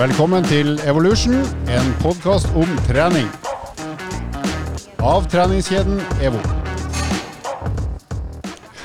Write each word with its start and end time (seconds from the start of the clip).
Velkommen 0.00 0.40
til 0.48 0.78
Evolution, 0.88 1.34
en 1.68 1.88
podkast 2.00 2.48
om 2.56 2.70
trening. 2.86 3.26
Av 5.04 5.26
treningskjeden 5.28 6.00
EVO. 6.24 6.40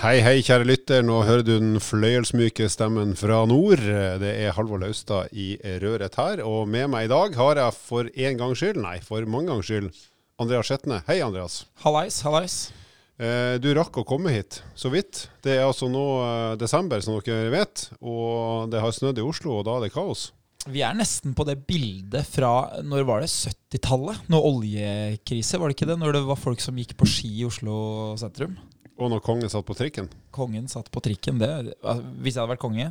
Hei, 0.02 0.18
hei, 0.26 0.34
kjære 0.44 0.68
lytter. 0.68 1.08
Nå 1.08 1.22
hører 1.24 1.46
du 1.48 1.54
den 1.54 1.80
fløyelsmyke 1.80 2.68
stemmen 2.68 3.16
fra 3.16 3.46
nord. 3.48 3.80
Det 4.20 4.34
er 4.44 4.60
Halvor 4.60 4.84
Laustad 4.84 5.32
i 5.32 5.56
røret 5.86 6.20
her. 6.20 6.44
Og 6.44 6.68
med 6.68 6.92
meg 6.92 7.08
i 7.08 7.14
dag 7.16 7.40
har 7.40 7.64
jeg 7.64 7.80
for 7.80 8.12
en 8.12 8.44
gangs 8.44 8.60
skyld, 8.60 8.84
nei, 8.84 8.98
for 9.00 9.24
mange 9.24 9.54
gangs 9.54 9.72
skyld, 9.72 9.92
Andreas 10.36 10.68
Skjetne. 10.68 11.00
Hei, 11.08 11.22
Andreas. 11.24 11.62
Hallais, 11.88 12.20
hallais. 12.28 12.62
Eh, 13.16 13.56
du 13.64 13.72
rakk 13.72 14.04
å 14.04 14.10
komme 14.10 14.36
hit, 14.36 14.66
så 14.76 14.92
vidt. 14.92 15.30
Det 15.48 15.62
er 15.62 15.70
altså 15.70 15.88
nå 15.88 16.08
eh, 16.28 16.56
desember, 16.60 17.00
som 17.00 17.16
dere 17.24 17.56
vet. 17.56 17.92
Og 18.04 18.68
det 18.68 18.84
har 18.84 18.92
snødd 18.92 19.24
i 19.24 19.32
Oslo, 19.32 19.62
og 19.62 19.70
da 19.70 19.80
er 19.80 19.88
det 19.88 19.96
kaos. 19.96 20.34
Vi 20.66 20.82
er 20.82 20.96
nesten 20.98 21.36
på 21.38 21.46
det 21.46 21.60
bildet 21.70 22.26
fra 22.26 22.82
når 22.82 23.04
var 23.06 23.22
det 23.22 23.30
70-tallet? 23.30 24.24
Når 24.34 24.48
oljekrise, 24.50 25.60
var 25.62 25.70
det 25.70 25.76
ikke 25.78 25.90
det? 25.92 25.98
Når 26.02 26.16
det 26.18 26.22
var 26.26 26.40
folk 26.42 26.64
som 26.64 26.80
gikk 26.82 26.96
på 26.98 27.06
ski 27.10 27.30
i 27.44 27.46
Oslo 27.46 27.76
sentrum? 28.18 28.56
Og 28.98 29.12
når 29.12 29.22
kongen 29.22 29.52
satt 29.52 29.68
på 29.68 29.76
trikken. 29.78 30.10
Kongen 30.34 30.66
satt 30.72 30.90
på 30.90 31.04
trikken. 31.06 31.38
Det, 31.38 31.52
hvis 32.24 32.34
jeg 32.34 32.42
hadde 32.42 32.54
vært 32.56 32.64
konge, 32.64 32.88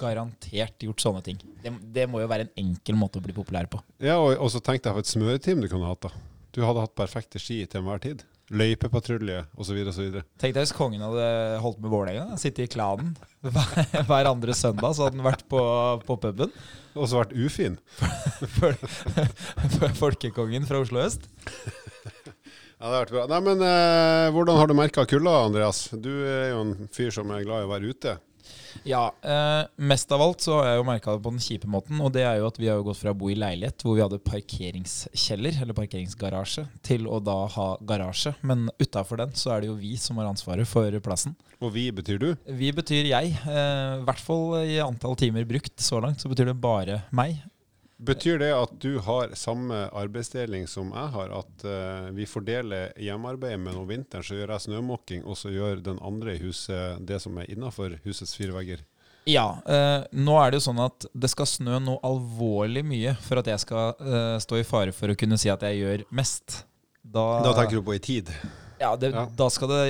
garantert 0.00 0.82
gjort 0.82 1.04
sånne 1.04 1.22
ting. 1.26 1.38
Det, 1.62 1.72
det 1.94 2.08
må 2.10 2.24
jo 2.24 2.30
være 2.30 2.48
en 2.48 2.54
enkel 2.64 2.98
måte 2.98 3.20
å 3.20 3.24
bli 3.24 3.36
populær 3.36 3.70
på. 3.70 3.78
Ja, 4.02 4.18
og, 4.18 4.34
og 4.42 4.50
så 4.50 4.62
tenkte 4.64 4.90
jeg 4.90 4.98
på 4.98 5.04
et 5.04 5.12
smøreteam 5.12 5.62
du 5.62 5.70
kunne 5.70 5.92
hatt. 5.92 6.08
da. 6.08 6.26
Du 6.52 6.64
hadde 6.66 6.82
hatt 6.82 6.98
perfekte 6.98 7.40
ski 7.40 7.62
til 7.66 7.84
enhver 7.84 8.02
tid. 8.02 8.26
Løypepatrulje 8.52 9.42
osv. 9.56 9.78
Tenk 10.40 10.52
deg 10.54 10.60
hvis 10.60 10.74
kongen 10.76 11.02
hadde 11.04 11.26
holdt 11.64 11.80
med 11.80 11.92
Vålerenga. 11.92 12.38
Sittet 12.40 12.66
i 12.66 12.72
klanen 12.74 13.14
hver, 13.40 13.86
hver 14.08 14.28
andre 14.30 14.56
søndag, 14.56 14.92
så 14.94 15.06
hadde 15.06 15.18
han 15.18 15.26
vært 15.26 15.46
på, 15.50 15.62
på 16.06 16.18
puben. 16.22 16.52
Og 16.92 17.08
så 17.08 17.22
vært 17.22 17.32
ufin. 17.32 17.78
For 19.78 19.96
folkekongen 20.02 20.68
fra 20.68 20.82
Oslo 20.84 21.00
øst. 21.02 21.24
Ja, 22.82 22.90
det 22.90 22.96
har 22.96 23.04
vært 23.04 23.14
bra. 23.14 23.24
Nei, 23.30 23.40
men 23.46 23.60
eh, 23.62 24.28
Hvordan 24.34 24.56
har 24.58 24.66
du 24.68 24.74
merka 24.74 25.04
kulda, 25.06 25.36
Andreas? 25.46 25.84
Du 25.94 26.10
er 26.26 26.48
jo 26.50 26.64
en 26.64 26.72
fyr 26.92 27.12
som 27.14 27.30
er 27.30 27.44
glad 27.46 27.62
i 27.62 27.68
å 27.68 27.70
være 27.70 27.92
ute. 27.94 28.16
Ja, 28.88 29.04
eh, 29.22 29.62
mest 29.76 30.12
av 30.12 30.22
alt 30.24 30.40
så 30.44 30.58
har 30.58 30.70
jeg 30.70 30.80
jo 30.80 30.86
merka 30.88 31.14
det 31.16 31.22
på 31.24 31.32
den 31.34 31.42
kjipe 31.44 31.70
måten. 31.70 32.00
Og 32.02 32.12
det 32.14 32.24
er 32.26 32.40
jo 32.40 32.48
at 32.48 32.58
vi 32.60 32.68
har 32.70 32.80
jo 32.80 32.86
gått 32.88 33.00
fra 33.02 33.12
å 33.14 33.18
bo 33.18 33.30
i 33.32 33.36
leilighet 33.38 33.84
hvor 33.84 33.96
vi 33.98 34.04
hadde 34.04 34.20
parkeringskjeller, 34.26 35.60
eller 35.62 35.76
parkeringsgarasje, 35.76 36.66
til 36.86 37.06
å 37.10 37.20
da 37.22 37.38
ha 37.56 37.68
garasje. 37.88 38.34
Men 38.42 38.68
utafor 38.82 39.20
den 39.22 39.34
så 39.38 39.54
er 39.54 39.62
det 39.62 39.70
jo 39.72 39.78
vi 39.80 39.94
som 40.00 40.18
har 40.20 40.30
ansvaret 40.30 40.68
for 40.68 40.98
plassen. 41.04 41.36
Og 41.62 41.70
vi 41.76 41.86
betyr 41.94 42.18
du? 42.18 42.28
Vi 42.58 42.72
betyr 42.74 43.06
jeg. 43.12 43.36
eh, 43.46 44.00
I 44.00 44.04
hvert 44.06 44.22
fall 44.24 44.58
i 44.66 44.80
antall 44.82 45.16
timer 45.20 45.46
brukt 45.48 45.78
så 45.82 46.00
langt, 46.02 46.20
så 46.22 46.30
betyr 46.32 46.50
det 46.50 46.58
bare 46.60 47.02
meg. 47.14 47.38
Betyr 48.02 48.40
det 48.42 48.50
at 48.56 48.72
du 48.82 48.96
har 49.04 49.34
samme 49.38 49.84
arbeidsdeling 49.94 50.64
som 50.70 50.90
jeg 50.90 51.10
har? 51.14 51.34
At 51.38 51.66
uh, 51.66 52.08
vi 52.16 52.26
fordeler 52.26 52.90
hjemmearbeidet, 52.98 53.60
men 53.62 53.78
om 53.78 53.86
vinteren 53.86 54.26
så 54.26 54.40
gjør 54.40 54.56
jeg 54.56 54.64
snømåking, 54.66 55.22
og 55.22 55.38
så 55.38 55.52
gjør 55.54 55.84
den 55.86 56.00
andre 56.02 56.34
i 56.34 56.42
huset 56.42 57.04
det 57.06 57.20
som 57.22 57.38
er 57.38 57.52
innafor 57.52 57.94
husets 58.06 58.34
fire 58.38 58.56
vegger? 58.56 58.82
Ja. 59.30 59.46
Uh, 59.62 60.02
nå 60.18 60.34
er 60.42 60.50
det 60.50 60.58
jo 60.58 60.66
sånn 60.66 60.82
at 60.82 61.06
det 61.14 61.30
skal 61.30 61.46
snø 61.46 61.78
noe 61.84 62.02
alvorlig 62.06 62.82
mye 62.86 63.14
for 63.22 63.38
at 63.38 63.52
jeg 63.52 63.62
skal 63.62 63.94
uh, 64.02 64.34
stå 64.42 64.58
i 64.58 64.66
fare 64.66 64.94
for 64.96 65.12
å 65.12 65.18
kunne 65.18 65.38
si 65.38 65.52
at 65.52 65.62
jeg 65.68 65.78
gjør 65.84 66.04
mest. 66.10 66.64
Da 67.02 67.54
tenker 67.54 67.78
du 67.78 67.86
på 67.86 67.94
i 67.94 68.02
tid? 68.02 68.34
Ja, 68.82 68.92
det, 68.98 69.12
Ja. 69.14 69.24
Da 69.38 69.48
skal 69.52 69.70
det 69.70 69.82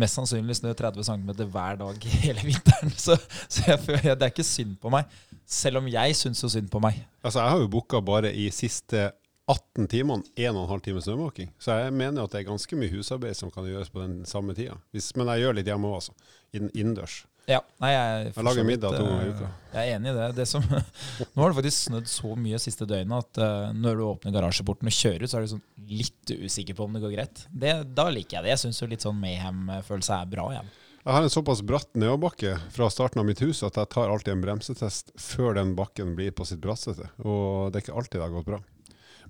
mest 0.00 0.16
sannsynlig 0.18 0.56
snø 0.58 0.72
30 0.76 1.04
cm 1.06 1.30
hver 1.52 1.78
dag 1.80 2.10
hele 2.24 2.44
vinteren. 2.48 2.92
Så, 2.96 3.18
så 3.48 3.66
jeg 3.68 3.80
føler 3.84 4.14
det 4.16 4.28
er 4.28 4.32
ikke 4.34 4.46
synd 4.46 4.76
på 4.80 4.92
meg. 4.92 5.08
Selv 5.50 5.82
om 5.82 5.88
jeg 5.90 6.16
syns 6.18 6.42
jo 6.44 6.50
synd 6.52 6.70
på 6.72 6.80
meg. 6.82 7.00
Altså, 7.22 7.42
jeg 7.42 7.54
har 7.54 7.64
jo 7.64 7.70
booka 7.72 8.00
bare 8.04 8.32
i 8.32 8.48
siste 8.54 9.10
18 9.50 9.88
timene 9.90 10.22
1 10.38 10.54
12 10.54 10.80
time 10.84 11.02
snømåking. 11.02 11.50
Så 11.58 11.74
jeg 11.74 11.92
mener 11.92 12.22
at 12.22 12.32
det 12.32 12.40
er 12.42 12.50
ganske 12.52 12.76
mye 12.78 12.92
husarbeid 12.92 13.34
som 13.36 13.50
kan 13.50 13.66
gjøres 13.66 13.90
på 13.90 14.02
den 14.02 14.20
samme 14.28 14.54
tida. 14.54 14.76
Hvis, 14.94 15.10
men 15.18 15.26
jeg 15.34 15.44
gjør 15.44 15.58
litt 15.58 15.70
hjemme 15.70 15.90
òg, 15.90 15.98
altså. 15.98 16.14
Innendørs. 16.54 17.24
Ja, 17.50 17.60
nei, 17.82 17.90
jeg, 17.90 18.26
Jeg 18.30 18.46
lager 18.46 18.66
middag 18.68 18.94
to 18.94 19.06
ganger 19.06 19.24
i 19.26 19.32
uka. 19.34 19.48
Jeg 19.72 19.80
er 19.80 19.96
enig 19.96 20.10
i 20.12 20.16
det. 20.16 20.26
det 20.38 20.46
som, 20.46 20.66
nå 21.34 21.42
har 21.42 21.50
det 21.50 21.58
faktisk 21.58 21.88
snødd 21.88 22.10
så 22.10 22.34
mye 22.38 22.60
siste 22.62 22.86
døgnet 22.86 23.24
at 23.26 23.40
eh, 23.42 23.72
når 23.74 23.98
du 23.98 24.04
åpner 24.06 24.34
garasjeporten 24.36 24.90
og 24.90 24.94
kjører 24.94 25.24
ut, 25.24 25.32
så 25.32 25.40
er 25.40 25.46
du 25.46 25.52
sånn 25.56 25.64
litt 25.90 26.34
usikker 26.34 26.78
på 26.78 26.86
om 26.86 26.94
det 26.94 27.02
går 27.02 27.16
greit. 27.16 27.42
Det, 27.50 27.74
da 27.96 28.06
liker 28.12 28.38
jeg 28.38 28.46
det. 28.46 28.54
Jeg 28.54 28.62
syns 28.64 28.82
litt 28.92 29.06
sånn 29.06 29.18
mayhem-følelse 29.22 30.20
er 30.20 30.30
bra. 30.30 30.46
Jeg. 30.54 30.70
Jeg 31.00 31.16
har 31.16 31.24
en 31.24 31.32
såpass 31.32 31.62
bratt 31.64 31.88
nedoverbakke 31.96 32.58
fra 32.74 32.90
starten 32.92 33.22
av 33.22 33.26
mitt 33.26 33.40
hus 33.40 33.62
at 33.66 33.78
jeg 33.80 33.88
tar 33.94 34.12
alltid 34.12 34.34
en 34.34 34.44
bremsetest 34.44 35.14
før 35.16 35.56
den 35.56 35.72
bakken 35.78 36.12
blir 36.18 36.34
på 36.36 36.44
sitt 36.46 36.60
bratteste. 36.62 37.08
Og 37.24 37.72
det 37.72 37.80
er 37.80 37.86
ikke 37.86 37.96
alltid 37.96 38.20
det 38.20 38.26
har 38.26 38.36
gått 38.36 38.50
bra. 38.50 38.60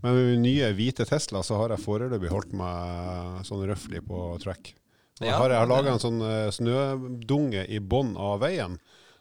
Men 0.03 0.17
med 0.17 0.29
min 0.33 0.45
nye 0.49 0.73
hvite 0.75 1.07
Tesla 1.09 1.45
så 1.47 1.61
har 1.61 1.73
jeg 1.73 1.85
foreløpig 1.85 2.33
holdt 2.33 2.53
meg 2.57 3.45
sånn 3.47 3.65
røftlig 3.69 4.03
på 4.09 4.25
track. 4.43 4.73
Jeg 5.21 5.37
har 5.37 5.53
jeg 5.53 5.61
har 5.61 5.69
laga 5.69 5.93
en 5.95 6.03
sånn 6.03 6.23
uh, 6.25 6.49
snødunge 6.55 7.67
i 7.69 7.81
bånn 7.81 8.15
av 8.17 8.41
veien. 8.45 8.79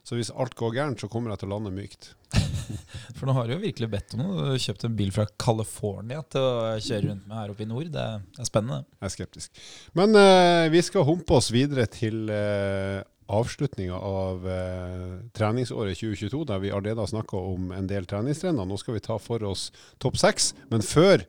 Så 0.08 0.16
hvis 0.18 0.32
alt 0.32 0.56
går 0.58 0.78
gærent, 0.78 1.02
så 1.02 1.10
kommer 1.12 1.34
jeg 1.34 1.42
til 1.42 1.52
å 1.52 1.58
lande 1.58 1.74
mykt. 1.76 2.14
For 3.18 3.28
nå 3.28 3.36
har 3.36 3.50
du 3.50 3.58
jo 3.58 3.62
virkelig 3.62 3.90
bedt 3.92 4.16
om 4.16 4.24
noe. 4.24 4.38
Du 4.38 4.52
har 4.54 4.64
kjøpt 4.64 4.88
en 4.88 4.96
bil 4.98 5.12
fra 5.14 5.28
California 5.42 6.24
til 6.32 6.46
å 6.46 6.80
kjøre 6.82 7.12
rundt 7.12 7.28
med 7.28 7.38
her 7.38 7.54
oppe 7.54 7.66
i 7.66 7.70
nord. 7.70 7.92
Det 7.94 8.06
er, 8.16 8.26
er 8.40 8.50
spennende. 8.50 8.86
Jeg 8.98 9.10
er 9.10 9.16
skeptisk. 9.18 9.64
Men 10.00 10.16
uh, 10.18 10.66
vi 10.72 10.82
skal 10.86 11.08
humpe 11.10 11.38
oss 11.38 11.52
videre 11.54 11.86
til 11.92 12.32
uh, 12.32 13.04
avslutninga 13.30 13.94
av 13.94 14.48
eh, 14.50 15.18
treningsåret 15.38 16.00
2022, 16.00 16.46
der 16.50 16.62
vi 16.64 16.72
allerede 16.74 17.04
har 17.04 17.12
snakka 17.12 17.38
om 17.38 17.72
en 17.76 17.90
del 17.90 18.08
treningstrender. 18.10 18.66
Nå 18.66 18.78
skal 18.82 18.98
vi 18.98 19.04
ta 19.06 19.20
for 19.22 19.44
oss 19.46 19.68
topp 20.02 20.18
seks. 20.18 20.54
Men 20.74 20.82
før 20.86 21.28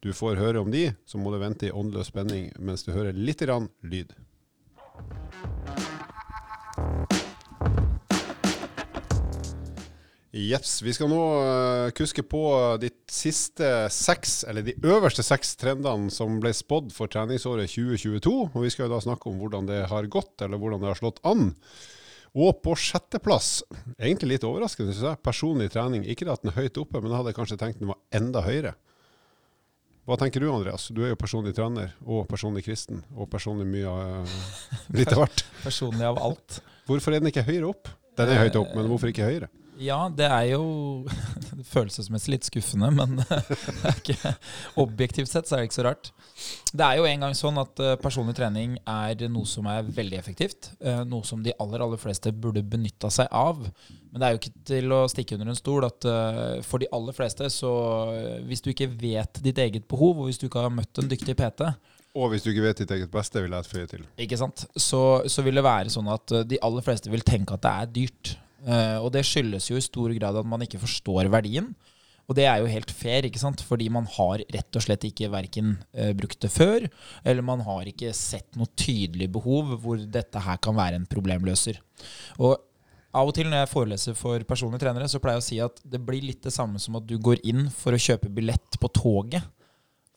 du 0.00 0.12
får 0.16 0.40
høre 0.40 0.62
om 0.62 0.72
de, 0.72 0.88
så 1.04 1.20
må 1.20 1.32
du 1.32 1.40
vente 1.42 1.68
i 1.68 1.74
åndeløs 1.76 2.08
spenning 2.08 2.48
mens 2.58 2.86
du 2.86 2.94
hører 2.94 3.16
litt 3.16 3.44
grann 3.44 3.68
lyd. 3.84 4.14
Jepps. 10.30 10.76
Vi 10.86 10.92
skal 10.94 11.10
nå 11.10 11.20
eh, 11.42 11.92
kuske 11.98 12.22
på 12.24 12.42
de 12.80 12.88
siste 13.10 13.66
seks, 13.92 14.44
eller 14.48 14.64
de 14.64 14.76
øverste 14.86 15.24
seks 15.26 15.56
trendene 15.58 16.10
som 16.14 16.38
ble 16.42 16.52
spådd 16.54 16.94
for 16.94 17.10
treningsåret 17.10 17.68
2022. 17.68 18.34
Og 18.54 18.60
vi 18.64 18.70
skal 18.72 18.86
jo 18.86 18.94
da 18.94 19.00
snakke 19.02 19.28
om 19.28 19.40
hvordan 19.42 19.66
det 19.68 19.82
har 19.90 20.10
gått, 20.12 20.36
eller 20.46 20.60
hvordan 20.62 20.80
det 20.80 20.92
har 20.92 21.00
slått 21.02 21.18
an. 21.26 21.50
Og 22.38 22.60
på 22.62 22.76
sjetteplass, 22.78 23.64
egentlig 23.98 24.36
litt 24.36 24.46
overraskende, 24.46 24.94
syns 24.94 25.08
jeg, 25.08 25.22
personlig 25.26 25.72
trening. 25.74 26.06
Ikke 26.06 26.30
at 26.30 26.44
den 26.44 26.54
er 26.54 26.60
høyt 26.62 26.78
oppe, 26.78 27.02
men 27.02 27.10
jeg 27.10 27.24
hadde 27.24 27.36
kanskje 27.36 27.58
tenkt 27.58 27.82
den 27.82 27.90
var 27.90 28.00
enda 28.14 28.46
høyere. 28.46 28.76
Hva 30.10 30.16
tenker 30.18 30.42
du, 30.42 30.48
Andreas? 30.50 30.88
Du 30.90 31.04
er 31.06 31.12
jo 31.12 31.16
personlig 31.20 31.52
trener, 31.54 31.92
og 32.02 32.24
personlig 32.26 32.64
kristen, 32.66 32.98
og 33.14 33.28
personlig 33.30 33.62
mye 33.70 33.86
av 33.86 34.32
litt 34.98 35.12
av 35.14 35.20
hvert. 35.22 35.44
Personlig 35.62 36.02
av 36.02 36.18
alt. 36.18 36.56
Hvorfor 36.88 37.14
er 37.14 37.22
den 37.22 37.30
ikke 37.30 37.44
høyere 37.46 37.68
opp? 37.68 37.92
Den 38.18 38.32
er 38.32 38.40
høyt 38.42 38.58
opp, 38.58 38.72
men 38.74 38.88
hvorfor 38.90 39.12
ikke 39.12 39.28
høyere? 39.28 39.46
Ja, 39.80 40.10
det 40.12 40.26
er 40.28 40.44
jo 40.50 40.62
følelsesmessig 41.72 42.34
litt 42.34 42.46
skuffende, 42.48 42.90
men 42.92 43.14
det 43.22 43.86
er 43.88 43.96
ikke, 44.02 44.32
objektivt 44.82 45.30
sett 45.30 45.48
så 45.48 45.56
er 45.56 45.62
det 45.62 45.70
ikke 45.70 45.78
så 45.78 45.84
rart. 45.86 46.10
Det 46.72 46.84
er 46.84 46.98
jo 47.00 47.06
en 47.08 47.24
gang 47.24 47.36
sånn 47.36 47.58
at 47.60 47.80
eh, 47.84 47.94
personlig 48.00 48.34
trening 48.38 48.76
er 48.88 49.24
noe 49.32 49.48
som 49.48 49.68
er 49.72 49.86
veldig 49.88 50.18
effektivt. 50.20 50.70
eh, 50.84 51.00
Noe 51.08 51.24
som 51.26 51.40
de 51.44 51.54
aller 51.60 51.84
aller 51.84 52.00
fleste 52.00 52.32
burde 52.32 52.62
benytta 52.64 53.10
seg 53.12 53.32
av. 53.32 53.62
Men 54.10 54.20
det 54.20 54.26
er 54.28 54.34
jo 54.36 54.40
ikke 54.42 54.64
til 54.72 54.92
å 54.96 55.00
stikke 55.10 55.38
under 55.38 55.52
en 55.54 55.58
stol 55.58 55.86
at 55.88 56.08
eh, 56.08 56.60
for 56.66 56.82
de 56.84 56.90
aller 56.96 57.16
fleste, 57.16 57.48
så 57.52 57.72
hvis 58.48 58.64
du 58.64 58.70
ikke 58.74 58.90
vet 59.00 59.40
ditt 59.44 59.58
eget 59.64 59.88
behov, 59.90 60.20
og 60.20 60.28
hvis 60.30 60.40
du 60.40 60.48
ikke 60.48 60.66
har 60.66 60.76
møtt 60.76 61.00
en 61.00 61.08
dyktig 61.10 61.36
PT, 61.40 61.72
Og 62.18 62.32
hvis 62.32 62.42
du 62.42 62.50
ikke 62.50 62.64
vet 62.64 62.80
ditt 62.82 62.90
eget 62.90 63.10
beste, 63.12 63.38
vil 63.40 63.52
jeg 63.54 63.68
føye 63.70 63.86
til. 63.86 64.06
ikke 64.18 64.36
sant? 64.40 64.64
Så, 64.76 65.22
så 65.30 65.44
vil 65.46 65.54
det 65.60 65.62
være 65.64 65.92
sånn 65.94 66.08
at 66.10 66.32
de 66.50 66.58
aller 66.66 66.82
fleste 66.82 67.10
vil 67.12 67.22
tenke 67.22 67.54
at 67.54 67.62
det 67.62 67.70
er 67.70 67.92
dyrt. 68.00 68.32
Eh, 68.66 68.98
og 69.00 69.10
det 69.14 69.24
skyldes 69.26 69.70
jo 69.70 69.78
i 69.78 69.84
stor 69.84 70.12
grad 70.16 70.38
at 70.40 70.48
man 70.48 70.64
ikke 70.66 70.82
forstår 70.82 71.30
verdien. 71.32 71.72
Og 72.30 72.36
det 72.38 72.44
er 72.46 72.60
jo 72.62 72.70
helt 72.70 72.92
fair, 72.94 73.26
ikke 73.26 73.42
sant? 73.42 73.62
fordi 73.66 73.88
man 73.90 74.06
har 74.06 74.42
rett 74.54 74.76
og 74.78 74.84
slett 74.84 75.02
ikke 75.08 75.32
verken 75.32 75.72
uh, 75.98 76.12
brukt 76.14 76.38
det 76.44 76.52
før, 76.54 76.84
eller 77.26 77.42
man 77.42 77.64
har 77.66 77.88
ikke 77.90 78.12
sett 78.14 78.54
noe 78.54 78.70
tydelig 78.78 79.26
behov 79.34 79.72
hvor 79.82 79.98
dette 79.98 80.42
her 80.44 80.60
kan 80.62 80.76
være 80.78 81.00
en 81.00 81.08
problemløser. 81.10 81.80
Og 82.38 82.54
av 83.10 83.26
og 83.26 83.34
til 83.34 83.48
når 83.50 83.64
jeg 83.64 83.70
foreleser 83.72 84.14
for 84.14 84.44
personlige 84.46 84.84
trenere, 84.84 85.08
så 85.10 85.18
pleier 85.18 85.40
jeg 85.40 85.42
å 85.42 85.48
si 85.48 85.58
at 85.64 85.82
det 85.82 85.98
blir 86.06 86.22
litt 86.22 86.44
det 86.46 86.54
samme 86.54 86.78
som 86.78 87.00
at 87.00 87.08
du 87.10 87.16
går 87.18 87.42
inn 87.50 87.66
for 87.74 87.96
å 87.96 87.98
kjøpe 87.98 88.30
billett 88.30 88.78
på 88.78 88.92
toget. 88.94 89.42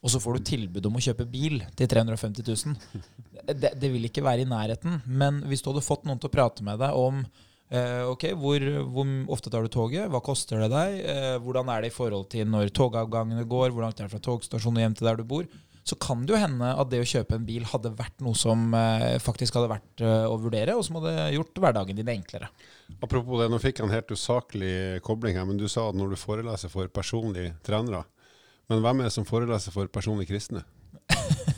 Og 0.04 0.12
så 0.13 0.19
får 0.22 0.38
du 0.38 0.46
tilbud 0.51 0.86
om 0.86 1.00
å 1.00 1.01
kjøpe 1.01 1.25
bil 1.31 1.63
til 1.80 1.89
350 1.89 2.46
000. 2.46 3.01
Det, 3.50 3.72
det 3.80 3.89
vil 3.89 4.06
ikke 4.06 4.22
være 4.25 4.44
i 4.44 4.50
nærheten. 4.50 5.00
Men 5.07 5.42
hvis 5.50 5.63
du 5.63 5.72
hadde 5.72 5.86
fått 5.86 6.06
noen 6.06 6.22
til 6.22 6.30
å 6.30 6.36
prate 6.36 6.66
med 6.68 6.78
deg 6.84 6.94
om 7.00 7.24
eh, 7.74 8.06
ok, 8.10 8.30
hvor, 8.40 8.64
hvor 8.94 9.12
ofte 9.36 9.52
tar 9.54 9.66
du 9.66 9.74
toget, 9.74 10.08
hva 10.14 10.22
koster 10.24 10.64
det 10.64 10.72
deg, 10.74 10.98
eh, 11.14 11.36
hvordan 11.44 11.72
er 11.74 11.84
det 11.84 11.92
i 11.92 11.96
forhold 11.96 12.30
til 12.34 12.48
når 12.50 12.74
togavgangene 12.75 13.46
går, 13.50 13.74
hvor 13.74 13.88
langt 13.88 14.00
er 14.00 14.08
det 14.08 14.16
fra 14.16 14.24
togstasjonen 14.24 14.84
hjem 14.86 14.98
til 15.00 15.10
der 15.10 15.20
du 15.20 15.28
bor, 15.28 15.48
så 15.84 15.98
kan 16.00 16.22
det 16.24 16.31
jo 16.31 16.40
hende 16.40 16.70
at 16.80 16.92
det 16.92 17.02
å 17.04 17.08
kjøpe 17.08 17.36
en 17.36 17.48
bil 17.48 17.66
hadde 17.68 17.92
vært 17.98 18.22
noe 18.24 18.38
som 18.40 18.72
eh, 18.78 19.18
faktisk 19.20 19.58
hadde 19.60 19.72
vært 19.74 20.04
eh, 20.04 20.25
å 20.30 20.38
vurdere, 20.40 20.78
og 20.80 20.86
som 20.88 21.02
hadde 21.02 21.34
gjort 21.36 21.60
hverdagen 21.60 22.00
din 22.00 22.12
enklere. 22.14 22.48
Apropos 23.04 23.42
det, 23.42 23.50
nå 23.52 23.60
fikk 23.60 23.81
jeg 23.81 23.90
en 23.90 23.96
helt 23.96 24.14
usaklig 24.14 24.75
kobling 25.04 25.36
her, 25.40 25.48
men 25.50 25.60
du 25.60 25.68
sa 25.72 25.90
at 25.90 26.00
når 26.00 26.16
du 26.16 26.20
foreleser 26.22 26.72
for 26.72 26.88
personlige 26.88 27.58
trenere. 27.68 28.06
Men 28.72 28.80
hvem 28.86 29.04
er 29.04 29.10
det 29.10 29.18
som 29.18 29.28
foreleser 29.28 29.75
for 29.75 29.92
personlige 29.92 30.31
kristne? 30.31 30.64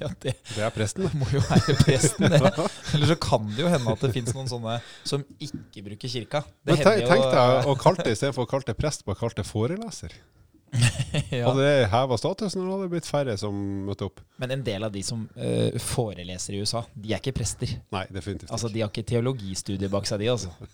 ja, 0.00 0.08
det, 0.24 0.34
Det 0.54 0.64
er 0.64 0.74
presten. 0.74 1.06
det 1.06 1.20
må 1.20 1.28
jo 1.32 1.42
være 1.44 1.76
presten, 1.82 2.26
det. 2.32 2.40
Eller 2.96 3.12
så 3.12 3.16
kan 3.20 3.46
det 3.52 3.64
jo 3.64 3.70
hende 3.70 3.94
at 3.94 4.04
det 4.06 4.12
fins 4.16 4.34
noen 4.36 4.50
sånne 4.50 4.78
som 5.06 5.24
ikke 5.38 5.84
bruker 5.90 6.12
kirka. 6.12 6.42
Det 6.64 6.74
Men 6.76 6.84
tenk, 6.84 7.06
tenk 7.10 7.24
deg 7.34 7.68
å 7.70 7.78
kalle 7.80 8.06
det 8.06 8.16
istedenfor 8.16 8.48
å 8.48 8.50
kalle 8.50 8.68
det 8.70 8.76
prest, 8.80 9.04
bare 9.06 9.20
kalle 9.20 9.36
det 9.38 9.46
foreleser. 9.48 10.16
ja. 11.34 11.44
Hadde 11.48 11.64
det 11.64 11.88
heva 11.90 12.18
statusen, 12.20 12.60
eller 12.62 12.76
hadde 12.76 12.86
det 12.86 12.92
blitt 12.92 13.08
færre 13.10 13.34
som 13.40 13.56
møtte 13.88 14.06
opp? 14.06 14.20
Men 14.42 14.54
en 14.54 14.66
del 14.66 14.86
av 14.86 14.92
de 14.94 15.02
som 15.04 15.24
uh, 15.34 15.80
foreleser 15.82 16.54
i 16.54 16.60
USA, 16.62 16.84
de 16.94 17.10
er 17.14 17.18
ikke 17.22 17.34
prester. 17.40 17.72
Nei, 17.94 18.04
definitivt 18.14 18.52
Altså. 18.54 18.70
De 18.70 18.84
har 18.84 18.92
ikke 18.92 19.06
teologistudier 19.10 19.90
bak 19.90 20.06
seg, 20.08 20.22
de. 20.22 20.30
altså. 20.36 20.54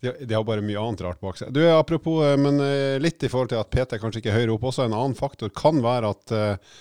De, 0.00 0.14
de 0.24 0.32
har 0.32 0.44
bare 0.48 0.62
mye 0.64 0.80
annet 0.80 1.02
rart 1.04 1.20
bak 1.20 1.36
seg. 1.36 1.50
Du, 1.52 1.60
Apropos, 1.68 2.22
eh, 2.24 2.38
men 2.40 2.56
eh, 2.64 2.96
litt 3.02 3.20
i 3.20 3.28
forhold 3.28 3.50
til 3.52 3.60
at 3.60 3.68
PT 3.68 3.98
kanskje 4.00 4.22
ikke 4.22 4.30
er 4.32 4.38
høyere 4.38 4.54
opp, 4.54 4.62
også 4.70 4.86
en 4.86 4.96
annen 4.96 5.16
faktor 5.18 5.52
kan 5.52 5.82
være 5.84 6.12
at 6.14 6.32
eh, 6.32 6.78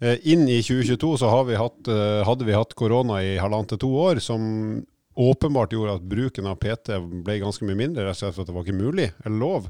inn 0.00 0.46
i 0.48 0.62
2022 0.64 1.16
så 1.20 1.30
vi 1.44 1.58
hatt, 1.60 1.88
eh, 1.88 2.20
hadde 2.24 2.46
vi 2.48 2.56
hatt 2.56 2.74
korona 2.74 3.20
i 3.22 3.34
halvannet 3.40 3.74
til 3.74 3.82
to 3.84 3.90
år, 4.00 4.20
som 4.24 4.84
åpenbart 5.20 5.74
gjorde 5.74 5.98
at 5.98 6.06
bruken 6.08 6.46
av 6.48 6.56
PT 6.62 6.96
ble 7.24 7.40
ganske 7.42 7.66
mye 7.68 7.76
mindre, 7.76 8.06
rett 8.06 8.16
og 8.16 8.22
slett 8.22 8.36
for 8.36 8.46
at 8.46 8.48
det 8.48 8.56
var 8.56 8.64
ikke 8.64 8.80
mulig 8.80 9.10
eller 9.24 9.36
lov. 9.42 9.68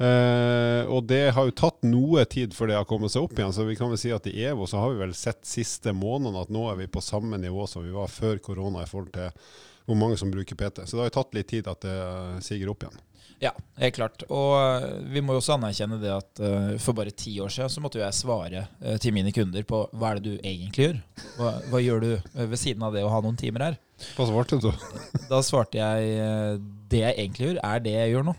Uh, 0.00 0.88
og 0.88 1.04
det 1.10 1.34
har 1.36 1.44
jo 1.44 1.52
tatt 1.52 1.82
noe 1.84 2.22
tid 2.24 2.54
før 2.56 2.70
det 2.70 2.76
har 2.78 2.86
kommet 2.88 3.12
seg 3.12 3.26
opp 3.26 3.34
igjen, 3.36 3.52
så 3.52 3.66
vi 3.68 3.74
kan 3.76 3.90
vel 3.92 4.00
si 4.00 4.08
at 4.16 4.24
i 4.30 4.46
EVO 4.48 4.64
så 4.70 4.80
har 4.80 4.94
vi 4.94 5.02
vel 5.02 5.12
sett 5.12 5.42
siste 5.44 5.92
månedene 5.92 6.40
at 6.40 6.54
nå 6.54 6.62
er 6.70 6.78
vi 6.78 6.86
på 6.88 7.02
samme 7.04 7.36
nivå 7.36 7.66
som 7.68 7.84
vi 7.84 7.92
var 7.92 8.08
før 8.08 8.40
korona 8.40 8.86
i 8.86 8.88
forhold 8.88 9.12
til 9.12 9.28
hvor 9.84 9.98
mange 10.00 10.16
som 10.16 10.32
bruker 10.32 10.56
PT. 10.56 10.86
Så 10.86 10.96
det 10.96 11.02
har 11.02 11.10
jo 11.10 11.16
tatt 11.18 11.36
litt 11.36 11.50
tid 11.52 11.68
at 11.68 11.84
det 11.84 11.92
eh, 11.92 12.40
siger 12.46 12.72
opp 12.72 12.86
igjen. 12.86 13.00
Ja, 13.40 13.54
helt 13.80 13.96
klart. 13.96 14.24
Og 14.28 14.50
eh, 14.58 14.98
vi 15.14 15.22
må 15.24 15.32
jo 15.32 15.40
også 15.40 15.54
anerkjenne 15.56 15.96
det 16.02 16.10
at 16.12 16.42
eh, 16.44 16.74
for 16.82 16.96
bare 16.98 17.14
ti 17.16 17.32
år 17.40 17.48
siden 17.52 17.72
så 17.72 17.80
måtte 17.80 18.02
jeg 18.02 18.16
svare 18.18 18.66
eh, 18.82 18.98
til 19.00 19.14
mine 19.16 19.32
kunder 19.32 19.64
på 19.68 19.86
hva 19.96 20.10
er 20.10 20.20
det 20.20 20.26
du 20.26 20.34
egentlig 20.42 20.90
gjør? 20.90 20.98
Hva, 21.38 21.54
hva 21.72 21.80
gjør 21.80 22.04
du 22.04 22.10
ved 22.36 22.60
siden 22.60 22.84
av 22.84 22.92
det 22.96 23.06
å 23.06 23.12
ha 23.12 23.22
noen 23.24 23.40
timer 23.40 23.70
her? 23.70 23.80
Hva 24.16 24.28
svarte 24.28 24.60
du? 24.60 24.68
Da 25.30 25.40
svarte 25.44 25.80
jeg 25.80 26.60
det 26.90 27.00
jeg 27.00 27.16
egentlig 27.16 27.48
gjør, 27.48 27.58
er 27.64 27.82
det 27.84 27.96
jeg 27.96 28.14
gjør 28.14 28.28
nå. 28.28 28.36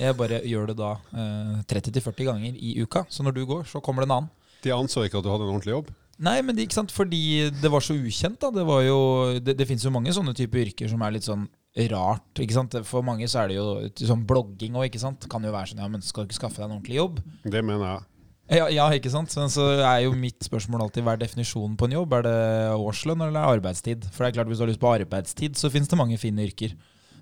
Jeg 0.00 0.18
bare 0.18 0.42
gjør 0.50 0.70
det 0.72 0.76
da 0.80 0.92
eh, 1.14 1.56
30-40 1.70 2.26
ganger 2.32 2.58
i 2.58 2.74
uka. 2.82 3.04
Så 3.06 3.22
når 3.26 3.38
du 3.38 3.44
går, 3.46 3.64
så 3.70 3.82
kommer 3.84 4.02
det 4.02 4.10
en 4.10 4.16
annen. 4.18 4.30
De 4.64 4.74
anså 4.74 5.06
ikke 5.06 5.20
at 5.20 5.26
du 5.26 5.30
hadde 5.30 5.46
en 5.46 5.54
ordentlig 5.54 5.76
jobb? 5.76 5.94
Nei, 6.20 6.36
men 6.44 6.56
det, 6.56 6.66
ikke 6.66 6.76
sant? 6.76 6.92
fordi 6.92 7.48
det 7.62 7.70
var 7.72 7.84
så 7.84 7.94
ukjent. 7.96 8.40
da 8.42 8.50
Det, 8.52 8.66
var 8.66 8.82
jo, 8.84 8.98
det, 9.40 9.54
det 9.56 9.66
finnes 9.68 9.86
jo 9.86 9.94
mange 9.94 10.12
sånne 10.12 10.34
typer 10.36 10.66
yrker 10.66 10.90
som 10.90 11.00
er 11.06 11.14
litt 11.14 11.28
sånn 11.28 11.46
rart. 11.90 12.30
ikke 12.42 12.56
sant? 12.56 12.74
For 12.88 13.06
mange 13.06 13.28
så 13.30 13.44
er 13.44 13.50
det 13.50 13.58
jo 13.58 13.66
sånn 14.10 14.26
blogging 14.28 14.78
òg, 14.78 14.88
ikke 14.90 15.02
sant. 15.02 15.26
Kan 15.30 15.44
jo 15.46 15.52
være 15.54 15.72
sånn 15.72 15.82
ja, 15.84 15.90
men 15.90 16.02
skal 16.04 16.24
du 16.24 16.30
ikke 16.30 16.40
skaffe 16.42 16.60
deg 16.60 16.68
en 16.68 16.78
ordentlig 16.78 16.98
jobb? 16.98 17.20
Det 17.44 17.62
mener 17.64 17.86
jeg. 17.86 18.06
Ja, 18.50 18.66
ja 18.74 18.86
ikke 18.96 19.12
sant. 19.12 19.34
Men 19.38 19.52
så 19.52 19.68
er 19.78 20.04
jo 20.04 20.14
mitt 20.18 20.42
spørsmål 20.46 20.88
alltid 20.88 21.06
hva 21.06 21.14
er 21.14 21.22
definisjonen 21.22 21.76
på 21.78 21.86
en 21.86 21.98
jobb? 22.00 22.16
Er 22.18 22.26
det 22.26 22.38
årslønn 22.74 23.22
eller 23.26 23.38
er 23.38 23.58
arbeidstid? 23.58 24.08
For 24.10 24.24
det 24.24 24.32
er 24.32 24.40
klart 24.40 24.50
hvis 24.50 24.62
du 24.62 24.66
har 24.66 24.72
lyst 24.72 24.82
på 24.82 24.90
arbeidstid, 24.90 25.58
så 25.60 25.70
finnes 25.72 25.90
det 25.90 26.00
mange 26.00 26.18
fine 26.20 26.48
yrker. 26.48 26.74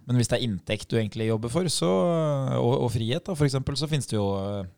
Men 0.09 0.17
hvis 0.17 0.31
det 0.31 0.39
er 0.39 0.47
inntekt 0.47 0.89
du 0.89 0.97
egentlig 0.97 1.29
jobber 1.29 1.53
for, 1.53 1.69
så, 1.73 1.89
og, 2.57 2.73
og 2.87 2.89
frihet, 2.95 3.27
da, 3.27 3.37
for 3.37 3.45
eksempel, 3.45 3.77
så 3.77 3.91
finnes 3.91 4.09
det 4.09 4.17
jo, 4.17 4.25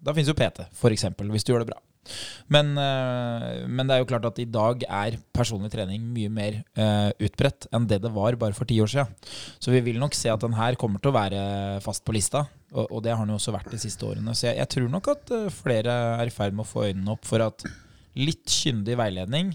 da 0.03 0.15
finnes 0.17 0.33
jo 0.33 0.35
PT, 0.35 0.67
eksempel, 0.91 1.31
hvis 1.31 1.47
du 1.47 1.53
gjør 1.55 1.63
det 1.63 1.71
bra. 1.71 1.79
Men, 2.51 2.73
eh, 2.81 3.61
men 3.69 3.87
det 3.87 3.95
er 3.95 4.03
jo 4.03 4.09
klart 4.09 4.27
at 4.27 4.41
i 4.43 4.49
dag 4.49 4.83
er 4.89 5.19
personlig 5.37 5.71
trening 5.73 6.07
mye 6.15 6.31
mer 6.33 6.57
uh, 6.81 7.11
utbredt 7.23 7.69
enn 7.77 7.87
det 7.91 8.01
det 8.03 8.13
var 8.15 8.39
bare 8.41 8.57
for 8.57 8.69
ti 8.69 8.81
år 8.83 8.91
siden. 8.91 9.31
Så 9.63 9.73
vi 9.75 9.83
vil 9.85 10.01
nok 10.03 10.17
se 10.17 10.33
at 10.33 10.43
den 10.43 10.57
her 10.57 10.79
kommer 10.81 11.03
til 11.03 11.13
å 11.13 11.19
være 11.19 11.45
fast 11.85 12.05
på 12.07 12.17
lista, 12.17 12.47
og, 12.73 12.89
og 12.89 13.05
det 13.05 13.15
har 13.15 13.23
den 13.23 13.35
jo 13.35 13.41
også 13.41 13.55
vært 13.55 13.71
de 13.75 13.81
siste 13.83 14.07
årene. 14.09 14.35
Så 14.35 14.49
jeg, 14.49 14.59
jeg 14.63 14.73
tror 14.75 14.93
nok 14.97 15.15
at 15.15 15.35
eh, 15.37 15.49
flere 15.55 15.97
er 16.19 16.31
i 16.31 16.35
ferd 16.35 16.57
med 16.57 16.67
å 16.67 16.71
få 16.73 16.89
øynene 16.89 17.15
opp 17.15 17.29
for 17.29 17.47
at 17.47 17.67
litt 18.19 18.49
kyndig 18.51 18.99
veiledning 18.99 19.55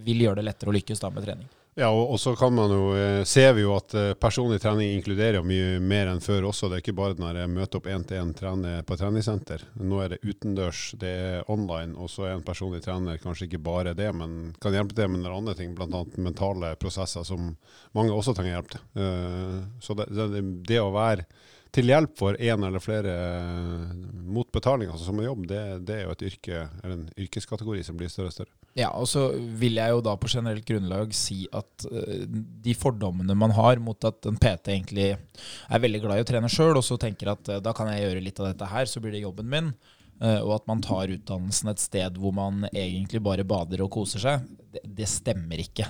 vil 0.00 0.24
gjøre 0.24 0.40
det 0.40 0.48
lettere 0.48 0.72
å 0.72 0.78
lykkes 0.78 1.02
da 1.02 1.12
med 1.12 1.26
trening. 1.26 1.48
Ja, 1.78 1.88
og, 1.94 2.16
så 2.20 2.32
kan 2.36 2.50
man 2.54 2.72
jo, 2.74 2.90
eh, 2.98 3.22
ser 3.24 3.52
vi 3.54 3.62
jo 3.62 3.76
at 3.76 3.94
eh, 3.94 4.12
personlig 4.18 4.58
trening 4.60 4.96
inkluderer 4.96 5.44
mye 5.46 5.78
mer 5.78 6.10
enn 6.10 6.22
før 6.22 6.48
også. 6.48 6.66
Det 6.68 6.80
er 6.80 6.82
ikke 6.82 6.96
bare 6.98 7.18
når 7.20 7.38
jeg 7.40 7.52
møter 7.52 7.78
opp 7.78 7.86
én 7.86 8.06
til 8.06 8.18
én, 8.18 8.64
på 8.86 8.98
treningssenter. 8.98 9.62
Nå 9.78 10.00
er 10.02 10.14
det 10.14 10.20
utendørs, 10.26 10.82
det 11.00 11.12
er 11.14 11.52
online, 11.52 11.94
og 11.94 12.10
så 12.10 12.26
er 12.26 12.34
en 12.34 12.44
personlig 12.46 12.82
trener 12.84 13.22
kanskje 13.22 13.46
ikke 13.46 13.62
bare 13.70 13.94
det, 13.94 14.10
men 14.18 14.50
kan 14.60 14.74
hjelpe 14.74 14.98
til 14.98 15.12
med 15.14 15.30
andre 15.30 15.54
ting, 15.54 15.76
bl.a. 15.78 16.02
mentale 16.18 16.74
prosesser 16.80 17.24
som 17.24 17.54
mange 17.96 18.12
også 18.18 18.34
trenger 18.34 18.58
hjelp 18.58 18.74
til. 18.74 18.84
Eh, 18.98 19.56
Så 19.80 19.94
det, 19.94 20.10
det, 20.10 20.44
det 20.66 20.82
å 20.82 20.90
være 20.94 21.28
til 21.74 21.90
hjelp 21.90 22.16
for 22.18 22.38
én 22.42 22.64
eller 22.66 22.82
flere 22.82 23.12
eh, 23.14 23.90
mot 24.30 24.48
betaling, 24.52 24.90
altså 24.90 25.06
som 25.06 25.20
en 25.20 25.28
jobb, 25.28 25.44
det, 25.50 25.60
det 25.86 25.96
er 25.96 26.02
jo 26.06 26.14
et 26.14 26.24
yrke, 26.30 26.64
eller 26.82 26.96
en 26.96 27.06
yrkeskategori 27.24 27.84
som 27.86 27.98
blir 27.98 28.10
større 28.10 28.32
og 28.32 28.36
større. 28.36 28.54
Ja, 28.78 28.90
og 28.94 29.08
så 29.10 29.28
vil 29.58 29.78
jeg 29.80 29.94
jo 29.94 30.02
da 30.06 30.14
på 30.18 30.30
generelt 30.30 30.66
grunnlag 30.66 31.14
si 31.16 31.44
at 31.56 31.86
eh, 31.90 32.26
de 32.26 32.74
fordommene 32.78 33.36
man 33.38 33.54
har 33.56 33.82
mot 33.82 34.08
at 34.08 34.26
en 34.30 34.38
PT 34.40 34.74
egentlig 34.74 35.08
er 35.14 35.84
veldig 35.86 36.02
glad 36.04 36.20
i 36.20 36.26
å 36.26 36.28
trene 36.30 36.50
sjøl, 36.50 36.76
og 36.78 36.86
så 36.86 36.98
tenker 37.00 37.32
at 37.34 37.50
eh, 37.54 37.62
da 37.62 37.74
kan 37.76 37.90
jeg 37.92 38.04
gjøre 38.04 38.26
litt 38.26 38.42
av 38.42 38.50
dette 38.50 38.70
her, 38.74 38.90
så 38.90 39.02
blir 39.02 39.14
det 39.14 39.24
jobben 39.24 39.50
min, 39.50 39.72
og 40.20 40.50
at 40.52 40.66
man 40.68 40.82
tar 40.84 41.08
utdannelsen 41.08 41.70
et 41.70 41.80
sted 41.80 42.18
hvor 42.20 42.34
man 42.36 42.66
egentlig 42.74 43.22
bare 43.24 43.46
bader 43.48 43.80
og 43.80 43.88
koser 43.94 44.20
seg, 44.20 44.42
det, 44.68 44.82
det 44.98 45.06
stemmer 45.08 45.62
ikke. 45.62 45.86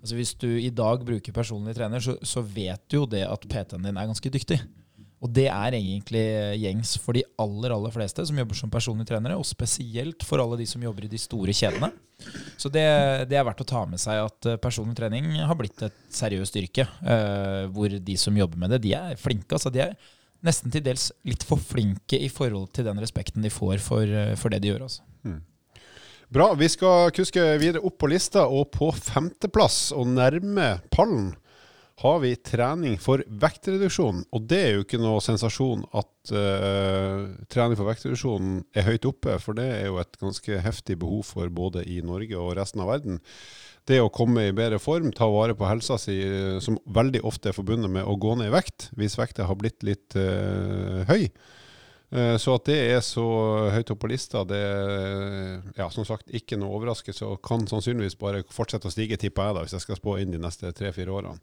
Altså 0.00 0.16
Hvis 0.18 0.32
du 0.42 0.48
i 0.58 0.72
dag 0.74 1.04
bruker 1.06 1.36
personlig 1.36 1.76
trener, 1.78 2.02
så, 2.02 2.16
så 2.26 2.42
vet 2.42 2.82
du 2.90 2.96
jo 2.96 3.04
det 3.06 3.22
at 3.28 3.46
PT-en 3.46 3.86
din 3.86 3.94
er 3.94 4.08
ganske 4.10 4.32
dyktig. 4.34 4.58
Og 5.20 5.32
det 5.36 5.48
er 5.52 5.76
egentlig 5.76 6.22
gjengs 6.62 6.94
for 7.02 7.16
de 7.16 7.24
aller 7.40 7.74
aller 7.74 7.92
fleste 7.92 8.24
som 8.24 8.38
jobber 8.40 8.56
som 8.56 8.72
personlige 8.72 9.10
trenere, 9.10 9.36
og 9.36 9.44
spesielt 9.44 10.24
for 10.24 10.40
alle 10.40 10.56
de 10.62 10.68
som 10.68 10.80
jobber 10.80 11.04
i 11.04 11.12
de 11.12 11.20
store 11.20 11.52
kjedene. 11.56 11.90
Så 12.60 12.70
det, 12.72 12.86
det 13.28 13.36
er 13.36 13.44
verdt 13.44 13.60
å 13.64 13.68
ta 13.68 13.82
med 13.88 14.00
seg 14.00 14.20
at 14.22 14.48
eh, 14.48 14.58
personlig 14.60 14.96
trening 14.96 15.28
har 15.40 15.56
blitt 15.56 15.84
et 15.86 16.00
seriøst 16.12 16.56
yrke. 16.60 16.84
Uh, 17.00 17.68
hvor 17.72 17.92
de 17.92 18.16
som 18.20 18.36
jobber 18.36 18.60
med 18.60 18.74
det, 18.74 18.82
de 18.84 18.96
er 18.96 19.20
flinke. 19.20 19.56
Altså 19.56 19.72
de 19.72 19.84
er 19.86 19.94
nesten 20.44 20.72
til 20.72 20.84
dels 20.84 21.10
litt 21.28 21.44
for 21.44 21.60
flinke 21.60 22.16
i 22.16 22.28
forhold 22.32 22.72
til 22.76 22.88
den 22.88 23.00
respekten 23.00 23.44
de 23.44 23.52
får 23.52 23.80
for, 23.84 24.04
eh, 24.04 24.36
for 24.40 24.52
det 24.52 24.62
de 24.64 24.72
gjør. 24.72 24.88
Altså. 24.88 25.04
Bra. 26.30 26.52
Vi 26.54 26.68
skal 26.70 27.10
kuske 27.10 27.42
videre 27.58 27.82
opp 27.82 27.96
på 27.98 28.08
lista, 28.12 28.44
og 28.46 28.70
på 28.70 28.92
femteplass, 28.94 29.90
og 29.96 30.12
nærme 30.14 30.76
pallen, 30.94 31.32
har 32.00 32.20
vi 32.22 32.32
trening 32.36 32.94
for 33.00 33.20
vektreduksjon. 33.42 34.22
Og 34.32 34.44
det 34.48 34.60
er 34.60 34.70
jo 34.72 34.84
ikke 34.86 35.00
noe 35.02 35.20
sensasjon 35.20 35.82
at 35.92 36.32
uh, 36.32 37.26
trening 37.52 37.76
for 37.76 37.88
vektreduksjon 37.90 38.62
er 38.72 38.86
høyt 38.86 39.08
oppe, 39.10 39.36
for 39.42 39.58
det 39.58 39.66
er 39.74 39.90
jo 39.90 39.98
et 40.00 40.16
ganske 40.20 40.62
heftig 40.64 40.96
behov 41.02 41.26
for 41.28 41.52
både 41.52 41.84
i 41.84 41.98
Norge 42.04 42.38
og 42.40 42.54
resten 42.56 42.80
av 42.80 42.88
verden. 42.94 43.20
Det 43.88 44.00
å 44.00 44.12
komme 44.12 44.46
i 44.48 44.56
bedre 44.56 44.80
form, 44.80 45.10
ta 45.12 45.28
vare 45.28 45.56
på 45.56 45.68
helsa 45.68 45.98
si, 46.00 46.16
eh, 46.24 46.58
som 46.64 46.78
veldig 46.88 47.20
ofte 47.26 47.50
er 47.50 47.56
forbundet 47.56 47.92
med 47.92 48.08
å 48.08 48.16
gå 48.20 48.36
ned 48.38 48.48
i 48.48 48.54
vekt, 48.54 48.88
hvis 48.96 49.18
vekta 49.20 49.48
har 49.48 49.58
blitt 49.60 49.84
litt 49.84 50.16
uh, 50.16 51.04
høy. 51.10 51.28
Så 52.10 52.56
at 52.56 52.64
det 52.66 52.74
er 52.90 53.04
så 53.06 53.22
høyt 53.70 53.92
oppe 53.92 54.02
på 54.02 54.08
lista, 54.10 54.40
det 54.42 54.58
er 54.58 55.60
ja, 55.76 55.84
som 55.94 56.02
sagt 56.02 56.32
ikke 56.34 56.56
noe 56.58 56.74
overraskelse, 56.74 57.22
og 57.22 57.38
kan 57.46 57.62
sannsynligvis 57.70 58.18
bare 58.18 58.40
fortsette 58.50 58.90
å 58.90 58.90
stige, 58.90 59.14
tipper 59.14 59.46
jeg 59.46 59.54
da, 59.54 59.62
hvis 59.62 59.76
jeg 59.76 59.84
skal 59.84 60.00
spå 60.00 60.16
inn 60.18 60.34
de 60.34 60.40
neste 60.42 60.72
tre-fire 60.74 61.14
årene. 61.14 61.38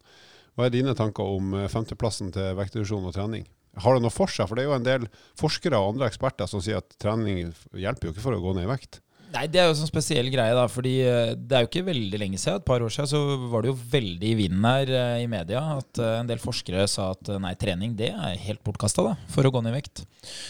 Hva 0.58 0.66
er 0.66 0.74
dine 0.74 0.90
tanker 0.98 1.36
om 1.38 1.52
eh, 1.54 1.68
femteplassen 1.70 2.32
til 2.34 2.56
vektreduksjon 2.58 3.04
og 3.06 3.12
trening? 3.14 3.44
Har 3.78 3.94
det 3.94 4.02
noe 4.02 4.10
for 4.10 4.26
seg? 4.26 4.48
For 4.50 4.58
det 4.58 4.64
er 4.64 4.72
jo 4.72 4.74
en 4.74 4.86
del 4.88 5.04
forskere 5.38 5.78
og 5.78 5.92
andre 5.92 6.08
eksperter 6.10 6.50
som 6.50 6.58
sier 6.64 6.80
at 6.80 6.96
trening 6.98 7.52
hjelper 7.78 8.08
jo 8.08 8.14
ikke 8.14 8.24
for 8.24 8.34
å 8.34 8.40
gå 8.42 8.56
ned 8.56 8.66
i 8.66 8.72
vekt. 8.72 8.98
Nei, 9.36 9.44
Det 9.46 9.60
er 9.60 9.68
jo 9.68 9.76
en 9.76 9.78
sånn 9.78 9.90
spesiell 9.92 10.32
greie, 10.32 10.56
da. 10.56 10.64
fordi 10.72 10.96
eh, 11.04 11.30
det 11.38 11.54
er 11.54 11.62
jo 11.62 11.70
ikke 11.70 11.84
veldig 11.92 12.22
lenge 12.24 12.42
siden, 12.42 12.58
et 12.58 12.66
par 12.66 12.82
år 12.82 12.90
siden, 12.90 13.10
så 13.12 13.22
var 13.52 13.62
det 13.62 13.70
jo 13.70 13.78
veldig 13.94 14.32
i 14.32 14.34
vinden 14.40 14.66
her 14.66 14.94
eh, 14.98 15.22
i 15.22 15.30
media 15.30 15.62
at 15.76 16.02
en 16.08 16.34
del 16.34 16.42
forskere 16.42 16.90
sa 16.90 17.12
at 17.14 17.30
nei, 17.38 17.54
trening 17.60 17.94
det 17.94 18.10
er 18.10 18.44
helt 18.48 18.64
bortkasta 18.66 19.14
for 19.30 19.46
å 19.46 19.54
gå 19.54 19.62
ned 19.62 19.76
i 19.76 19.78
vekt. 19.78 20.08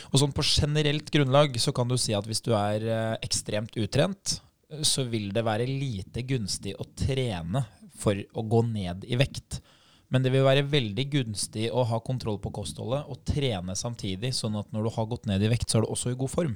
Og 0.08 0.22
sånn 0.22 0.32
på 0.32 0.46
generelt 0.46 1.12
grunnlag 1.12 1.60
så 1.60 1.76
kan 1.76 1.90
du 1.90 1.98
si 2.00 2.16
at 2.16 2.24
hvis 2.24 2.46
du 2.48 2.54
er 2.56 3.18
ekstremt 3.20 3.76
utrent, 3.76 4.38
så 4.80 5.04
vil 5.04 5.34
det 5.36 5.44
være 5.44 5.68
lite 5.68 6.24
gunstig 6.24 6.78
å 6.80 6.88
trene 6.96 7.66
for 7.98 8.16
å 8.16 8.46
gå 8.46 8.70
ned 8.72 9.04
i 9.04 9.18
vekt. 9.20 9.60
Men 10.08 10.24
det 10.24 10.32
vil 10.32 10.46
være 10.46 10.64
veldig 10.68 11.04
gunstig 11.12 11.68
å 11.68 11.84
ha 11.90 12.00
kontroll 12.00 12.38
på 12.40 12.52
kostholdet 12.56 13.08
og 13.12 13.20
trene 13.28 13.76
samtidig, 13.76 14.32
sånn 14.36 14.56
at 14.60 14.70
når 14.72 14.88
du 14.88 14.94
har 14.94 15.08
gått 15.10 15.28
ned 15.28 15.44
i 15.44 15.50
vekt, 15.52 15.68
så 15.68 15.78
er 15.78 15.84
du 15.84 15.92
også 15.92 16.14
i 16.14 16.18
god 16.18 16.32
form. 16.32 16.54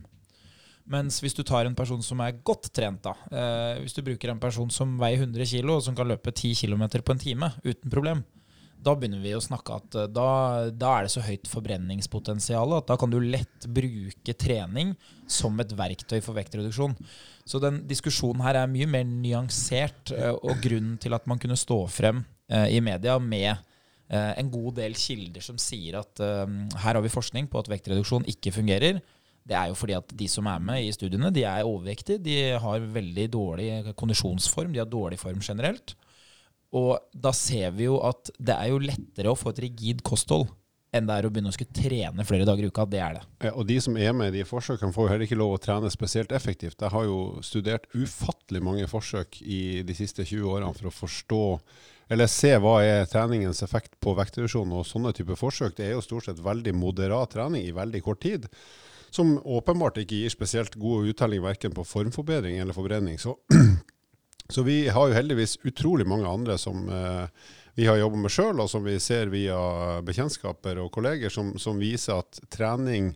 Mens 0.93 1.21
hvis 1.23 1.37
du 1.37 1.45
tar 1.47 1.69
en 1.69 1.77
person 1.79 2.01
som 2.03 2.21
er 2.25 2.41
godt 2.43 2.73
trent, 2.75 3.05
da 3.05 3.13
eh, 3.31 3.83
Hvis 3.85 3.95
du 3.95 4.01
bruker 4.03 4.33
en 4.33 4.41
person 4.43 4.71
som 4.73 4.97
veier 4.99 5.21
100 5.21 5.47
kg, 5.47 5.77
og 5.77 5.85
som 5.85 5.95
kan 5.95 6.09
løpe 6.11 6.33
10 6.33 6.57
km 6.59 6.89
på 6.99 7.15
en 7.15 7.23
time 7.23 7.53
uten 7.63 7.93
problem, 7.93 8.25
da 8.83 8.97
begynner 8.99 9.23
vi 9.23 9.35
å 9.37 9.43
snakke 9.43 9.77
at 9.79 9.99
eh, 10.01 10.11
da, 10.11 10.27
da 10.75 10.97
er 10.97 11.07
det 11.07 11.15
så 11.15 11.23
høyt 11.23 11.51
forbrenningspotensial 11.51 12.77
at 12.81 12.91
da 12.91 12.99
kan 12.99 13.13
du 13.13 13.21
lett 13.23 13.69
bruke 13.71 14.35
trening 14.35 14.97
som 15.31 15.61
et 15.63 15.77
verktøy 15.79 16.19
for 16.25 16.35
vektreduksjon. 16.39 16.97
Så 17.47 17.63
den 17.63 17.83
diskusjonen 17.91 18.43
her 18.43 18.59
er 18.59 18.71
mye 18.71 18.89
mer 18.91 19.07
nyansert, 19.07 20.11
eh, 20.17 20.35
og 20.35 20.59
grunnen 20.65 20.99
til 21.03 21.15
at 21.15 21.31
man 21.31 21.39
kunne 21.43 21.59
stå 21.59 21.85
frem 21.93 22.25
i 22.69 22.81
media 22.85 23.19
med 23.23 23.51
eh, 24.13 24.33
en 24.39 24.53
god 24.53 24.77
del 24.81 24.97
kilder 24.99 25.45
som 25.45 25.59
sier 25.61 25.99
at 26.03 26.23
eh, 26.23 26.47
her 26.85 26.99
har 26.99 27.03
vi 27.05 27.13
forskning 27.13 27.49
på 27.51 27.63
at 27.63 27.71
vektreduksjon 27.73 28.29
ikke 28.33 28.55
fungerer, 28.55 29.03
det 29.43 29.59
er 29.59 29.73
jo 29.73 29.79
fordi 29.79 29.97
at 29.97 30.15
de 30.15 30.29
som 30.31 30.47
er 30.47 30.63
med 30.63 30.85
i 30.87 30.95
studiene, 30.95 31.33
de 31.35 31.43
er 31.49 31.67
overvektige. 31.67 32.23
De 32.23 32.37
har 32.63 32.85
veldig 32.95 33.25
dårlig 33.33 33.69
kondisjonsform, 33.99 34.71
de 34.71 34.79
har 34.79 34.91
dårlig 34.91 35.19
form 35.19 35.41
generelt. 35.43 35.97
Og 36.79 36.95
da 37.13 37.33
ser 37.37 37.75
vi 37.77 37.89
jo 37.89 37.99
at 38.07 38.31
det 38.39 38.55
er 38.55 38.71
jo 38.71 38.83
lettere 38.83 39.33
å 39.33 39.39
få 39.39 39.51
et 39.53 39.65
rigid 39.67 40.05
kosthold 40.07 40.47
enn 40.93 41.07
det 41.09 41.15
er 41.17 41.27
å 41.27 41.31
begynne 41.33 41.49
å 41.49 41.55
skulle 41.57 41.73
trene 41.73 42.25
flere 42.29 42.45
dager 42.45 42.67
i 42.67 42.69
uka. 42.69 42.85
Det 42.89 43.01
er 43.01 43.15
det. 43.17 43.23
Ja, 43.47 43.53
og 43.57 43.65
de 43.69 43.79
som 43.81 43.97
er 43.97 44.13
med 44.17 44.31
i 44.31 44.41
de 44.41 44.49
forsøkene, 44.49 44.93
får 44.93 45.07
jo 45.07 45.13
heller 45.15 45.25
ikke 45.25 45.39
lov 45.41 45.55
å 45.57 45.61
trene 45.65 45.91
spesielt 45.93 46.35
effektivt. 46.37 46.77
Jeg 46.85 46.93
har 46.93 47.07
jo 47.09 47.19
studert 47.45 47.89
ufattelig 47.97 48.61
mange 48.65 48.89
forsøk 48.91 49.41
i 49.41 49.81
de 49.89 49.97
siste 49.97 50.27
20 50.29 50.53
årene 50.53 50.77
for 50.77 50.91
å 50.91 50.95
forstå 50.95 51.43
eller 52.13 52.29
se 52.29 52.53
hva 52.61 52.77
er 52.85 53.07
treningens 53.09 53.63
effekt 53.65 53.95
på 54.05 54.13
vektreduksjon. 54.19 54.73
Og 54.77 54.85
sånne 54.89 55.15
typer 55.17 55.39
forsøk 55.41 55.79
det 55.79 55.89
er 55.89 55.95
jo 55.97 56.05
stort 56.05 56.29
sett 56.29 56.43
veldig 56.45 56.75
moderat 56.77 57.33
trening 57.37 57.65
i 57.65 57.75
veldig 57.77 58.03
kort 58.05 58.21
tid. 58.25 58.49
Som 59.13 59.39
åpenbart 59.41 60.01
ikke 60.01 60.23
gir 60.23 60.33
spesielt 60.33 60.77
god 60.81 61.09
uttelling 61.13 61.43
verken 61.45 61.75
på 61.77 61.85
formforbedring 61.85 62.61
eller 62.61 62.77
forbrenning. 62.77 63.19
Så, 63.21 63.37
så 64.55 64.65
vi 64.67 64.87
har 64.93 65.09
jo 65.09 65.17
heldigvis 65.17 65.59
utrolig 65.69 66.07
mange 66.09 66.29
andre 66.29 66.59
som 66.61 66.85
eh, 66.89 67.27
vi 67.75 67.89
har 67.89 67.97
jobba 67.97 68.21
med 68.21 68.33
sjøl, 68.33 68.61
og 68.61 68.69
som 68.69 68.85
vi 68.85 68.99
ser 69.01 69.33
via 69.33 69.57
bekjentskaper 70.05 70.81
og 70.83 70.93
kolleger, 70.93 71.33
som, 71.33 71.55
som, 71.61 71.81
viser 71.81 72.21
at 72.21 72.41
trening 72.53 73.15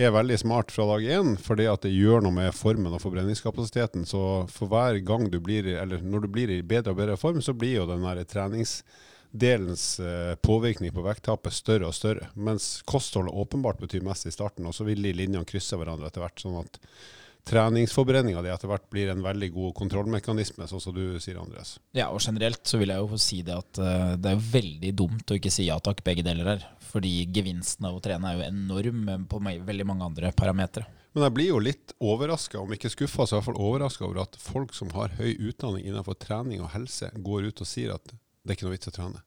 er 0.00 0.12
veldig 0.14 0.38
smart 0.40 0.72
fra 0.72 0.86
dag 0.88 1.04
én, 1.04 1.34
fordi 1.40 1.66
at 1.68 1.84
det 1.84 1.92
gjør 1.92 2.24
noe 2.24 2.34
med 2.34 2.54
formen 2.56 2.94
og 2.96 3.02
forbrenningskapasiteten. 3.04 4.06
Så 4.08 4.20
for 4.52 4.72
hver 4.72 4.98
gang 5.04 5.28
du 5.30 5.38
blir, 5.44 5.68
eller 5.76 6.00
når 6.00 6.24
du 6.24 6.28
blir 6.32 6.52
i 6.52 6.62
bedre 6.64 6.94
og 6.94 7.00
bedre 7.02 7.18
form, 7.20 7.42
så 7.44 7.52
blir 7.52 7.76
jo 7.76 7.88
den 7.90 8.06
treningsdelens 8.28 9.86
eh, 10.00 10.34
påvirkning 10.40 10.94
på 10.96 11.04
vekttapet 11.04 11.52
større 11.52 11.90
og 11.90 11.96
større. 11.96 12.30
Mens 12.34 12.78
kostholdet 12.88 13.34
åpenbart 13.36 13.82
betyr 13.84 14.04
mest 14.06 14.26
i 14.26 14.34
starten, 14.34 14.66
og 14.66 14.74
så 14.76 14.88
vil 14.88 15.02
de 15.04 15.12
linjene 15.12 15.48
krysse 15.48 15.76
hverandre 15.76 16.08
etter 16.08 16.24
hvert. 16.24 16.40
sånn 16.40 16.62
at 16.64 16.80
treningsforbrenninga 17.48 18.42
di 18.42 18.50
etter 18.52 18.70
hvert 18.70 18.84
blir 18.92 19.10
en 19.10 19.22
veldig 19.24 19.48
god 19.54 19.74
kontrollmekanisme, 19.78 20.68
sånn 20.70 20.82
som 20.82 20.94
du 20.94 21.18
sier, 21.20 21.40
Andreas. 21.42 21.74
Ja, 21.96 22.08
og 22.14 22.22
generelt 22.22 22.62
så 22.68 22.78
vil 22.78 22.92
jeg 22.94 23.02
jo 23.02 23.18
si 23.20 23.40
det 23.46 23.56
at 23.56 23.80
uh, 23.82 24.12
det 24.14 24.30
er 24.30 24.44
veldig 24.52 24.92
dumt 25.00 25.32
å 25.32 25.38
ikke 25.40 25.50
si 25.50 25.66
ja 25.66 25.78
takk, 25.82 26.04
begge 26.06 26.24
deler 26.26 26.54
her. 26.54 26.68
Fordi 26.92 27.12
gevinsten 27.32 27.86
av 27.88 27.96
å 27.96 28.02
trene 28.04 28.28
er 28.28 28.36
jo 28.36 28.48
enorm 28.50 29.26
på 29.30 29.40
veldig 29.40 29.86
mange 29.88 30.10
andre 30.10 30.32
parametere. 30.36 30.90
Men 31.12 31.26
jeg 31.26 31.34
blir 31.36 31.50
jo 31.50 31.60
litt 31.60 31.92
overraska, 32.00 32.60
om 32.60 32.72
ikke 32.72 32.90
skuffa, 32.92 33.26
så 33.26 33.34
i 33.34 33.38
hvert 33.38 33.48
fall 33.50 33.60
overraska 33.60 34.04
over 34.06 34.22
at 34.24 34.36
folk 34.40 34.72
som 34.76 34.92
har 34.96 35.12
høy 35.18 35.34
utdanning 35.48 35.84
innenfor 35.84 36.16
trening 36.20 36.62
og 36.64 36.72
helse, 36.72 37.10
går 37.16 37.50
ut 37.50 37.64
og 37.64 37.68
sier 37.68 37.92
at 37.96 38.12
det 38.12 38.52
er 38.52 38.56
ikke 38.56 38.68
noe 38.68 38.76
vits 38.76 38.88
å 38.88 38.94
trene. 38.96 39.20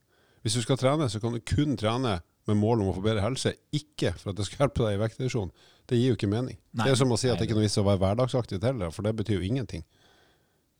Hvis 0.45 0.57
du 0.57 0.63
skal 0.65 0.79
trene, 0.81 1.09
så 1.09 1.21
kan 1.21 1.33
du 1.33 1.41
kun 1.41 1.77
trene 1.77 2.19
med 2.45 2.57
mål 2.57 2.83
om 2.83 2.89
å 2.91 2.95
få 2.97 3.03
bedre 3.05 3.23
helse, 3.25 3.55
ikke 3.73 4.13
for 4.17 4.31
at 4.31 4.39
det 4.39 4.47
skal 4.47 4.65
hjelpe 4.65 4.85
deg 4.85 4.97
i 4.97 5.01
vektreduksjon. 5.01 5.53
Det 5.89 5.97
gir 5.97 6.11
jo 6.11 6.17
ikke 6.17 6.29
mening. 6.29 6.57
Nei, 6.73 6.85
det 6.85 6.93
er 6.93 6.99
som 7.01 7.13
å 7.13 7.17
si 7.17 7.29
at 7.29 7.39
det 7.39 7.47
ikke 7.47 7.55
er 7.55 7.61
noe 7.61 7.67
vits 7.67 7.79
å 7.81 7.85
være 7.85 8.01
hverdagsaktiv 8.03 8.65
heller, 8.65 8.93
for 8.93 9.05
det 9.05 9.15
betyr 9.17 9.39
jo 9.39 9.47
ingenting. 9.47 9.85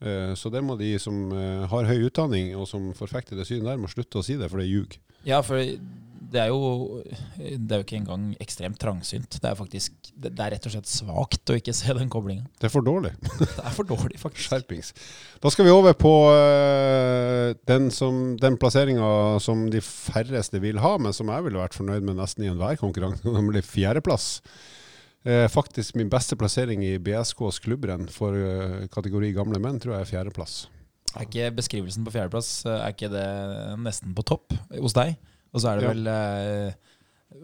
Uh, 0.04 0.34
så 0.38 0.52
det 0.54 0.62
må 0.66 0.76
de 0.78 0.92
som 1.02 1.18
uh, 1.34 1.66
har 1.72 1.90
høy 1.90 2.10
utdanning 2.10 2.52
og 2.58 2.68
som 2.70 2.92
forfekter 2.98 3.38
det 3.40 3.48
synet 3.50 3.72
der, 3.72 3.82
må 3.82 3.90
slutte 3.90 4.22
å 4.22 4.26
si 4.26 4.38
det, 4.38 4.50
for 4.52 4.62
det 4.62 4.68
er 4.68 4.74
ljug. 4.74 4.98
Ja, 5.26 5.42
for 5.46 5.62
det 6.32 6.42
er 6.42 6.52
jo 6.52 7.02
Det 7.38 7.72
er 7.72 7.82
jo 7.82 7.86
ikke 7.86 7.98
engang 8.00 8.28
ekstremt 8.44 8.80
trangsynt. 8.82 9.38
Det 9.42 9.50
er 9.50 9.58
faktisk 9.58 10.12
Det 10.12 10.32
er 10.34 10.54
rett 10.56 10.68
og 10.68 10.74
slett 10.74 10.90
svakt 10.90 11.52
å 11.52 11.58
ikke 11.60 11.76
se 11.76 11.96
den 11.98 12.12
koblinga. 12.12 12.46
Det 12.60 12.70
er 12.70 12.74
for 12.74 12.86
dårlig. 12.86 13.14
det 13.42 13.50
er 13.52 13.76
for 13.76 13.88
dårlig, 13.88 14.20
faktisk. 14.22 14.50
Skjerpings. 14.50 14.94
Da 15.44 15.52
skal 15.54 15.68
vi 15.68 15.74
over 15.74 15.96
på 15.98 16.14
uh, 16.32 17.52
den, 17.70 17.90
den 18.42 18.60
plasseringa 18.62 19.10
som 19.44 19.66
de 19.72 19.82
færreste 19.84 20.62
vil 20.64 20.80
ha, 20.84 20.96
men 21.02 21.16
som 21.16 21.30
jeg 21.32 21.48
ville 21.48 21.62
vært 21.62 21.78
fornøyd 21.78 22.06
med 22.06 22.20
nesten 22.20 22.46
i 22.46 22.52
enhver 22.52 22.80
konkurranse, 22.82 23.26
nemlig 23.40 23.66
fjerdeplass. 23.68 24.40
Uh, 25.26 25.46
faktisk 25.52 25.98
min 26.00 26.12
beste 26.12 26.38
plassering 26.40 26.84
i 26.86 26.96
BSKs 27.02 27.62
klubbrenn 27.66 28.10
for 28.14 28.36
uh, 28.38 28.86
kategori 28.94 29.34
gamle 29.38 29.62
menn, 29.62 29.82
tror 29.82 29.98
jeg 29.98 30.08
er 30.08 30.12
fjerdeplass. 30.14 30.66
Er 31.16 31.30
ikke 31.30 31.54
beskrivelsen 31.56 32.04
på 32.04 32.12
fjerdeplass 32.12 32.66
Er 32.68 32.90
ikke 32.92 33.08
det 33.08 33.28
nesten 33.80 34.12
på 34.18 34.26
topp 34.28 34.52
hos 34.74 34.96
deg? 34.98 35.14
Og 35.56 35.64
så 35.64 35.72
er 35.72 35.82
det 35.82 35.90
vel 35.94 36.12
eh, 36.12 36.94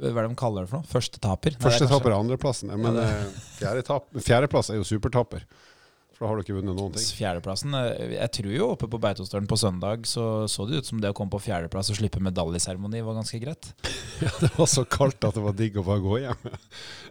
Hva 0.04 0.12
er 0.12 0.22
det 0.22 0.30
de 0.34 0.40
kaller 0.40 0.66
det 0.68 0.72
for 0.72 0.82
noe? 0.82 0.92
Førstetaper? 0.92 1.58
Førstetaper 1.64 2.12
er 2.12 2.20
andreplassen. 2.20 2.74
Men 2.76 3.00
ja, 3.00 3.10
fjerdeplass 3.58 3.58
fjerde 3.58 4.28
fjerdeplass 4.28 4.74
er 4.74 4.82
jo 4.82 4.88
supertaper. 4.88 5.48
For 6.12 6.28
da 6.28 6.30
har 6.30 6.38
du 6.38 6.44
ikke 6.44 6.54
vunnet 6.60 6.78
noen 6.78 6.94
ting. 6.94 7.06
Fjerdeplassen 7.18 7.74
eh, 7.80 8.12
Jeg 8.14 8.30
tror 8.38 8.52
jo 8.54 8.68
oppe 8.76 8.86
på 8.92 9.00
Beitostølen 9.02 9.48
på 9.50 9.58
søndag 9.58 10.04
så 10.06 10.46
så 10.52 10.68
det 10.70 10.84
ut 10.84 10.90
som 10.92 11.00
det 11.02 11.10
å 11.10 11.16
komme 11.18 11.34
på 11.34 11.42
fjerdeplass 11.48 11.90
og 11.90 11.98
slippe 11.98 12.22
medaljeseremoni 12.22 13.02
var 13.08 13.18
ganske 13.18 13.40
greit. 13.42 13.72
ja, 14.22 14.30
det 14.44 14.52
var 14.54 14.70
så 14.70 14.86
kaldt 14.86 15.26
at 15.26 15.40
det 15.40 15.46
var 15.48 15.58
digg 15.58 15.80
å 15.82 15.86
bare 15.88 16.04
gå 16.04 16.20
hjem. 16.28 16.52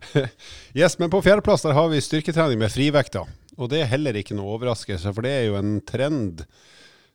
yes, 0.78 1.00
men 1.02 1.10
på 1.10 1.24
fjerdeplass 1.26 1.66
der 1.66 1.74
har 1.74 1.90
vi 1.90 1.98
styrketrening 2.06 2.62
med 2.62 2.70
frivekta. 2.70 3.24
Og 3.58 3.72
det 3.72 3.82
er 3.82 3.90
heller 3.90 4.14
ikke 4.20 4.36
noe 4.38 4.54
overraskelse, 4.54 5.10
for 5.16 5.26
det 5.26 5.32
er 5.40 5.48
jo 5.48 5.58
en 5.58 5.80
trend 5.82 6.44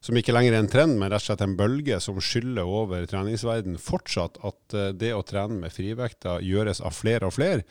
som 0.05 0.17
ikke 0.19 0.35
lenger 0.35 0.53
er 0.53 0.61
en 0.61 0.69
trend, 0.69 0.99
men 0.99 1.09
rett 1.09 1.23
og 1.23 1.31
slett 1.31 1.41
en 1.41 1.55
bølge 1.57 1.97
som 2.03 2.19
skyller 2.21 2.67
over 2.69 3.07
treningsverden 3.09 3.79
fortsatt, 3.81 4.37
at 4.45 4.75
eh, 4.77 4.91
det 4.93 5.15
å 5.17 5.23
trene 5.25 5.57
med 5.63 5.73
frivekta 5.73 6.37
gjøres 6.45 6.83
av 6.85 6.93
flere 6.93 7.29
og 7.31 7.33
flere. 7.33 7.65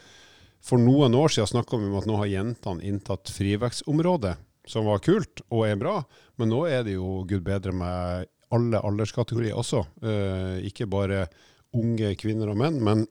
For 0.64 0.80
noen 0.80 1.14
år 1.14 1.30
siden 1.30 1.52
snakka 1.52 1.78
vi 1.78 1.90
om 1.90 1.98
at 2.00 2.08
nå 2.08 2.18
har 2.18 2.32
jentene 2.32 2.82
inntatt 2.88 3.30
frivektsområdet, 3.30 4.34
som 4.66 4.88
var 4.88 5.02
kult 5.04 5.44
og 5.52 5.66
er 5.68 5.78
bra, 5.78 5.98
men 6.40 6.50
nå 6.50 6.64
er 6.66 6.86
det 6.86 6.96
jo 6.96 7.20
gud 7.28 7.44
bedre 7.46 7.74
med 7.76 8.30
alle 8.54 8.80
alderskategorier 8.82 9.54
også. 9.60 9.84
Eh, 10.02 10.64
ikke 10.70 10.88
bare 10.90 11.28
unge 11.74 12.14
kvinner 12.18 12.50
og 12.50 12.58
menn, 12.58 12.80
men 12.82 13.06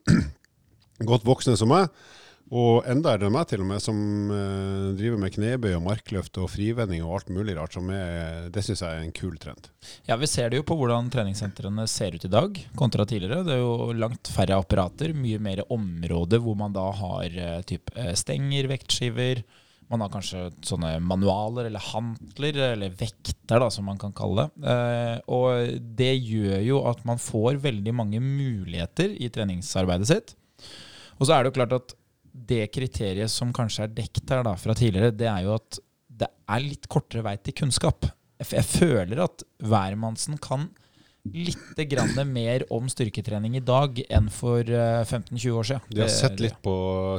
godt 1.10 1.28
voksne 1.28 1.56
som 1.60 1.72
meg. 1.72 1.88
Og 2.54 2.86
enda 2.86 3.16
er 3.16 3.22
det 3.24 3.32
meg 3.34 3.48
til 3.50 3.64
og 3.64 3.68
med 3.72 3.82
som 3.82 3.98
uh, 4.30 4.92
driver 4.94 5.18
med 5.24 5.34
knebøy 5.34 5.72
og 5.74 5.86
markløft 5.88 6.38
og 6.38 6.52
frivending 6.54 7.02
og 7.02 7.16
alt 7.18 7.32
mulig 7.34 7.56
rart. 7.58 7.74
som 7.74 7.90
er, 7.90 8.52
Det 8.54 8.62
syns 8.62 8.84
jeg 8.84 9.00
er 9.00 9.02
en 9.02 9.16
kul 9.16 9.40
trend. 9.42 9.72
Ja, 10.06 10.20
Vi 10.22 10.30
ser 10.30 10.52
det 10.52 10.60
jo 10.60 10.68
på 10.68 10.78
hvordan 10.78 11.10
treningssentrene 11.14 11.88
ser 11.90 12.14
ut 12.14 12.28
i 12.28 12.30
dag 12.30 12.60
kontra 12.78 13.08
tidligere. 13.10 13.42
Det 13.48 13.56
er 13.56 13.64
jo 13.64 13.90
langt 13.98 14.30
færre 14.30 14.60
apparater, 14.62 15.16
mye 15.18 15.40
mer 15.42 15.64
områder 15.74 16.44
hvor 16.44 16.60
man 16.60 16.76
da 16.76 16.86
har 16.94 17.40
uh, 17.40 17.64
typ, 17.66 17.90
uh, 17.98 18.14
stenger, 18.14 18.70
vektskiver. 18.70 19.42
Man 19.90 20.06
har 20.06 20.14
kanskje 20.14 20.46
sånne 20.66 20.94
manualer 21.02 21.72
eller 21.72 21.82
hantler, 21.90 22.62
eller 22.70 22.94
vekter, 22.94 23.58
da, 23.58 23.72
som 23.74 23.90
man 23.90 23.98
kan 24.02 24.14
kalle 24.16 24.48
det. 24.48 24.70
Og 25.30 25.84
det 26.00 26.14
gjør 26.24 26.64
jo 26.66 26.80
at 26.90 27.04
man 27.06 27.20
får 27.22 27.60
veldig 27.62 27.94
mange 27.94 28.22
muligheter 28.24 29.12
i 29.14 29.30
treningsarbeidet 29.30 30.10
sitt. 30.10 30.34
Og 31.20 31.28
så 31.28 31.36
er 31.36 31.44
det 31.44 31.52
jo 31.52 31.58
klart 31.60 31.76
at 31.78 31.94
det 32.34 32.68
kriteriet 32.74 33.32
som 33.32 33.54
kanskje 33.56 33.86
er 33.86 33.96
dekt 33.96 34.30
her 34.30 34.44
da, 34.46 34.56
fra 34.60 34.76
tidligere, 34.78 35.14
det 35.16 35.30
er 35.30 35.46
jo 35.46 35.56
at 35.56 35.80
det 36.24 36.30
er 36.30 36.64
litt 36.64 36.88
kortere 36.92 37.24
vei 37.26 37.36
til 37.42 37.56
kunnskap. 37.64 38.08
Jeg 38.44 38.66
føler 38.68 39.24
at 39.24 39.46
hvermannsen 39.64 40.40
kan 40.42 40.68
litt 41.24 42.26
mer 42.28 42.66
om 42.74 42.90
styrketrening 42.92 43.56
i 43.56 43.64
dag 43.64 44.02
enn 44.10 44.30
for 44.30 44.64
15-20 44.64 45.46
eh, 45.48 45.56
år 45.56 45.64
siden. 45.70 45.86
De 45.90 46.02
har 46.02 46.12
sett 46.12 46.42
litt 46.44 46.58
på 46.62 46.74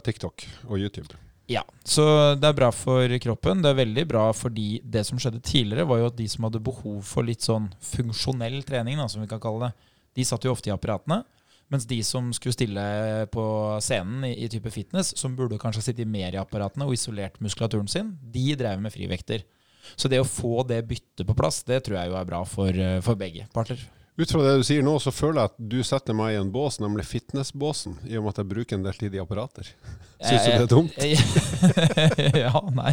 TikTok 0.05 0.45
og 0.69 0.79
YouTube. 0.79 1.17
Ja, 1.49 1.63
så 1.85 2.35
det 2.41 2.49
er 2.49 2.57
bra 2.57 2.71
for 2.73 3.09
kroppen. 3.21 3.63
Det 3.63 3.71
er 3.73 3.81
veldig 3.81 4.05
bra 4.09 4.29
fordi 4.33 4.81
det 4.85 5.05
som 5.09 5.21
skjedde 5.21 5.43
tidligere, 5.45 5.89
var 5.89 6.01
jo 6.01 6.11
at 6.13 6.17
de 6.17 6.29
som 6.29 6.47
hadde 6.47 6.63
behov 6.65 7.03
for 7.05 7.25
litt 7.25 7.45
sånn 7.45 7.71
funksjonell 7.85 8.63
trening, 8.65 9.01
da, 9.01 9.09
som 9.09 9.25
vi 9.25 9.29
kan 9.29 9.43
kalle 9.43 9.69
det, 9.69 9.91
de 10.15 10.25
satt 10.25 10.45
jo 10.45 10.55
ofte 10.55 10.71
i 10.71 10.75
apparatene. 10.75 11.23
Mens 11.73 11.87
de 11.89 11.99
som 12.05 12.29
skulle 12.37 12.55
stille 12.55 12.85
på 13.33 13.45
scenen 13.83 14.27
i, 14.29 14.35
i 14.45 14.51
type 14.53 14.71
fitness, 14.75 15.15
som 15.19 15.37
burde 15.39 15.59
kanskje 15.61 15.87
sitte 15.89 16.07
mer 16.09 16.35
i 16.35 16.41
apparatene 16.41 16.87
og 16.87 16.97
isolert 16.97 17.41
muskulaturen 17.45 17.89
sin, 17.91 18.15
de 18.35 18.53
drev 18.61 18.83
med 18.85 18.95
frivekter. 18.95 19.47
Så 19.97 20.09
det 20.09 20.21
å 20.21 20.29
få 20.29 20.63
det 20.69 20.83
byttet 20.89 21.27
på 21.29 21.37
plass, 21.37 21.63
det 21.69 21.83
tror 21.85 21.99
jeg 21.99 22.13
jo 22.13 22.19
er 22.21 22.29
bra 22.29 22.43
for, 22.49 22.71
eh, 22.73 23.01
for 23.05 23.21
begge 23.21 23.49
parter. 23.53 23.81
Ut 24.17 24.31
fra 24.31 24.45
det 24.45 24.59
du 24.61 24.63
sier 24.63 24.85
nå, 24.87 24.93
så 25.03 25.11
føler 25.11 25.41
jeg 25.41 25.51
at 25.51 25.63
du 25.75 25.81
setter 25.83 26.15
meg 26.15 26.37
i 26.37 26.39
en 26.39 26.53
bås, 26.55 26.79
nemlig 26.79 27.03
fitnessbåsen, 27.09 27.97
i 28.07 28.15
og 28.15 28.23
med 28.23 28.35
at 28.37 28.45
jeg 28.45 28.51
bruker 28.53 28.79
en 28.79 28.85
del 28.87 28.95
tid 28.95 29.17
i 29.17 29.23
apparater. 29.23 29.73
Syns 30.25 30.45
du 30.45 30.51
det 30.53 30.61
er 30.63 30.69
dumt? 30.71 30.95
ja, 32.45 32.61
nei. 32.73 32.93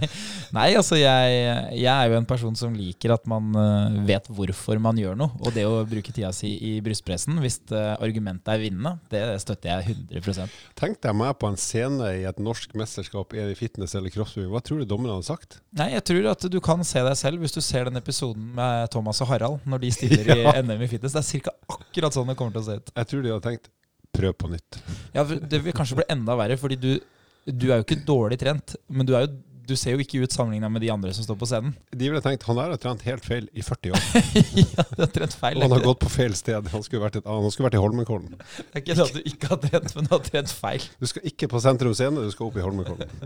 nei 0.52 0.66
altså 0.76 0.98
jeg, 1.00 1.36
jeg, 1.78 1.92
er 1.94 2.10
jo 2.10 2.18
en 2.18 2.28
person 2.28 2.58
som 2.60 2.74
liker 2.76 3.14
at 3.14 3.30
man 3.30 3.54
uh, 3.56 4.02
vet 4.08 4.26
hvorfor 4.28 4.82
man 4.84 4.98
gjør 5.00 5.16
noe. 5.20 5.32
Og 5.40 5.54
det 5.56 5.64
å 5.70 5.84
bruke 5.88 6.12
tida 6.12 6.34
si 6.36 6.52
i 6.58 6.74
brystpressen 6.84 7.40
hvis 7.40 7.62
argumentet 7.72 8.52
er 8.52 8.64
vinnende, 8.66 8.98
det 9.14 9.22
støtter 9.44 9.78
jeg 9.78 9.96
100% 10.12 10.58
Tenk 10.82 11.00
deg 11.06 11.16
meg 11.16 11.38
på 11.40 11.48
en 11.52 11.60
scene 11.62 12.10
i 12.18 12.26
et 12.28 12.42
norsk 12.42 12.74
mesterskap 12.76 13.32
er 13.38 13.52
det 13.52 13.60
fitness 13.62 13.96
eller 13.96 14.12
kroppsbygging. 14.12 14.52
Hva 14.52 14.64
tror 14.66 14.82
du 14.82 14.90
dommerne 14.90 15.20
hadde 15.20 15.30
sagt? 15.30 15.62
Nei, 15.78 15.92
Jeg 15.94 16.04
tror 16.10 16.32
at 16.34 16.50
du 16.52 16.60
kan 16.64 16.84
se 16.88 17.06
deg 17.06 17.16
selv 17.20 17.46
hvis 17.46 17.56
du 17.56 17.62
ser 17.64 17.88
den 17.88 18.02
episoden 18.02 18.52
med 18.58 18.90
Thomas 18.92 19.22
og 19.24 19.32
Harald 19.32 19.64
når 19.70 19.86
de 19.86 19.94
stiller 19.96 20.34
i 20.36 20.42
NM 20.66 20.84
i 20.84 20.92
fitness 20.92 21.11
det 21.16 21.22
er 21.22 21.46
ca. 21.46 21.54
akkurat 21.76 22.16
sånn 22.16 22.32
det 22.32 22.38
kommer 22.40 22.56
til 22.56 22.64
å 22.64 22.68
se 22.68 22.80
ut. 22.82 22.92
Jeg 22.98 23.12
tror 23.12 23.24
de 23.24 23.32
hadde 23.34 23.48
tenkt 23.48 23.72
prøv 24.16 24.36
på 24.38 24.50
nytt. 24.52 24.82
Ja, 25.16 25.24
Det 25.24 25.62
vil 25.64 25.76
kanskje 25.76 26.02
bli 26.02 26.10
enda 26.12 26.36
verre, 26.40 26.58
fordi 26.60 26.78
du, 26.80 26.92
du 27.48 27.72
er 27.72 27.80
jo 27.80 27.88
ikke 27.88 28.04
dårlig 28.08 28.40
trent. 28.42 28.76
Men 28.92 29.08
du, 29.08 29.14
er 29.16 29.26
jo, 29.26 29.32
du 29.68 29.74
ser 29.80 29.96
jo 29.96 30.04
ikke 30.04 30.24
ut 30.24 30.36
sammenligna 30.36 30.70
med 30.72 30.84
de 30.84 30.92
andre 30.94 31.14
som 31.16 31.26
står 31.26 31.40
på 31.40 31.48
scenen. 31.50 31.76
De 31.94 32.10
ville 32.10 32.24
tenkt 32.26 32.44
han 32.50 32.60
der 32.60 32.74
har 32.74 32.82
trent 32.82 33.06
helt 33.08 33.26
feil 33.28 33.48
i 33.54 33.64
40 33.66 33.96
år. 33.96 34.10
ja, 34.76 34.88
du 34.92 35.06
har 35.06 35.14
trent 35.16 35.38
feil. 35.40 35.62
Og 35.62 35.68
han 35.68 35.78
har 35.78 35.88
gått 35.88 36.04
på 36.04 36.12
feil 36.12 36.36
sted. 36.38 36.70
Han 36.76 36.86
skulle 36.88 37.06
vært, 37.06 37.22
et, 37.22 37.32
han 37.32 37.56
skulle 37.56 37.70
vært 37.70 37.80
i 37.80 37.86
Holmenkollen. 37.86 38.36
Det 38.36 38.68
er 38.74 38.84
ikke 38.84 39.00
det 39.00 39.08
at 39.08 39.16
du 39.16 39.34
ikke 39.34 39.54
har 39.54 39.64
trent, 39.68 39.98
men 39.98 40.10
du 40.10 40.14
har 40.18 40.24
trent 40.28 40.56
feil. 40.60 40.92
Du 41.00 41.10
skal 41.14 41.32
ikke 41.32 41.52
på 41.52 41.64
Sentrum 41.64 41.96
Scene, 41.98 42.28
du 42.28 42.36
skal 42.36 42.52
opp 42.52 42.60
i 42.60 42.68
Holmenkollen. 42.68 43.12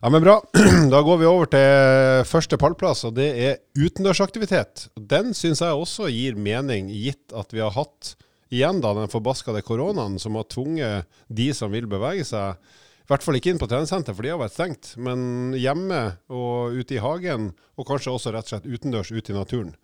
Ja, 0.00 0.08
men 0.10 0.22
bra. 0.22 0.38
Da 0.90 1.02
går 1.04 1.18
vi 1.20 1.28
over 1.28 1.48
til 1.52 2.22
første 2.24 2.56
pallplass, 2.56 3.02
og 3.04 3.18
det 3.18 3.28
er 3.36 3.58
utendørsaktivitet. 3.76 4.86
Den 4.96 5.34
syns 5.36 5.60
jeg 5.60 5.76
også 5.76 6.08
gir 6.08 6.38
mening, 6.40 6.88
gitt 6.88 7.34
at 7.36 7.52
vi 7.52 7.60
har 7.60 7.74
hatt 7.76 8.14
igjen 8.50 8.80
da 8.80 8.94
den 8.96 9.12
forbaskede 9.12 9.60
koronaen 9.62 10.16
som 10.18 10.38
har 10.40 10.48
tvunget 10.48 11.04
de 11.28 11.50
som 11.54 11.68
vil 11.74 11.84
bevege 11.90 12.24
seg, 12.26 12.56
i 12.56 13.12
hvert 13.12 13.26
fall 13.26 13.36
ikke 13.36 13.52
inn 13.52 13.60
på 13.60 13.68
treningssenter, 13.68 14.16
for 14.16 14.24
de 14.24 14.32
har 14.32 14.40
vært 14.40 14.56
stengt, 14.56 14.94
men 14.96 15.52
hjemme 15.58 16.00
og 16.32 16.80
ute 16.80 16.96
i 16.96 17.02
hagen, 17.04 17.50
og 17.76 17.88
kanskje 17.90 18.14
også 18.14 18.32
rett 18.32 18.48
og 18.48 18.54
slett 18.54 18.70
utendørs 18.70 19.12
ute 19.12 19.34
i 19.34 19.36
naturen. 19.36 19.74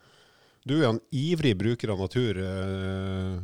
Du 0.67 0.79
er 0.79 0.89
en 0.95 1.03
ivrig 1.15 1.53
bruker 1.61 1.93
av 1.93 2.01
natur, 2.07 2.41
eh, 2.41 3.37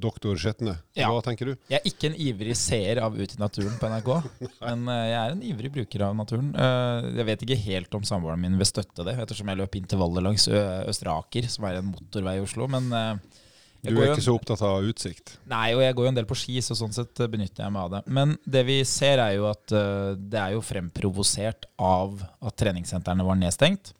doktor 0.00 0.36
Skjetne. 0.40 0.76
Ja. 0.96 1.08
Hva 1.12 1.22
tenker 1.24 1.50
du? 1.50 1.54
Jeg 1.70 1.80
er 1.80 1.88
ikke 1.88 2.10
en 2.10 2.18
ivrig 2.26 2.56
seer 2.58 3.00
av 3.02 3.16
Ut 3.16 3.32
i 3.32 3.40
naturen 3.40 3.78
på 3.80 3.88
NRK, 3.90 4.10
men 4.66 4.84
eh, 4.92 5.06
jeg 5.10 5.18
er 5.20 5.34
en 5.36 5.46
ivrig 5.50 5.72
bruker 5.78 6.04
av 6.08 6.18
naturen. 6.18 6.52
Eh, 6.52 7.08
jeg 7.20 7.28
vet 7.30 7.46
ikke 7.46 7.58
helt 7.64 7.96
om 7.98 8.04
samboeren 8.06 8.42
min 8.42 8.58
vil 8.60 8.68
støtte 8.68 9.06
det, 9.06 9.16
ettersom 9.24 9.50
jeg 9.52 9.60
løp 9.62 9.78
intervaller 9.80 10.24
langs 10.28 10.46
Østre 10.50 11.16
Aker, 11.16 11.48
som 11.52 11.66
er 11.68 11.80
en 11.80 11.90
motorvei 11.90 12.36
i 12.38 12.44
Oslo. 12.44 12.68
Men 12.70 12.88
eh, 12.92 13.42
Du 13.86 13.94
er 13.94 14.12
ikke 14.12 14.24
så 14.24 14.36
opptatt 14.36 14.64
av 14.66 14.84
utsikt. 14.86 15.36
Nei, 15.50 15.70
og 15.76 15.84
jeg 15.84 15.96
går 15.96 16.08
jo 16.08 16.12
en 16.12 16.20
del 16.20 16.28
på 16.28 16.38
ski, 16.38 16.58
så 16.64 16.76
sånn 16.78 16.94
sett 16.96 17.24
benytter 17.32 17.64
jeg 17.66 17.74
meg 17.74 17.86
av 17.86 17.92
det. 17.96 18.02
Men 18.18 18.34
det 18.44 18.64
vi 18.68 18.80
ser 18.88 19.22
er 19.22 19.36
jo 19.38 19.46
at 19.50 19.70
det 20.18 20.40
er 20.42 20.56
jo 20.56 20.64
fremprovosert 20.64 21.68
av 21.78 22.18
at 22.40 22.58
treningssentrene 22.58 23.26
var 23.26 23.38
nedstengt. 23.40 23.94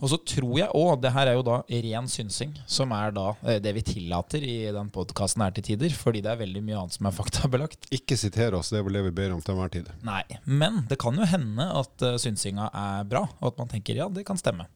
Og 0.00 0.12
så 0.12 0.18
tror 0.32 0.54
jeg 0.58 0.72
òg, 0.76 0.94
det 1.02 1.12
her 1.14 1.30
er 1.30 1.38
jo 1.38 1.44
da 1.46 1.60
ren 1.86 2.08
synsing, 2.10 2.54
som 2.70 2.92
er 2.96 3.14
da 3.16 3.26
eh, 3.44 3.60
det 3.62 3.74
vi 3.76 3.84
tillater 3.84 4.44
i 4.44 4.56
den 4.72 4.90
podkasten 4.92 5.44
her 5.44 5.54
til 5.56 5.66
tider, 5.70 5.94
fordi 5.96 6.22
det 6.24 6.32
er 6.32 6.40
veldig 6.40 6.62
mye 6.64 6.78
annet 6.82 6.96
som 6.96 7.08
er 7.10 7.16
faktabelagt. 7.16 7.90
Ikke 7.94 8.18
siter 8.20 8.56
oss, 8.56 8.72
det 8.72 8.80
er 8.80 8.86
vel 8.86 9.00
det 9.00 9.06
vi 9.10 9.16
ber 9.20 9.34
om 9.36 9.42
til 9.44 9.54
enhver 9.54 9.74
tid. 9.74 9.90
Nei, 10.06 10.22
men 10.44 10.84
det 10.90 11.00
kan 11.02 11.18
jo 11.20 11.28
hende 11.28 11.66
at 11.82 12.06
uh, 12.06 12.16
synsinga 12.20 12.70
er 12.72 13.08
bra, 13.10 13.26
og 13.40 13.52
at 13.52 13.60
man 13.60 13.72
tenker 13.72 14.00
ja, 14.00 14.08
det 14.12 14.24
kan 14.28 14.40
stemme. 14.40 14.68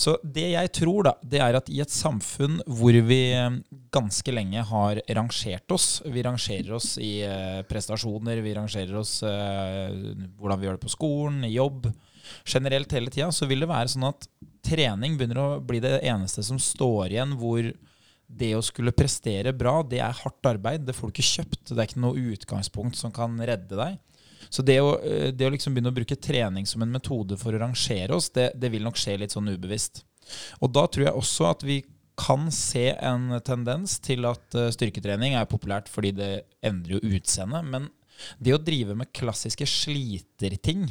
Så 0.00 0.16
det 0.22 0.46
jeg 0.52 0.72
tror, 0.76 1.04
da, 1.08 1.14
det 1.26 1.40
er 1.42 1.58
at 1.58 1.70
i 1.72 1.80
et 1.82 1.92
samfunn 1.92 2.60
hvor 2.68 2.96
vi 3.06 3.20
eh, 3.36 3.58
ganske 3.92 4.32
lenge 4.32 4.62
har 4.70 5.00
rangert 5.16 5.74
oss 5.74 5.88
Vi 6.08 6.22
rangerer 6.24 6.72
oss 6.78 6.94
i 7.02 7.20
eh, 7.26 7.60
prestasjoner, 7.68 8.40
vi 8.44 8.54
rangerer 8.56 8.96
oss 9.00 9.18
eh, 9.26 9.98
hvordan 10.38 10.60
vi 10.60 10.68
gjør 10.68 10.78
det 10.78 10.84
på 10.86 10.94
skolen, 10.94 11.42
i 11.44 11.54
jobb. 11.56 11.90
Generelt 12.48 12.92
hele 12.96 13.12
tida 13.12 13.30
så 13.34 13.48
vil 13.50 13.64
det 13.64 13.70
være 13.70 13.92
sånn 13.92 14.08
at 14.08 14.28
trening 14.64 15.16
begynner 15.18 15.40
å 15.40 15.48
bli 15.64 15.80
det 15.82 15.98
eneste 16.06 16.44
som 16.46 16.60
står 16.60 17.14
igjen 17.14 17.36
hvor 17.40 17.70
det 18.30 18.52
å 18.54 18.62
skulle 18.62 18.94
prestere 18.94 19.52
bra, 19.56 19.80
det 19.82 19.98
er 20.04 20.14
hardt 20.22 20.46
arbeid. 20.46 20.84
Det 20.86 20.94
får 20.94 21.10
du 21.10 21.16
ikke 21.16 21.30
kjøpt. 21.30 21.72
Det 21.72 21.78
er 21.78 21.88
ikke 21.88 22.02
noe 22.04 22.28
utgangspunkt 22.34 22.98
som 22.98 23.12
kan 23.14 23.34
redde 23.42 23.78
deg. 23.78 23.98
Så 24.50 24.62
det 24.66 24.78
å, 24.82 24.94
eh, 25.02 25.30
det 25.34 25.46
å 25.46 25.52
liksom 25.52 25.74
begynne 25.74 25.90
å 25.92 25.96
bruke 25.96 26.16
trening 26.16 26.66
som 26.66 26.82
en 26.82 26.92
metode 26.94 27.36
for 27.38 27.52
å 27.52 27.60
rangere 27.60 28.14
oss, 28.14 28.30
det, 28.34 28.52
det 28.54 28.70
vil 28.72 28.86
nok 28.86 28.98
skje 28.98 29.18
litt 29.20 29.34
sånn 29.34 29.50
ubevisst. 29.50 30.04
Og 30.62 30.70
da 30.72 30.86
tror 30.86 31.08
jeg 31.08 31.18
også 31.18 31.50
at 31.50 31.66
vi 31.66 31.82
kan 32.20 32.50
se 32.52 32.90
en 32.92 33.40
tendens 33.46 33.98
til 34.04 34.26
at 34.28 34.56
eh, 34.58 34.70
styrketrening 34.74 35.36
er 35.38 35.50
populært 35.50 35.90
fordi 35.90 36.12
det 36.16 36.32
endrer 36.66 36.98
jo 36.98 37.16
utseendet. 37.16 37.66
Men 37.66 37.88
det 38.38 38.54
å 38.54 38.62
drive 38.62 38.96
med 38.98 39.12
klassiske 39.16 39.66
sliterting 39.68 40.88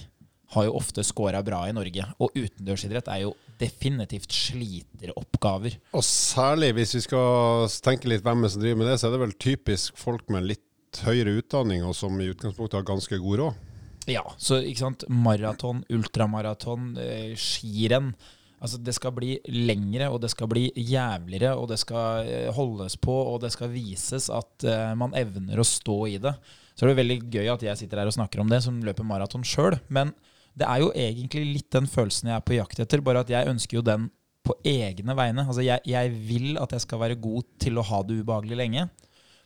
har 0.56 0.66
jo 0.66 0.78
ofte 0.80 1.04
scora 1.06 1.42
bra 1.46 1.62
i 1.70 1.76
Norge. 1.76 2.06
Og 2.22 2.34
utendørsidrett 2.38 3.10
er 3.14 3.24
jo 3.28 3.36
definitivt 3.60 4.34
sliteroppgaver. 4.34 5.78
Og 5.94 6.06
særlig 6.06 6.72
hvis 6.78 6.96
vi 6.98 7.04
skal 7.06 7.70
tenke 7.86 8.10
litt 8.10 8.26
hvem 8.26 8.46
er 8.46 8.54
som 8.54 8.64
driver 8.64 8.82
med 8.82 8.92
det, 8.92 8.98
så 9.02 9.10
er 9.10 9.16
det 9.16 9.24
vel 9.26 9.38
typisk 9.38 10.00
folk 10.00 10.30
med 10.34 10.48
litt 10.50 11.04
høyere 11.06 11.36
utdanning, 11.38 11.84
og 11.86 11.94
som 11.98 12.16
i 12.18 12.32
utgangspunktet 12.32 12.80
har 12.80 12.88
ganske 12.88 13.20
god 13.22 13.44
råd. 13.44 13.66
Ja, 14.10 14.24
så 14.42 14.58
ikke 14.66 14.88
sant. 14.88 15.06
Maraton, 15.12 15.84
ultramaraton, 15.94 16.96
eh, 16.98 17.34
skirenn. 17.38 18.14
Altså 18.60 18.78
Det 18.84 18.92
skal 18.96 19.14
bli 19.16 19.38
lengre, 19.48 20.10
og 20.10 20.20
det 20.22 20.32
skal 20.34 20.50
bli 20.52 20.66
jævligere, 20.76 21.54
og 21.56 21.70
det 21.70 21.78
skal 21.80 22.26
eh, 22.26 22.50
holdes 22.56 22.98
på, 22.98 23.14
og 23.14 23.40
det 23.44 23.54
skal 23.54 23.72
vises 23.72 24.30
at 24.34 24.66
eh, 24.66 24.96
man 25.00 25.14
evner 25.14 25.62
å 25.62 25.68
stå 25.68 26.00
i 26.10 26.18
det. 26.18 26.34
Så 26.76 26.84
er 26.84 26.92
det 26.92 27.00
veldig 27.00 27.20
gøy 27.30 27.48
at 27.54 27.64
jeg 27.64 27.78
sitter 27.78 28.02
her 28.02 28.10
og 28.10 28.16
snakker 28.16 28.42
om 28.42 28.50
det, 28.50 28.64
som 28.64 28.82
løper 28.84 29.08
maraton 29.08 29.46
sjøl. 29.46 29.78
Men 29.88 30.14
det 30.60 30.68
er 30.68 30.84
jo 30.84 30.90
egentlig 30.92 31.46
litt 31.54 31.70
den 31.74 31.88
følelsen 31.90 32.32
jeg 32.32 32.40
er 32.40 32.46
på 32.46 32.58
jakt 32.58 32.82
etter, 32.84 33.04
bare 33.04 33.24
at 33.24 33.32
jeg 33.32 33.50
ønsker 33.52 33.80
jo 33.80 33.86
den 33.86 34.10
på 34.46 34.56
egne 34.68 35.16
vegne. 35.18 35.46
Altså 35.46 35.64
jeg, 35.66 35.84
jeg 35.88 36.16
vil 36.30 36.60
at 36.62 36.74
jeg 36.76 36.84
skal 36.86 37.02
være 37.04 37.20
god 37.22 37.48
til 37.62 37.80
å 37.80 37.86
ha 37.86 38.02
det 38.06 38.20
ubehagelig 38.22 38.58
lenge. 38.60 38.88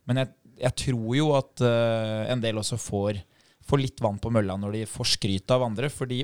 Men 0.09 0.21
jeg, 0.21 0.33
jeg 0.63 0.77
tror 0.83 1.17
jo 1.17 1.27
at 1.37 1.63
uh, 1.65 2.23
en 2.31 2.43
del 2.43 2.59
også 2.61 2.79
får, 2.81 3.19
får 3.67 3.81
litt 3.81 4.03
vann 4.03 4.19
på 4.21 4.31
mølla 4.33 4.57
når 4.59 4.79
de 4.79 4.87
får 4.89 5.13
skryt 5.15 5.53
av 5.53 5.67
andre. 5.67 5.91
fordi 5.93 6.23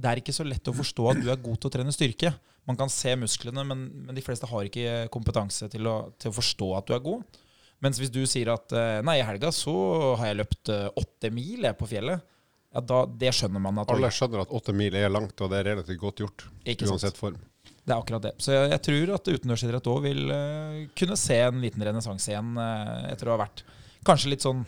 det 0.00 0.08
er 0.08 0.20
ikke 0.20 0.34
så 0.34 0.46
lett 0.46 0.68
å 0.70 0.76
forstå 0.76 1.10
at 1.10 1.20
du 1.20 1.28
er 1.32 1.42
god 1.42 1.60
til 1.60 1.68
å 1.68 1.74
trene 1.74 1.92
styrke. 1.92 2.32
Man 2.68 2.78
kan 2.78 2.92
se 2.92 3.12
musklene, 3.18 3.64
men, 3.66 3.86
men 4.06 4.16
de 4.16 4.22
fleste 4.24 4.48
har 4.48 4.66
ikke 4.66 5.08
kompetanse 5.12 5.68
til 5.72 5.88
å, 5.90 5.96
til 6.20 6.30
å 6.30 6.36
forstå 6.36 6.68
at 6.78 6.88
du 6.88 6.94
er 6.96 7.02
god. 7.04 7.40
Mens 7.84 8.00
hvis 8.00 8.12
du 8.12 8.20
sier 8.28 8.52
at 8.52 8.72
eh, 8.76 9.00
nei, 9.04 9.18
i 9.20 9.26
helga 9.26 9.50
så 9.54 9.74
har 10.20 10.30
jeg 10.30 10.38
løpt 10.42 10.70
eh, 10.72 10.86
åtte 11.00 11.30
mil 11.32 11.64
på 11.78 11.88
fjellet, 11.90 12.22
ja, 12.70 12.82
da, 12.86 13.00
det 13.22 13.32
skjønner 13.34 13.62
man 13.62 13.80
at 13.82 13.90
Alle 13.90 14.10
skjønner 14.14 14.44
at 14.44 14.52
åtte 14.54 14.74
mil 14.76 14.94
er 14.94 15.10
langt, 15.10 15.34
og 15.42 15.50
det 15.50 15.60
er 15.60 15.72
relativt 15.72 16.00
godt 16.02 16.22
gjort. 16.22 16.46
Ikke? 16.62 16.86
Uansett 16.90 17.18
form. 17.18 17.38
Det 17.80 17.94
er 17.94 17.96
akkurat 17.96 18.26
det. 18.28 18.34
Så 18.38 18.54
jeg, 18.54 18.70
jeg 18.70 18.82
tror 18.86 19.14
at 19.16 19.30
utendørsidrett 19.34 19.88
òg 19.90 20.02
vil 20.04 20.20
uh, 20.30 20.82
kunne 20.98 21.18
se 21.18 21.38
en 21.42 21.62
liten 21.64 21.82
renessanse 21.86 22.30
igjen 22.30 22.52
uh, 22.60 23.08
etter 23.10 23.30
å 23.30 23.34
ha 23.34 23.42
vært 23.42 23.64
kanskje 24.06 24.32
litt 24.32 24.44
sånn 24.44 24.62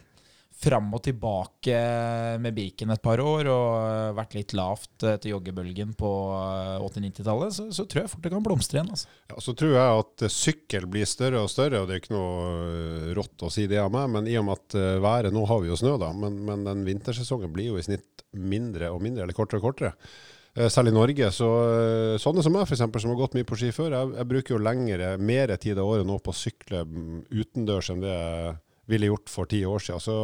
fram 0.63 0.89
og 0.95 1.03
tilbake 1.05 1.79
med 2.43 2.55
Birken 2.57 2.93
et 2.95 3.03
par 3.03 3.21
år 3.23 3.49
og 3.51 3.69
eh, 3.81 4.15
vært 4.17 4.37
litt 4.37 4.55
lavt 4.57 5.07
etter 5.09 5.33
joggebølgen 5.33 5.95
på 5.99 6.11
eh, 6.37 6.87
80-90-tallet, 6.87 7.57
så, 7.57 7.69
så 7.75 7.87
tror 7.87 8.05
jeg 8.05 8.13
fort 8.13 8.27
det 8.27 8.33
kan 8.35 8.47
blomstre 8.47 8.79
igjen. 8.81 8.93
Altså. 8.95 9.11
Ja, 9.33 9.39
så 9.45 9.55
tror 9.59 9.75
jeg 9.77 10.03
at 10.03 10.27
eh, 10.27 10.35
sykkel 10.35 10.89
blir 10.91 11.09
større 11.09 11.45
og 11.45 11.53
større, 11.53 11.83
og 11.83 11.89
det 11.91 11.97
er 11.97 12.03
ikke 12.05 12.17
noe 12.17 12.51
eh, 12.67 13.09
rått 13.19 13.47
å 13.47 13.53
si 13.53 13.67
det 13.71 13.81
av 13.83 13.93
meg, 13.95 14.11
men 14.15 14.31
i 14.31 14.37
og 14.41 14.47
med 14.49 14.61
at 14.61 14.79
eh, 14.79 15.01
været 15.03 15.33
Nå 15.33 15.47
har 15.49 15.63
vi 15.63 15.73
jo 15.73 15.79
snø, 15.81 15.97
da, 16.01 16.13
men, 16.17 16.43
men 16.47 16.67
den 16.69 16.85
vintersesongen 16.87 17.53
blir 17.55 17.73
jo 17.73 17.81
i 17.81 17.87
snitt 17.87 18.27
mindre 18.33 18.93
og 18.93 19.03
mindre, 19.05 19.27
eller 19.27 19.37
kortere 19.37 19.63
og 19.63 19.71
kortere. 19.71 19.95
Eh, 20.55 20.69
Selv 20.69 20.89
i 20.89 20.93
Norge. 20.93 21.31
Så 21.33 21.49
eh, 21.73 22.19
sånne 22.21 22.45
som 22.45 22.53
meg, 22.55 22.69
eksempel, 22.69 23.03
som 23.03 23.13
har 23.13 23.21
gått 23.23 23.37
mye 23.39 23.49
på 23.49 23.59
ski 23.59 23.73
før, 23.75 23.95
jeg, 23.97 24.13
jeg 24.19 24.31
bruker 24.35 24.57
jo 24.57 24.61
lengre, 24.63 25.15
mer 25.19 25.55
tid 25.57 25.81
av 25.81 25.89
året 25.89 26.09
nå 26.09 26.19
på 26.21 26.35
å 26.35 26.37
sykle 26.37 26.85
mm, 26.89 27.25
utendørs 27.33 27.93
enn 27.93 28.05
det 28.05 28.13
jeg 28.13 28.53
ville 28.91 29.11
gjort 29.11 29.33
for 29.33 29.51
ti 29.51 29.63
år 29.69 29.83
siden. 29.83 30.03
Så 30.03 30.17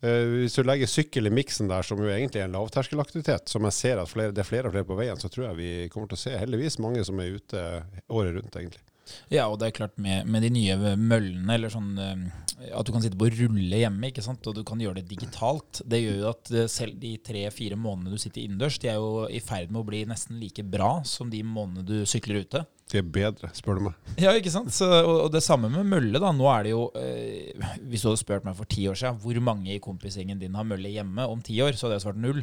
eh, 0.00 0.24
hvis 0.42 0.58
du 0.58 0.64
legger 0.66 0.90
sykkel 0.90 1.30
i 1.30 1.34
miksen 1.34 1.70
der, 1.70 1.86
som 1.86 2.00
jo 2.02 2.10
egentlig 2.10 2.42
er 2.42 2.50
en 2.50 2.56
lavterskelaktivitet, 2.58 3.50
som 3.50 3.66
jeg 3.68 3.76
ser 3.78 4.02
at 4.02 4.10
flere, 4.10 4.34
det 4.34 4.44
er 4.44 4.50
flere 4.50 4.70
og 4.70 4.76
flere 4.76 4.88
på 4.88 4.98
veien, 4.98 5.20
så 5.20 5.30
tror 5.32 5.50
jeg 5.50 5.60
vi 5.60 5.72
kommer 5.94 6.10
til 6.10 6.18
å 6.18 6.24
se 6.26 6.36
heldigvis 6.36 6.80
mange 6.84 7.04
som 7.06 7.20
er 7.22 7.38
ute 7.38 7.64
året 8.08 8.36
rundt, 8.38 8.54
egentlig. 8.60 8.84
Ja, 9.32 9.46
og 9.48 9.56
det 9.60 9.70
er 9.70 9.78
klart 9.78 9.96
med, 9.96 10.28
med 10.28 10.44
de 10.44 10.52
nye 10.52 10.76
møllene, 11.00 11.54
eller 11.54 11.72
sånn 11.72 11.94
eh, 12.02 12.28
at 12.58 12.86
du 12.86 12.90
kan 12.90 13.02
sitte 13.04 13.18
på 13.18 13.28
rulle 13.30 13.80
hjemme, 13.82 14.10
ikke 14.10 14.24
sant? 14.24 14.46
og 14.50 14.56
du 14.56 14.64
kan 14.66 14.80
gjøre 14.82 14.98
det 14.98 15.08
digitalt. 15.10 15.82
Det 15.86 16.00
gjør 16.02 16.16
jo 16.22 16.30
at 16.32 16.50
eh, 16.54 16.70
selv 16.70 16.98
de 17.00 17.12
tre-fire 17.22 17.78
månedene 17.78 18.16
du 18.16 18.22
sitter 18.22 18.42
innendørs, 18.44 18.80
de 18.82 18.90
er 18.90 18.98
jo 18.98 19.26
i 19.30 19.40
ferd 19.44 19.70
med 19.70 19.82
å 19.82 19.86
bli 19.86 20.02
nesten 20.10 20.40
like 20.40 20.64
bra 20.66 20.98
som 21.06 21.30
de 21.30 21.44
månedene 21.46 21.86
du 21.86 22.08
sykler 22.08 22.42
ute. 22.42 22.64
Det 22.88 23.02
er 23.02 23.10
bedre, 23.12 23.50
spør 23.56 23.78
du 23.78 23.84
meg. 23.88 23.98
Ja, 24.24 24.32
ikke 24.34 24.52
sant? 24.52 24.72
Så, 24.74 24.88
og, 24.88 25.26
og 25.26 25.32
det 25.34 25.44
samme 25.44 25.70
med 25.72 25.86
mølle. 25.90 26.18
da. 26.22 26.32
Nå 26.34 26.48
er 26.50 26.66
det 26.66 26.72
jo, 26.72 26.86
eh, 26.98 27.68
Hvis 27.84 28.02
du 28.02 28.10
hadde 28.10 28.22
spurt 28.22 28.48
meg 28.48 28.56
for 28.58 28.70
ti 28.70 28.88
år 28.90 28.98
siden 28.98 29.20
hvor 29.22 29.42
mange 29.44 29.74
i 29.74 29.82
kompisgjengen 29.84 30.40
din 30.40 30.56
har 30.58 30.66
mølle 30.66 30.90
hjemme 30.94 31.28
om 31.28 31.44
ti 31.44 31.60
år, 31.64 31.76
så 31.76 31.86
hadde 31.86 32.00
jeg 32.00 32.06
svart 32.08 32.22
null. 32.22 32.42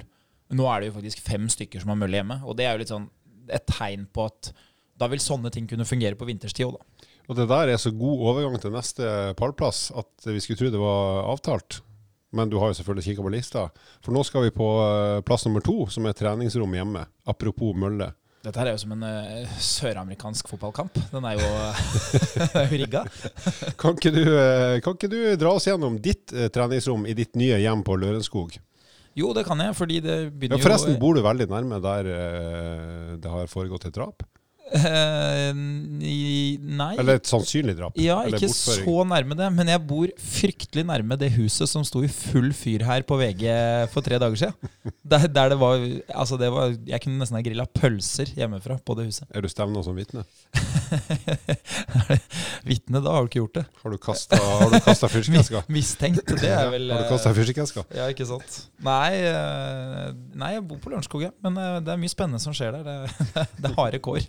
Nå 0.56 0.69
er 0.69 0.82
det 0.82 0.91
jo 0.91 0.97
faktisk 0.99 1.25
fem 1.25 1.49
stykker 1.49 1.82
som 1.82 1.91
har 1.91 1.99
mølle 1.99 2.21
hjemme. 2.21 2.39
Og 2.45 2.56
det 2.58 2.67
er 2.67 2.75
jo 2.75 2.84
litt 2.84 2.93
sånn 2.93 3.10
et 3.51 3.67
tegn 3.69 4.06
på 4.13 4.30
at 4.30 4.54
da 4.95 5.10
vil 5.12 5.19
sånne 5.19 5.51
ting 5.51 5.67
kunne 5.67 5.88
fungere 5.88 6.17
på 6.17 6.28
vinterstid 6.30 6.69
òg, 6.69 6.78
da. 6.80 7.10
Og 7.29 7.38
det 7.39 7.47
der 7.49 7.73
er 7.73 7.81
så 7.81 7.91
god 7.95 8.27
overgang 8.31 8.59
til 8.61 8.73
neste 8.75 9.33
pallplass 9.39 9.89
at 9.97 10.29
vi 10.29 10.41
skulle 10.43 10.59
tro 10.59 10.71
det 10.73 10.81
var 10.81 11.29
avtalt. 11.33 11.81
Men 12.35 12.51
du 12.51 12.57
har 12.59 12.69
jo 12.69 12.77
selvfølgelig 12.77 13.05
kikka 13.07 13.23
på 13.23 13.31
lista. 13.31 13.63
For 14.03 14.15
nå 14.15 14.21
skal 14.27 14.43
vi 14.43 14.53
på 14.53 14.67
eh, 14.83 15.23
plass 15.25 15.45
nummer 15.47 15.63
to, 15.63 15.85
som 15.91 16.05
er 16.05 16.17
treningsrom 16.17 16.73
hjemme. 16.75 17.05
Apropos 17.31 17.77
mølle. 17.79 18.11
Dette 18.45 18.61
her 18.61 18.69
er 18.69 18.75
jo 18.75 18.81
som 18.83 18.91
en 18.93 19.05
uh, 19.07 19.53
søramerikansk 19.57 20.51
fotballkamp. 20.51 20.99
Den 21.09 21.25
er 21.25 21.39
jo, 21.39 21.47
jo 22.59 22.65
rigga. 22.75 23.01
Kan 23.81 23.97
ikke, 23.97 24.11
du, 24.13 24.21
eh, 24.21 24.77
kan 24.85 24.97
ikke 24.99 25.09
du 25.09 25.17
dra 25.41 25.55
oss 25.57 25.65
gjennom 25.65 25.97
ditt 25.97 26.33
uh, 26.35 26.45
treningsrom 26.53 27.07
i 27.09 27.15
ditt 27.17 27.33
nye 27.39 27.57
hjem 27.63 27.81
på 27.88 27.97
Lørenskog? 27.97 28.59
Jo, 29.17 29.31
det 29.33 29.45
kan 29.47 29.63
jeg, 29.63 29.73
fordi 29.79 30.01
det 30.03 30.15
Ja, 30.25 30.29
begynner 30.29 30.61
forresten, 30.61 30.97
bor 30.99 31.15
du 31.15 31.23
veldig 31.25 31.47
nærme 31.49 31.79
der 31.81 32.09
uh, 32.11 33.11
det 33.17 33.31
har 33.31 33.49
foregått 33.49 33.88
et 33.89 33.95
drap? 33.95 34.27
Eh, 34.73 35.54
i- 36.01 36.58
nei. 36.58 36.95
Eller 36.97 37.19
et 37.19 37.28
sannsynlig 37.30 37.75
drap? 37.78 37.93
Ja, 38.01 38.23
ikke 38.25 38.49
så 38.49 39.04
nærme 39.06 39.36
det, 39.38 39.51
men 39.54 39.67
jeg 39.69 39.78
bor 39.86 40.10
fryktelig 40.17 40.82
nærme 40.89 41.13
det 41.21 41.30
huset 41.36 41.69
som 41.69 41.84
sto 41.86 42.01
i 42.01 42.08
full 42.10 42.49
fyr 42.58 42.82
her 42.88 43.01
på 43.06 43.13
VG 43.19 43.45
for 43.93 44.01
tre 44.06 44.17
dager 44.21 44.36
siden. 44.36 44.54
Der, 45.06 45.28
der 45.30 45.51
det 45.54 45.60
var 45.62 45.78
Altså, 46.17 46.34
det 46.41 46.47
var 46.49 46.71
Jeg 46.88 46.97
kunne 47.04 47.19
nesten 47.21 47.38
ha 47.38 47.41
grilla 47.45 47.65
pølser 47.69 48.25
hjemmefra 48.34 48.80
på 48.82 48.95
det 48.97 49.06
huset. 49.12 49.28
Er 49.30 49.45
du 49.45 49.49
stevna 49.51 49.84
som 49.86 49.93
vitne? 49.97 50.23
Vitne, 52.65 53.01
da 53.06 53.12
har 53.13 53.25
du 53.25 53.30
ikke 53.30 53.41
gjort 53.43 53.58
det. 53.60 53.65
Har 53.84 53.93
du 53.93 53.97
kasta, 54.01 55.08
fyrstikkeska? 55.13 55.62
Mistenkt, 55.73 56.25
det 56.41 56.49
er 56.49 56.71
vel 56.73 56.89
Har 56.89 57.04
du 57.04 57.06
eh, 57.06 57.12
kasta 57.13 57.34
fyrstikkeska? 57.38 57.84
Ja, 57.93 58.08
ikke 58.10 58.25
sant. 58.30 58.58
Nei, 58.86 59.12
eh, 59.30 60.10
nei 60.41 60.51
jeg 60.56 60.65
bor 60.69 60.82
på 60.82 60.89
Lørenskog, 60.93 61.21
ja. 61.28 61.32
Men 61.45 61.54
eh, 61.62 61.78
det 61.86 61.93
er 61.93 62.01
mye 62.01 62.13
spennende 62.13 62.41
som 62.41 62.56
skjer 62.58 62.80
der. 62.80 62.84
Det, 62.88 63.45
det 63.62 63.69
er 63.69 63.78
harde 63.78 64.01
kår. 64.06 64.25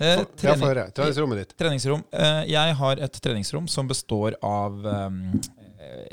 Eh, 0.00 0.22
trening-. 0.40 0.92
Treningsrommet 0.96 1.42
ditt. 1.42 1.56
Treningsrom. 1.60 2.04
Eh, 2.12 2.42
Jeg 2.48 2.76
har 2.78 3.02
et 3.04 3.18
treningsrom 3.20 3.66
som 3.68 3.88
består 3.90 4.36
av 4.40 4.78
um, 4.86 5.18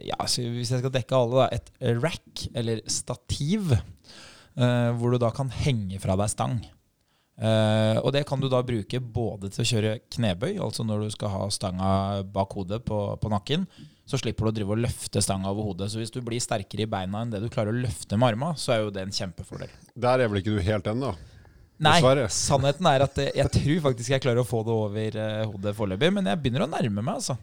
ja, 0.03 0.17
Hvis 0.25 0.73
jeg 0.73 0.81
skal 0.81 0.91
dekke 0.91 1.15
alle, 1.15 1.45
da. 1.45 1.47
Et 1.55 2.01
rack, 2.01 2.47
eller 2.57 2.81
stativ, 2.91 3.71
eh, 3.73 4.89
hvor 4.97 5.13
du 5.13 5.21
da 5.21 5.31
kan 5.35 5.51
henge 5.63 6.01
fra 6.03 6.17
deg 6.19 6.33
stang. 6.33 6.59
Uh, 7.37 8.01
og 8.01 8.09
det 8.15 8.23
kan 8.25 8.41
du 8.41 8.47
da 8.49 8.63
bruke 8.65 8.97
både 8.97 9.51
til 9.53 9.61
å 9.61 9.67
kjøre 9.69 9.91
knebøy, 10.15 10.55
altså 10.57 10.81
når 10.81 11.03
du 11.05 11.11
skal 11.13 11.29
ha 11.29 11.43
stanga 11.53 11.91
bak 12.33 12.55
hodet 12.57 12.81
på, 12.87 12.97
på 13.21 13.29
nakken. 13.29 13.67
Så 14.09 14.17
slipper 14.21 14.47
du 14.47 14.49
å 14.49 14.55
drive 14.55 14.73
og 14.73 14.81
løfte 14.81 15.21
stanga 15.21 15.51
over 15.51 15.67
hodet. 15.67 15.91
Så 15.91 15.99
hvis 16.01 16.13
du 16.15 16.21
blir 16.25 16.41
sterkere 16.41 16.87
i 16.87 16.89
beina 16.89 17.21
enn 17.21 17.33
det 17.33 17.43
du 17.43 17.49
klarer 17.51 17.75
å 17.75 17.81
løfte 17.83 18.17
med 18.17 18.31
arma, 18.31 18.53
så 18.57 18.73
er 18.73 18.85
jo 18.85 18.93
det 18.95 19.03
en 19.03 19.13
kjempefordel. 19.13 19.69
Der 19.99 20.23
er 20.23 20.31
vel 20.31 20.41
ikke 20.41 20.55
du 20.55 20.63
helt 20.63 20.87
ennå? 20.89 21.11
Nei, 21.83 21.99
sannheten 22.33 22.89
er 22.89 23.05
at 23.05 23.19
eh, 23.21 23.33
jeg 23.37 23.53
tror 23.53 23.81
faktisk 23.89 24.15
jeg 24.15 24.23
klarer 24.23 24.41
å 24.41 24.47
få 24.47 24.63
det 24.65 24.73
over 24.73 25.17
eh, 25.21 25.45
hodet 25.45 25.75
foreløpig, 25.77 26.11
men 26.15 26.29
jeg 26.31 26.41
begynner 26.41 26.65
å 26.65 26.71
nærme 26.71 27.03
meg, 27.03 27.19
altså. 27.19 27.37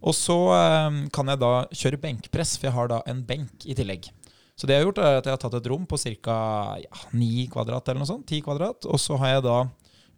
Og 0.00 0.16
så 0.16 0.38
eh, 0.56 1.00
kan 1.14 1.32
jeg 1.32 1.42
da 1.42 1.54
kjøre 1.68 2.00
benkpress, 2.06 2.56
for 2.58 2.70
jeg 2.70 2.76
har 2.78 2.92
da 2.94 3.00
en 3.10 3.24
benk 3.28 3.66
i 3.68 3.76
tillegg. 3.76 4.08
Så 4.54 4.68
det 4.68 4.76
jeg 4.76 4.84
har 4.84 4.88
gjort, 4.88 5.00
er 5.02 5.16
at 5.18 5.26
jeg 5.26 5.34
har 5.34 5.42
tatt 5.42 5.56
et 5.58 5.70
rom 5.70 5.86
på 5.90 5.98
ca. 6.22 6.36
Ja, 6.78 7.06
9 7.10 7.48
kvadrat 7.52 7.88
eller 7.90 8.04
noe 8.04 8.10
sånt. 8.10 8.28
10 8.30 8.44
kvadrat. 8.46 8.86
Og 8.86 9.00
så 9.02 9.18
har 9.18 9.32
jeg 9.32 9.44
da 9.48 9.56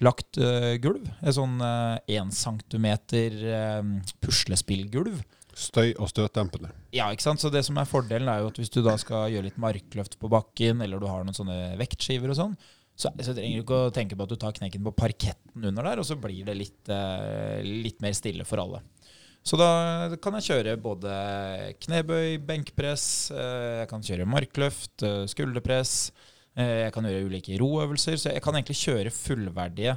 lagt 0.04 0.36
uh, 0.36 0.74
gulv. 0.84 1.06
Et 1.22 1.32
sånn 1.32 1.56
uh, 1.62 1.96
1 2.04 2.34
cm 2.36 2.88
uh, 2.92 4.12
puslespillgulv. 4.20 5.22
Støy- 5.56 5.96
og 5.96 6.10
støtdempende. 6.12 6.68
Ja, 6.92 7.08
ikke 7.08 7.24
sant? 7.24 7.40
Så 7.40 7.48
det 7.48 7.62
som 7.64 7.80
er 7.80 7.88
fordelen 7.88 8.28
er 8.28 8.42
jo 8.42 8.50
at 8.50 8.60
hvis 8.60 8.72
du 8.74 8.82
da 8.84 8.98
skal 9.00 9.30
gjøre 9.32 9.48
litt 9.48 9.60
markløft 9.60 10.18
på 10.20 10.28
bakken, 10.28 10.84
eller 10.84 11.00
du 11.00 11.08
har 11.08 11.24
noen 11.24 11.36
sånne 11.36 11.78
vektskiver 11.80 12.34
og 12.34 12.36
sånn, 12.36 12.58
så, 12.96 13.12
så 13.12 13.34
trenger 13.36 13.60
du 13.60 13.64
ikke 13.64 13.78
å 13.86 13.92
tenke 13.94 14.16
på 14.16 14.24
at 14.24 14.32
du 14.32 14.38
tar 14.40 14.54
knekken 14.56 14.84
på 14.86 14.94
parketten 14.96 15.68
under 15.68 15.84
der, 15.84 16.00
og 16.00 16.06
så 16.08 16.16
blir 16.20 16.46
det 16.48 16.56
litt, 16.56 16.88
eh, 16.88 17.60
litt 17.64 18.00
mer 18.04 18.16
stille 18.16 18.46
for 18.48 18.62
alle. 18.62 18.80
Så 19.46 19.58
da 19.60 20.16
kan 20.18 20.38
jeg 20.38 20.48
kjøre 20.48 20.78
både 20.82 21.10
knebøy, 21.84 22.40
benkpress, 22.48 23.04
eh, 23.36 23.82
jeg 23.82 23.90
kan 23.92 24.06
kjøre 24.08 24.30
markløft, 24.32 24.96
eh, 25.04 25.26
skulderpress, 25.30 26.10
jeg 26.56 26.88
kan 26.88 27.04
gjøre 27.04 27.26
ulike 27.28 27.58
roøvelser, 27.60 28.14
så 28.16 28.30
jeg 28.32 28.40
kan 28.40 28.56
egentlig 28.56 28.78
kjøre 28.80 29.10
fullverdige 29.12 29.92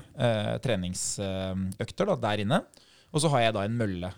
treningsøkter 0.59 2.09
da, 2.09 2.17
der 2.19 2.41
inne. 2.43 2.57
Og 3.15 3.23
så 3.23 3.31
har 3.31 3.45
jeg 3.45 3.53
da 3.55 3.63
en 3.63 3.77
mølle 3.79 4.09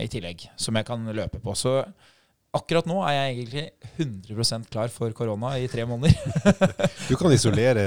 i 0.00 0.08
tillegg, 0.08 0.46
som 0.56 0.80
jeg 0.80 0.88
kan 0.88 1.04
løpe 1.12 1.42
på. 1.44 1.52
Så 1.52 1.74
akkurat 2.56 2.86
nå 2.88 2.96
er 3.04 3.12
jeg 3.18 3.34
egentlig 3.36 3.64
100% 4.32 4.70
klar 4.72 4.88
for 4.94 5.12
korona 5.16 5.54
i 5.60 5.68
tre 5.70 5.84
måneder. 5.88 6.16
Du 7.10 7.14
kan 7.20 7.32
isolere 7.34 7.84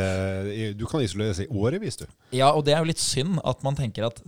Du 0.80 0.86
kan 0.89 1.02
isoleres 1.06 1.41
i 1.43 1.50
årevis, 1.50 1.97
du. 2.02 2.06
ja, 2.38 2.52
og 2.54 2.65
det 2.67 2.76
er 2.76 2.84
jo 2.84 2.91
litt 2.91 3.02
synd 3.02 3.39
at 3.43 3.63
man 3.65 3.78
tenker 3.80 4.08
at 4.12 4.21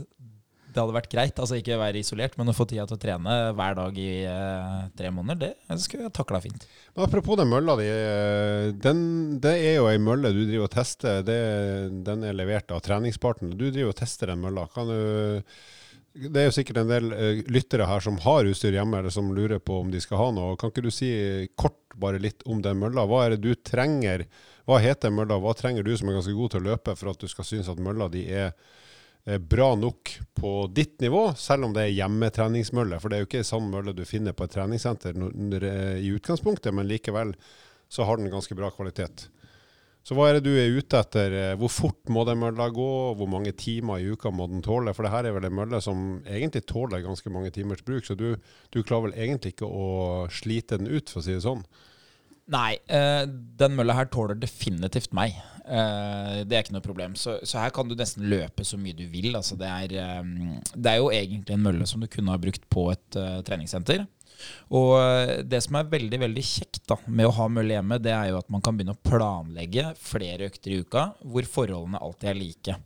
det 0.74 0.82
hadde 0.82 0.96
vært 0.96 1.12
greit, 1.12 1.38
altså 1.38 1.60
ikke 1.60 1.76
være 1.78 2.00
isolert, 2.02 2.34
men 2.40 2.50
å 2.50 2.54
få 2.58 2.66
tida 2.66 2.88
til 2.90 2.96
å 2.98 3.02
trene 3.04 3.34
hver 3.54 3.76
dag 3.78 3.98
i 4.02 4.08
eh, 4.26 4.80
tre 4.98 5.12
måneder, 5.14 5.52
det 5.70 5.78
skulle 5.84 6.08
jeg 6.08 6.14
takla 6.18 6.40
fint. 6.42 6.66
Men 6.96 7.06
apropos 7.06 7.38
den 7.38 7.52
mølla 7.52 7.76
di. 7.78 7.86
eh, 7.94 8.72
Den, 8.82 9.04
det 9.44 9.52
er 9.68 9.76
jo 9.78 9.86
ei 9.92 10.00
mølle 10.02 10.32
du 10.34 10.40
driver 10.48 10.66
og 10.66 10.74
tester. 10.74 11.22
Det, 11.28 11.38
den 12.10 12.26
er 12.26 12.34
levert 12.34 12.74
av 12.74 12.82
treningspartner. 12.90 13.54
Du 13.54 13.68
driver 13.68 13.94
og 13.94 14.00
tester 14.02 14.34
den 14.34 14.42
mølla. 14.42 14.66
Kan 14.74 14.90
du 14.90 14.98
det 16.14 16.42
er 16.42 16.46
jo 16.46 16.54
sikkert 16.54 16.78
en 16.84 16.92
del 16.92 17.14
eh, 17.16 17.42
lyttere 17.50 17.88
her 17.90 18.04
som 18.06 18.20
har 18.22 18.46
utstyr 18.46 18.76
hjemme, 18.76 19.00
eller 19.00 19.14
som 19.14 19.32
lurer 19.34 19.62
på 19.64 19.80
om 19.82 19.90
de 19.92 20.02
skal 20.04 20.20
ha 20.20 20.30
noe. 20.36 20.58
Kan 20.62 20.70
ikke 20.70 20.86
du 20.86 20.92
si 20.94 21.10
kort 21.58 21.98
bare 21.98 22.22
litt 22.22 22.46
om 22.50 22.62
den 22.62 22.78
mølla? 22.82 23.08
Hva 23.10 23.24
er 23.26 23.36
det 23.36 23.42
du 23.48 23.56
trenger? 23.58 24.28
Hva 24.70 24.78
heter 24.84 25.14
mølla? 25.14 25.40
Hva 25.42 25.56
trenger 25.58 25.86
du 25.86 25.92
som 25.98 26.12
er 26.12 26.20
ganske 26.20 26.36
god 26.38 26.54
til 26.54 26.62
å 26.62 26.68
løpe 26.70 26.96
for 27.00 27.14
at 27.14 27.26
du 27.26 27.30
skal 27.32 27.50
synes 27.50 27.72
at 27.72 27.82
mølla 27.82 28.12
di 28.14 28.28
er 28.30 28.54
bra 29.40 29.70
nok 29.80 30.12
på 30.36 30.50
ditt 30.76 30.98
nivå, 31.02 31.30
selv 31.40 31.70
om 31.70 31.74
det 31.74 31.88
er 31.88 31.96
hjemmetreningsmølle? 31.96 33.00
For 33.02 33.10
det 33.10 33.18
er 33.18 33.24
jo 33.24 33.30
ikke 33.32 33.46
samme 33.48 33.72
mølle 33.74 33.96
du 33.98 34.04
finner 34.06 34.36
på 34.38 34.46
et 34.46 34.54
treningssenter 34.54 35.18
eh, 35.18 36.02
i 36.04 36.14
utgangspunktet, 36.14 36.76
men 36.76 36.90
likevel 36.90 37.34
så 37.90 38.06
har 38.06 38.22
den 38.22 38.30
ganske 38.34 38.58
bra 38.58 38.70
kvalitet. 38.76 39.28
Så 40.04 40.18
hva 40.18 40.26
er 40.28 40.36
det 40.36 40.50
du 40.50 40.58
er 40.60 40.74
ute 40.76 41.00
etter? 41.00 41.32
Eh, 41.32 41.54
Hvor 41.60 41.72
fort 41.72 42.12
må 42.12 42.26
den 42.28 42.42
mølla 42.42 42.68
gå? 42.76 42.88
Hvor 43.16 43.30
mange 43.32 43.54
timer 43.56 44.02
i 44.04 44.10
uka 44.12 44.34
må 44.36 44.50
den 44.52 44.64
tåle? 44.66 44.92
For 44.96 45.08
det 45.08 45.14
her 45.14 45.30
er 45.30 45.38
vel 45.38 45.48
en 45.48 45.56
mølle 45.56 45.80
som 45.84 46.20
egentlig 46.28 46.66
tåler 46.68 47.06
ganske 47.06 47.32
mange 47.32 47.54
timers 47.56 47.84
bruk, 47.88 48.04
så 48.04 48.18
du, 48.20 48.34
du 48.76 48.82
klarer 48.84 49.08
vel 49.08 49.16
egentlig 49.16 49.54
ikke 49.56 49.70
å 49.70 49.88
slite 50.28 50.82
den 50.82 50.92
ut, 50.92 51.08
for 51.08 51.22
å 51.22 51.26
si 51.26 51.38
det 51.38 51.46
sånn. 51.46 51.64
Nei, 52.52 52.74
eh, 52.92 53.24
den 53.64 53.78
mølla 53.78 53.96
her 53.96 54.10
tåler 54.12 54.36
definitivt 54.36 55.16
meg. 55.16 55.38
Eh, 55.64 56.42
det 56.44 56.58
er 56.58 56.66
ikke 56.66 56.76
noe 56.76 56.84
problem. 56.84 57.16
Så, 57.16 57.38
så 57.48 57.62
her 57.64 57.72
kan 57.72 57.88
du 57.88 57.96
nesten 57.96 58.28
løpe 58.28 58.68
så 58.68 58.76
mye 58.76 58.98
du 59.00 59.06
vil. 59.08 59.32
Altså, 59.40 59.56
det, 59.56 59.72
er, 59.72 60.28
det 60.76 60.92
er 60.92 61.00
jo 61.00 61.14
egentlig 61.16 61.56
en 61.56 61.64
mølle 61.64 61.88
som 61.88 62.04
du 62.04 62.10
kunne 62.12 62.36
ha 62.36 62.44
brukt 62.44 62.68
på 62.68 62.90
et 62.92 63.22
treningssenter. 63.48 64.04
Og 64.74 64.94
eh, 65.00 65.42
det 65.46 65.62
som 65.66 65.78
er 65.78 65.92
veldig 65.92 66.22
veldig 66.26 66.46
kjekt 66.46 66.84
da, 66.90 66.98
med 67.06 67.30
å 67.30 67.36
ha 67.38 67.50
mølle 67.52 67.78
hjemme, 67.78 68.00
det 68.04 68.16
er 68.16 68.32
jo 68.32 68.40
at 68.42 68.50
man 68.54 68.64
kan 68.64 68.78
begynne 68.78 68.96
å 68.96 69.04
planlegge 69.06 69.92
flere 70.02 70.50
økter 70.50 70.74
i 70.74 70.82
uka 70.84 71.12
hvor 71.22 71.54
forholdene 71.60 72.02
alltid 72.02 72.34
er 72.34 72.40
like. 72.40 72.82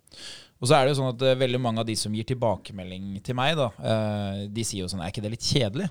Og 0.57 0.65
så 0.65 0.73
er 0.73 0.87
det 0.87 0.95
jo 0.95 0.97
sånn 0.97 1.11
at 1.11 1.21
eh, 1.21 1.37
veldig 1.37 1.59
mange 1.61 1.83
av 1.83 1.85
de 1.85 1.93
som 1.99 2.13
gir 2.17 2.25
tilbakemelding 2.27 3.19
til 3.25 3.37
meg, 3.37 3.53
da, 3.59 3.67
eh, 3.77 4.39
de 4.49 4.65
sier 4.65 4.81
jo 4.81 4.89
sånn 4.89 5.03
Er 5.05 5.11
ikke 5.13 5.21
det 5.21 5.31
litt 5.35 5.45
kjedelig? 5.45 5.85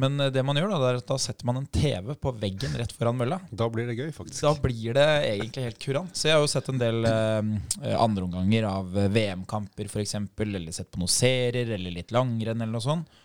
Men 0.00 0.16
det 0.32 0.44
man 0.48 0.56
gjør, 0.56 0.72
da, 0.72 0.78
det 0.80 0.88
er 0.88 1.00
at 1.02 1.12
da 1.12 1.18
setter 1.20 1.48
man 1.50 1.60
en 1.60 1.68
TV 1.68 2.14
på 2.16 2.32
veggen 2.40 2.74
rett 2.80 2.94
foran 2.96 3.20
mølla. 3.20 3.38
Da 3.52 3.68
blir 3.72 3.90
det 3.90 3.98
gøy, 3.98 4.08
faktisk. 4.16 4.46
Da 4.46 4.54
blir 4.64 4.96
det 4.96 5.06
egentlig 5.28 5.66
helt 5.68 5.80
kurant. 5.82 6.16
Så 6.16 6.30
jeg 6.30 6.38
har 6.38 6.44
jo 6.44 6.50
sett 6.50 6.72
en 6.72 6.80
del 6.80 7.04
andreomganger 7.04 8.68
av 8.70 8.96
VM-kamper 9.12 9.92
f.eks., 9.92 10.16
eller 10.48 10.72
sett 10.72 10.90
på 10.94 11.02
noen 11.02 11.12
serier, 11.12 11.76
eller 11.76 11.98
litt 12.00 12.14
langrenn, 12.16 12.64
eller 12.64 12.78
noe 12.78 12.86
sånt. 12.88 13.18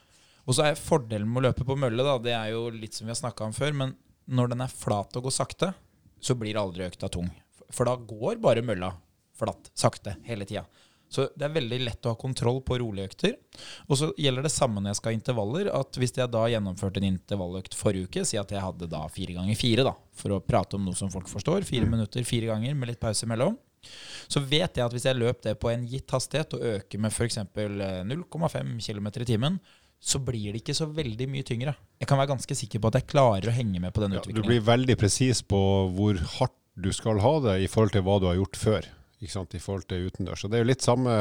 Og 0.43 0.57
så 0.57 0.67
er 0.67 0.79
fordelen 0.79 1.29
med 1.29 1.41
å 1.41 1.45
løpe 1.47 1.67
på 1.67 1.77
mølle, 1.79 2.03
da, 2.03 2.17
det 2.19 2.35
er 2.35 2.51
jo 2.51 2.67
litt 2.73 2.97
som 2.97 3.07
vi 3.07 3.13
har 3.13 3.19
snakka 3.19 3.47
om 3.47 3.55
før, 3.55 3.75
men 3.79 3.95
når 4.27 4.53
den 4.53 4.63
er 4.65 4.71
flat 4.71 5.15
og 5.19 5.27
går 5.27 5.35
sakte, 5.35 5.71
så 6.23 6.35
blir 6.39 6.59
aldri 6.59 6.87
økta 6.87 7.09
tung. 7.11 7.29
For 7.73 7.87
da 7.87 7.95
går 7.97 8.41
bare 8.43 8.63
mølla 8.65 8.93
flatt, 9.39 9.71
sakte, 9.77 10.17
hele 10.27 10.47
tida. 10.47 10.65
Så 11.13 11.27
det 11.37 11.45
er 11.45 11.53
veldig 11.53 11.77
lett 11.83 12.07
å 12.07 12.15
ha 12.15 12.17
kontroll 12.17 12.57
på 12.65 12.79
rolige 12.81 13.11
økter. 13.11 13.35
Og 13.85 13.99
så 13.99 14.07
gjelder 14.17 14.47
det 14.47 14.53
samme 14.53 14.81
når 14.81 14.93
jeg 14.93 14.99
skal 14.99 15.11
ha 15.11 15.17
intervaller. 15.19 15.67
At 15.69 15.99
hvis 16.01 16.15
jeg 16.17 16.31
da 16.33 16.47
gjennomførte 16.49 16.97
en 17.03 17.11
intervalløkt 17.11 17.77
forrige 17.77 18.09
uke, 18.09 18.23
si 18.25 18.39
at 18.41 18.49
jeg 18.49 18.63
hadde 18.63 18.89
da 18.89 19.03
fire 19.13 19.35
ganger 19.37 19.59
fire, 19.59 19.85
da, 19.85 19.93
for 20.17 20.33
å 20.33 20.41
prate 20.41 20.79
om 20.79 20.87
noe 20.87 20.97
som 20.97 21.11
folk 21.13 21.29
forstår, 21.29 21.67
fire 21.69 21.89
minutter 21.89 22.25
fire 22.25 22.49
ganger 22.49 22.73
med 22.79 22.89
litt 22.89 23.01
pause 23.03 23.27
imellom, 23.27 23.59
så 24.31 24.41
vet 24.41 24.79
jeg 24.79 24.85
at 24.87 24.95
hvis 24.95 25.05
jeg 25.05 25.19
løp 25.19 25.43
det 25.45 25.53
på 25.61 25.69
en 25.69 25.85
gitt 25.91 26.09
hastighet 26.15 26.55
og 26.57 26.65
øker 26.71 27.03
med 27.03 27.13
f.eks. 27.13 27.37
0,5 27.53 28.73
km 28.81 29.09
i 29.13 29.29
timen, 29.29 29.61
så 30.03 30.19
blir 30.19 30.51
det 30.51 30.59
ikke 30.63 30.75
så 30.75 30.89
veldig 30.91 31.27
mye 31.31 31.45
tyngre. 31.47 31.73
Jeg 32.01 32.09
kan 32.09 32.19
være 32.19 32.33
ganske 32.33 32.57
sikker 32.59 32.81
på 32.83 32.89
at 32.91 32.97
jeg 32.99 33.07
klarer 33.13 33.47
å 33.47 33.55
henge 33.55 33.79
med 33.79 33.93
på 33.95 34.03
den 34.03 34.17
Ja, 34.17 34.23
du 34.25 34.41
blir 34.43 34.59
veldig 34.65 34.97
presis 34.99 35.39
på 35.47 35.59
hvor 35.95 36.19
hardt 36.37 36.57
du 36.75 36.89
skal 36.91 37.21
ha 37.23 37.33
det 37.45 37.55
i 37.63 37.69
forhold 37.71 37.93
til 37.95 38.03
hva 38.03 38.17
du 38.19 38.27
har 38.27 38.35
gjort 38.39 38.59
før. 38.59 38.89
I 39.23 39.29
forhold 39.31 39.85
til 39.87 40.09
utendørs. 40.09 40.43
Så 40.43 40.49
det 40.51 40.59
er 40.59 40.65
jo 40.65 40.71
litt 40.73 40.83
samme 40.83 41.13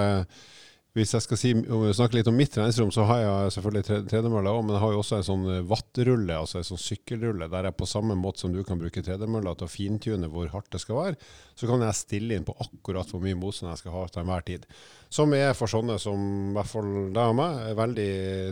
Hvis 0.92 1.14
jeg 1.16 1.24
skal 1.24 1.38
si, 1.40 1.50
snakke 1.96 2.18
litt 2.18 2.26
om 2.28 2.34
mitt 2.36 2.50
treningsrom, 2.52 2.90
så 2.92 3.06
har 3.08 3.20
jeg 3.22 3.52
selvfølgelig 3.54 3.84
tre- 3.86 4.00
tredemølle 4.10 4.50
òg, 4.52 4.58
men 4.66 4.74
jeg 4.76 4.82
har 4.82 4.90
jo 4.92 4.98
også 5.00 5.16
en 5.16 5.24
sånn 5.24 5.46
vattrulle, 5.70 6.34
altså 6.36 6.58
en 6.60 6.66
sånn 6.68 6.80
sykkelrulle, 6.82 7.46
der 7.48 7.68
jeg 7.70 7.76
på 7.78 7.86
samme 7.88 8.12
måte 8.20 8.42
som 8.42 8.52
du 8.52 8.58
kan 8.68 8.76
bruke 8.76 9.00
tredemølla 9.00 9.54
til 9.56 9.64
å 9.64 9.72
fintune 9.72 10.28
hvor 10.28 10.50
hardt 10.52 10.68
det 10.74 10.82
skal 10.82 10.98
være, 10.98 11.16
så 11.56 11.70
kan 11.70 11.80
jeg 11.86 11.96
stille 11.96 12.36
inn 12.36 12.44
på 12.44 12.52
akkurat 12.60 13.08
hvor 13.08 13.24
mye 13.24 13.38
motstand 13.40 13.72
jeg 13.72 13.80
skal 13.80 13.96
ha 13.96 14.02
til 14.12 14.20
enhver 14.20 14.44
tid. 14.50 14.66
Som 15.08 15.32
er 15.38 15.56
for 15.56 15.72
sånne 15.72 15.96
som 16.02 16.26
i 16.50 16.56
hvert 16.58 16.72
fall 16.74 16.90
deg 17.16 17.22
og 17.32 17.38
meg 17.40 17.62
er 17.70 17.78
veldig 17.80 18.10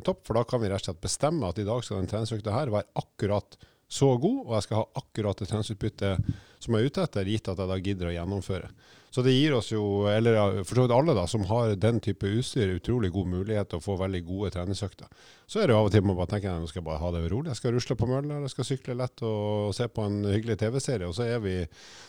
topp, 0.08 0.22
for 0.24 0.40
da 0.40 0.46
kan 0.48 0.64
vi 0.64 0.70
rett 0.72 0.80
og 0.80 0.88
slett 0.94 1.02
bestemme 1.04 1.50
at 1.52 1.60
i 1.60 1.66
dag 1.68 1.84
skal 1.84 2.00
den 2.00 2.08
treningsøkta 2.08 2.54
her 2.56 2.72
være 2.72 2.88
akkurat 3.04 3.60
så 3.90 4.14
god, 4.22 4.46
og 4.46 4.56
jeg 4.56 4.64
skal 4.64 4.80
ha 4.80 4.88
akkurat 5.02 5.44
det 5.44 5.50
treningsutbyttet 5.50 6.32
som 6.56 6.72
jeg 6.72 6.86
er 6.86 6.88
ute 6.88 7.04
etter, 7.04 7.28
gitt 7.36 7.52
at 7.52 7.60
jeg 7.60 7.68
da 7.74 7.78
gidder 7.84 8.08
å 8.08 8.16
gjennomføre. 8.16 8.72
Så 9.10 9.24
det 9.26 9.32
gir 9.34 9.56
oss 9.58 9.72
jo, 9.72 10.06
eller 10.06 10.60
for 10.62 10.78
så 10.78 10.84
vidt 10.84 10.94
alle 10.94 11.14
da, 11.18 11.24
som 11.26 11.42
har 11.48 11.72
den 11.82 11.98
type 12.02 12.28
utstyr, 12.30 12.76
utrolig 12.76 13.10
god 13.10 13.30
mulighet 13.32 13.72
til 13.72 13.80
å 13.80 13.82
få 13.82 13.96
veldig 13.98 14.20
gode 14.28 14.52
treningsøkter. 14.54 15.08
Så 15.50 15.58
er 15.58 15.66
det 15.66 15.74
jo 15.74 15.80
av 15.80 15.88
og 15.88 15.94
til 15.94 16.04
man 16.06 16.18
bare 16.18 16.30
tenker 16.30 16.60
nå 16.62 16.68
skal 16.70 16.78
jeg 16.78 16.86
bare 16.86 17.02
ha 17.02 17.10
det 17.16 17.24
rolig. 17.32 17.50
Jeg 17.50 17.58
skal 17.58 17.74
rusle 17.74 17.96
på 17.98 18.10
mølla, 18.10 18.38
jeg 18.44 18.52
skal 18.54 18.68
sykle 18.68 18.96
lett 19.00 19.24
og 19.26 19.72
se 19.74 19.88
på 19.90 20.04
en 20.06 20.20
hyggelig 20.30 20.60
TV-serie. 20.62 21.08
Og 21.10 21.16
så, 21.18 21.26
er 21.26 21.42
vi, 21.42 21.56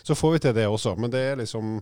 så 0.05 0.17
får 0.17 0.35
vi 0.35 0.43
til 0.45 0.53
det 0.59 0.67
også. 0.69 0.93
Men 1.01 1.13
det 1.13 1.23
er 1.31 1.41
liksom 1.41 1.79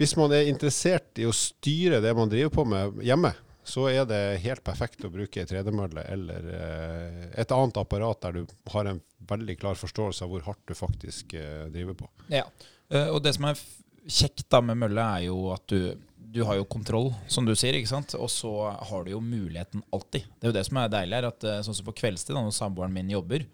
Hvis 0.00 0.16
man 0.16 0.32
er 0.32 0.48
interessert 0.50 1.18
i 1.20 1.26
å 1.28 1.32
styre 1.36 2.00
det 2.02 2.12
man 2.16 2.28
driver 2.28 2.52
på 2.52 2.64
med 2.68 3.00
hjemme, 3.06 3.32
så 3.64 3.86
er 3.88 4.06
det 4.08 4.40
helt 4.42 4.64
perfekt 4.64 5.04
å 5.06 5.10
bruke 5.12 5.40
ei 5.40 5.46
tredemølle 5.46 6.02
eller 6.10 6.48
eh, 6.56 7.26
et 7.38 7.52
annet 7.54 7.78
apparat 7.78 8.24
der 8.24 8.40
du 8.40 8.54
har 8.72 8.88
en 8.90 8.98
veldig 9.28 9.54
klar 9.60 9.78
forståelse 9.78 10.24
av 10.24 10.32
hvor 10.32 10.42
hardt 10.48 10.64
du 10.66 10.74
faktisk 10.74 11.36
eh, 11.38 11.68
driver 11.70 12.00
på. 12.00 12.08
Ja, 12.32 12.42
eh, 12.90 13.06
og 13.12 13.22
det 13.22 13.36
som 13.36 13.46
er 13.52 13.60
kjekt 14.08 14.48
da 14.50 14.62
med 14.64 14.80
mølle, 14.80 15.04
er 15.18 15.26
jo 15.28 15.52
at 15.54 15.64
du, 15.70 15.94
du 16.16 16.42
har 16.48 16.58
jo 16.58 16.68
kontroll, 16.68 17.10
som 17.30 17.46
du 17.46 17.54
sier. 17.54 17.76
ikke 17.78 17.90
sant? 17.92 18.14
Og 18.18 18.30
så 18.32 18.52
har 18.72 19.04
du 19.04 19.12
jo 19.14 19.22
muligheten 19.24 19.84
alltid. 19.94 20.28
Det 20.38 20.48
er 20.48 20.52
jo 20.52 20.58
det 20.58 20.66
som 20.68 20.80
er 20.80 20.92
deilig 20.92 21.18
her. 21.18 21.28
at 21.30 21.48
eh, 21.48 21.60
Sånn 21.66 21.78
som 21.78 21.88
på 21.88 21.96
kveldstid, 22.02 22.34
når 22.36 22.54
samboeren 22.56 22.94
min 22.94 23.12
jobber, 23.12 23.46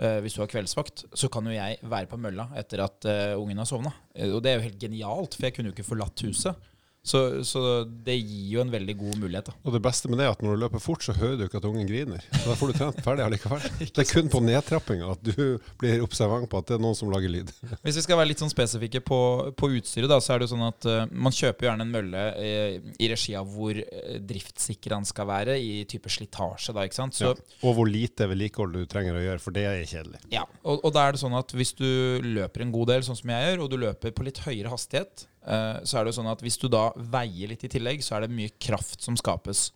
eh, 0.00 0.18
hvis 0.24 0.36
du 0.36 0.42
har 0.44 0.52
kveldsvakt, 0.52 1.06
så 1.12 1.30
kan 1.32 1.48
jo 1.48 1.56
jeg 1.56 1.80
være 1.82 2.10
på 2.10 2.20
mølla 2.20 2.50
etter 2.60 2.84
at 2.86 3.08
eh, 3.10 3.36
ungen 3.38 3.60
har 3.60 3.68
sovna. 3.68 3.94
Og 4.30 4.40
det 4.44 4.52
er 4.52 4.60
jo 4.60 4.68
helt 4.68 4.82
genialt, 4.82 5.36
for 5.36 5.48
jeg 5.48 5.56
kunne 5.56 5.72
jo 5.72 5.76
ikke 5.76 5.90
forlatt 5.90 6.26
huset. 6.28 6.70
Så, 7.00 7.44
så 7.48 7.60
det 8.04 8.18
gir 8.18 8.56
jo 8.56 8.60
en 8.60 8.70
veldig 8.72 8.94
god 9.00 9.20
mulighet. 9.22 9.46
da. 9.48 9.54
Og 9.64 9.72
det 9.72 9.80
beste 9.84 10.08
med 10.10 10.20
det 10.20 10.26
er 10.26 10.34
at 10.34 10.42
når 10.44 10.56
du 10.56 10.62
løper 10.66 10.82
fort, 10.84 11.04
så 11.04 11.14
hører 11.16 11.38
du 11.40 11.44
ikke 11.46 11.60
at 11.62 11.68
ungen 11.68 11.88
griner. 11.88 12.20
Så 12.34 12.50
da 12.50 12.56
får 12.60 12.72
du 12.72 12.76
trent 12.76 13.00
ferdig 13.04 13.24
allikevel. 13.24 13.64
Det 14.00 14.04
er 14.04 14.10
kun 14.10 14.28
på 14.32 14.42
nedtrappinga 14.44 15.08
at 15.14 15.22
du 15.24 15.56
blir 15.80 16.04
observant 16.04 16.48
på 16.50 16.60
at 16.60 16.68
det 16.68 16.76
er 16.76 16.82
noen 16.82 16.96
som 16.96 17.10
lager 17.12 17.32
lyd. 17.32 17.50
Hvis 17.84 17.96
vi 17.98 18.04
skal 18.04 18.20
være 18.20 18.30
litt 18.30 18.42
sånn 18.42 18.52
spesifikke 18.52 19.00
på, 19.04 19.20
på 19.56 19.70
utstyret, 19.78 20.10
da, 20.12 20.20
så 20.22 20.34
er 20.34 20.40
det 20.40 20.48
jo 20.48 20.52
sånn 20.52 20.66
at 20.68 20.88
uh, 20.88 21.00
man 21.10 21.34
kjøper 21.34 21.70
gjerne 21.70 21.86
en 21.86 21.94
mølle 21.94 22.24
eh, 22.40 22.76
i 23.00 23.10
regi 23.10 23.34
av 23.38 23.48
hvor 23.48 23.80
uh, 23.80 24.12
driftssikker 24.30 24.94
den 24.94 25.08
skal 25.08 25.28
være, 25.30 25.56
i 25.56 25.86
type 25.88 26.12
slitasje. 26.12 26.76
da, 26.76 26.84
ikke 26.84 27.00
sant? 27.00 27.16
Så, 27.16 27.32
Ja. 27.32 27.36
Og 27.66 27.76
hvor 27.76 27.88
lite 27.88 28.26
vedlikehold 28.28 28.76
du 28.76 28.84
trenger 28.90 29.16
å 29.16 29.24
gjøre, 29.24 29.42
for 29.42 29.56
det 29.56 29.64
er 29.68 29.82
kjedelig. 29.88 30.20
ja. 30.32 30.44
Og, 30.60 30.84
og 30.84 30.92
da 30.94 31.06
er 31.06 31.14
det 31.14 31.22
sånn 31.22 31.34
at 31.38 31.52
hvis 31.56 31.72
du 31.78 31.86
løper 32.24 32.64
en 32.64 32.72
god 32.74 32.90
del, 32.92 33.04
sånn 33.06 33.18
som 33.18 33.32
jeg 33.32 33.48
gjør, 33.48 33.64
og 33.64 33.72
du 33.72 33.76
løper 33.80 34.14
på 34.16 34.26
litt 34.26 34.40
høyere 34.44 34.72
hastighet, 34.72 35.26
så 35.40 35.96
er 35.96 36.04
det 36.04 36.10
jo 36.12 36.18
sånn 36.20 36.28
at 36.28 36.42
hvis 36.44 36.58
du 36.60 36.66
da 36.68 36.90
veier 36.96 37.48
litt 37.48 37.62
i 37.64 37.70
tillegg, 37.72 38.02
så 38.04 38.16
er 38.16 38.26
det 38.26 38.34
mye 38.36 38.52
kraft 38.60 39.00
som 39.06 39.16
skapes. 39.16 39.70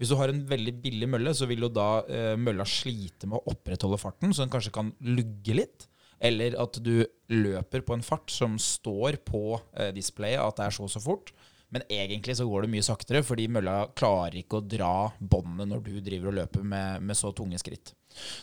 Hvis 0.00 0.10
du 0.10 0.18
har 0.18 0.30
en 0.30 0.42
veldig 0.48 0.74
billig 0.82 1.08
mølle, 1.10 1.34
så 1.36 1.46
vil 1.46 1.66
jo 1.66 1.70
da 1.70 1.88
eh, 2.10 2.34
mølla 2.40 2.66
slite 2.66 3.28
med 3.30 3.38
å 3.38 3.54
opprettholde 3.54 4.00
farten, 4.02 4.34
så 4.34 4.42
den 4.42 4.52
kanskje 4.52 4.74
kan 4.74 4.90
lugge 5.06 5.54
litt. 5.60 5.86
Eller 6.24 6.56
at 6.58 6.78
du 6.82 7.04
løper 7.30 7.84
på 7.84 7.94
en 7.94 8.04
fart 8.06 8.32
som 8.32 8.56
står 8.60 9.20
på 9.26 9.58
eh, 9.76 9.92
displayet 9.94 10.42
at 10.42 10.58
det 10.58 10.66
er 10.66 10.74
så 10.74 10.86
og 10.88 10.94
så 10.94 11.02
fort. 11.02 11.30
Men 11.74 11.86
egentlig 11.90 12.36
så 12.38 12.46
går 12.46 12.64
det 12.64 12.72
mye 12.74 12.86
saktere, 12.86 13.22
fordi 13.26 13.48
mølla 13.50 13.84
klarer 13.98 14.36
ikke 14.38 14.60
å 14.60 14.66
dra 14.66 14.94
båndet 15.18 15.70
når 15.70 15.82
du 15.86 15.94
driver 16.06 16.30
og 16.30 16.36
løper 16.40 16.66
med, 16.74 17.02
med 17.06 17.18
så 17.18 17.32
tunge 17.34 17.58
skritt. 17.62 17.94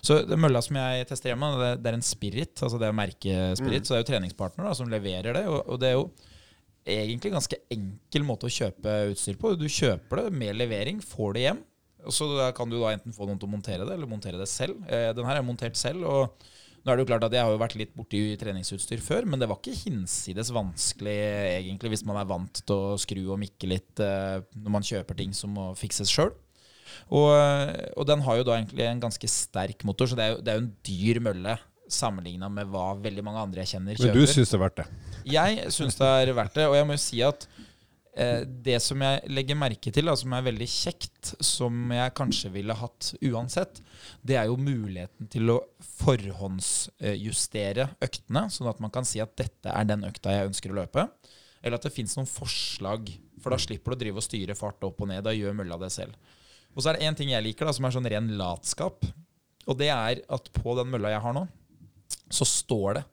Så 0.04 0.22
mølla 0.36 0.60
som 0.64 0.80
jeg 0.80 1.08
tester 1.08 1.32
hjemme, 1.32 1.52
det, 1.60 1.72
det 1.84 1.92
er 1.92 2.00
en 2.00 2.04
Spirit, 2.04 2.56
altså 2.60 2.80
det 2.80 2.90
er 2.90 2.98
merkespirit. 2.98 3.88
Så 3.88 3.94
det 3.94 4.00
er 4.00 4.04
jo 4.04 4.10
treningspartner 4.12 4.68
da, 4.68 4.76
som 4.76 4.92
leverer 4.92 5.36
det. 5.36 5.46
Og, 5.52 5.62
og 5.68 5.80
det 5.84 5.92
er 5.92 6.00
jo 6.00 6.10
egentlig 6.88 7.34
ganske 7.34 7.60
enkel 7.74 8.26
måte 8.26 8.48
å 8.48 8.54
kjøpe 8.54 8.96
utstyr 9.12 9.38
på. 9.42 9.54
Du 9.60 9.68
kjøper 9.70 10.24
det 10.24 10.40
med 10.42 10.58
levering, 10.58 11.02
får 11.04 11.38
det 11.38 11.46
hjem. 11.46 11.62
Og 12.02 12.16
så 12.16 12.26
kan 12.58 12.70
du 12.70 12.80
da 12.80 12.96
enten 12.96 13.14
få 13.14 13.28
noen 13.30 13.38
til 13.38 13.50
å 13.50 13.54
montere 13.54 13.86
det, 13.86 13.94
eller 13.94 14.10
montere 14.10 14.40
det 14.42 14.50
selv. 14.50 14.80
Eh, 14.90 15.12
den 15.14 15.28
her 15.28 15.38
er 15.38 15.46
montert 15.46 15.78
selv. 15.78 16.08
og 16.10 16.50
nå 16.82 16.90
er 16.90 16.98
det 16.98 17.04
jo 17.04 17.10
klart 17.12 17.26
at 17.28 17.34
Jeg 17.36 17.46
har 17.46 17.52
jo 17.54 17.62
vært 17.62 17.76
litt 17.78 17.92
borti 17.94 18.20
treningsutstyr 18.42 19.02
før, 19.06 19.28
men 19.30 19.42
det 19.42 19.46
var 19.50 19.60
ikke 19.62 19.78
hinsides 19.84 20.50
vanskelig 20.50 21.18
egentlig 21.62 21.92
hvis 21.94 22.06
man 22.10 22.18
er 22.18 22.30
vant 22.30 22.64
til 22.66 22.74
å 22.74 22.96
skru 22.98 23.22
og 23.28 23.38
mikke 23.42 23.70
litt 23.70 24.02
eh, 24.02 24.42
når 24.58 24.74
man 24.80 24.88
kjøper 24.88 25.20
ting 25.20 25.36
som 25.38 25.54
må 25.54 25.72
fikses 25.78 26.10
sjøl. 26.10 26.34
Og, 27.14 27.30
og 27.96 28.08
den 28.10 28.24
har 28.26 28.40
jo 28.40 28.48
da 28.48 28.58
egentlig 28.58 28.88
en 28.88 29.04
ganske 29.04 29.30
sterk 29.30 29.86
motor, 29.88 30.10
så 30.10 30.18
det 30.18 30.26
er 30.26 30.34
jo, 30.34 30.42
det 30.42 30.52
er 30.52 30.58
jo 30.58 30.64
en 30.66 30.74
dyr 30.90 31.22
mølle 31.24 31.56
sammenligna 31.92 32.50
med 32.52 32.70
hva 32.72 32.92
veldig 33.04 33.24
mange 33.26 33.46
andre 33.46 33.64
jeg 33.64 33.76
kjenner 33.76 34.00
Men 34.00 34.16
du 34.16 34.26
syns 34.26 34.52
det 34.52 34.58
er 34.58 34.64
verdt 34.64 34.82
det? 34.82 34.88
Jeg 35.28 35.72
syns 35.74 35.98
det 36.00 36.08
er 36.08 36.34
verdt 36.38 36.56
det, 36.58 36.68
og 36.70 36.76
jeg 36.78 36.88
må 36.88 36.96
jo 36.96 37.02
si 37.04 37.20
at 37.26 37.46
eh, 38.16 38.42
det 38.46 38.80
som 38.84 39.02
jeg 39.06 39.22
legger 39.32 39.60
merke 39.60 39.92
til, 39.94 40.06
da, 40.10 40.16
som 40.18 40.34
er 40.36 40.48
veldig 40.48 40.70
kjekt, 40.70 41.34
som 41.44 41.92
jeg 41.96 42.16
kanskje 42.18 42.52
ville 42.54 42.76
hatt 42.78 43.14
uansett, 43.30 43.82
det 44.26 44.36
er 44.40 44.46
jo 44.50 44.58
muligheten 44.60 45.30
til 45.32 45.54
å 45.54 45.60
forhåndsjustere 46.02 47.90
øktene, 48.02 48.48
sånn 48.54 48.72
at 48.72 48.82
man 48.84 48.94
kan 48.94 49.06
si 49.08 49.22
at 49.24 49.36
dette 49.40 49.70
er 49.70 49.86
den 49.90 50.08
økta 50.08 50.36
jeg 50.36 50.50
ønsker 50.52 50.74
å 50.74 50.80
løpe. 50.82 51.08
Eller 51.62 51.78
at 51.78 51.86
det 51.86 51.94
fins 51.94 52.18
noen 52.18 52.30
forslag, 52.30 53.12
for 53.42 53.54
da 53.54 53.60
slipper 53.62 53.94
du 53.94 53.98
å 53.98 54.02
drive 54.04 54.22
og 54.22 54.26
styre 54.26 54.58
fart 54.58 54.82
opp 54.86 55.02
og 55.04 55.08
ned. 55.12 55.22
Da 55.26 55.34
gjør 55.36 55.54
mølla 55.58 55.78
det 55.82 55.92
selv. 55.94 56.14
Og 56.74 56.82
så 56.82 56.90
er 56.90 56.98
det 56.98 57.06
én 57.08 57.18
ting 57.18 57.30
jeg 57.34 57.46
liker, 57.46 57.68
da, 57.68 57.74
som 57.76 57.86
er 57.86 57.94
sånn 57.94 58.10
ren 58.10 58.30
latskap. 58.40 59.06
Og 59.70 59.78
det 59.78 59.92
er 59.94 60.24
at 60.26 60.46
på 60.56 60.74
den 60.80 60.90
mølla 60.90 61.14
jeg 61.14 61.24
har 61.24 61.36
nå, 61.38 61.46
så 62.32 62.48
står 62.48 62.98
det 62.98 63.04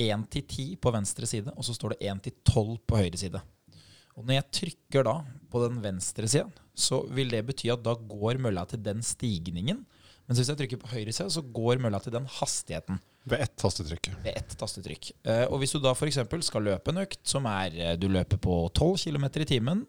1 0.00 0.26
til 0.32 0.44
10 0.46 0.66
på 0.82 0.92
venstre 0.94 1.28
side, 1.28 1.52
og 1.56 1.66
så 1.66 1.74
står 1.76 1.94
det 1.94 2.08
1 2.10 2.22
til 2.26 2.34
12 2.48 2.76
på 2.88 3.00
høyre 3.00 3.20
side. 3.20 3.40
Og 4.18 4.26
når 4.26 4.36
jeg 4.40 4.50
trykker 4.58 5.06
da 5.06 5.14
på 5.52 5.62
den 5.64 5.78
venstre 5.84 6.28
siden, 6.28 6.50
så 6.76 7.02
vil 7.14 7.30
det 7.32 7.44
bety 7.48 7.70
at 7.72 7.82
da 7.84 7.94
går 7.94 8.40
mølla 8.42 8.64
til 8.68 8.80
den 8.84 9.02
stigningen. 9.04 9.84
Men 10.26 10.38
hvis 10.38 10.50
jeg 10.52 10.58
trykker 10.60 10.80
på 10.82 10.90
høyre 10.92 11.12
side, 11.14 11.30
så 11.34 11.42
går 11.42 11.80
mølla 11.82 11.98
til 12.02 12.14
den 12.14 12.26
hastigheten 12.38 13.00
Ved 13.28 13.42
ett 13.44 13.56
tastetrykk. 13.60 14.08
ved 14.24 14.36
ett 14.36 14.52
tastetrykk. 14.56 15.10
Eh, 15.28 15.44
og 15.50 15.58
hvis 15.60 15.74
du 15.74 15.80
da 15.82 15.92
f.eks. 15.92 16.20
skal 16.46 16.64
løpe 16.64 16.92
en 16.92 17.02
økt 17.02 17.20
som 17.28 17.44
er 17.50 17.74
eh, 17.76 17.96
du 18.00 18.06
løper 18.08 18.38
på 18.40 18.54
12 18.72 18.96
km 19.04 19.26
i 19.42 19.48
timen 19.50 19.82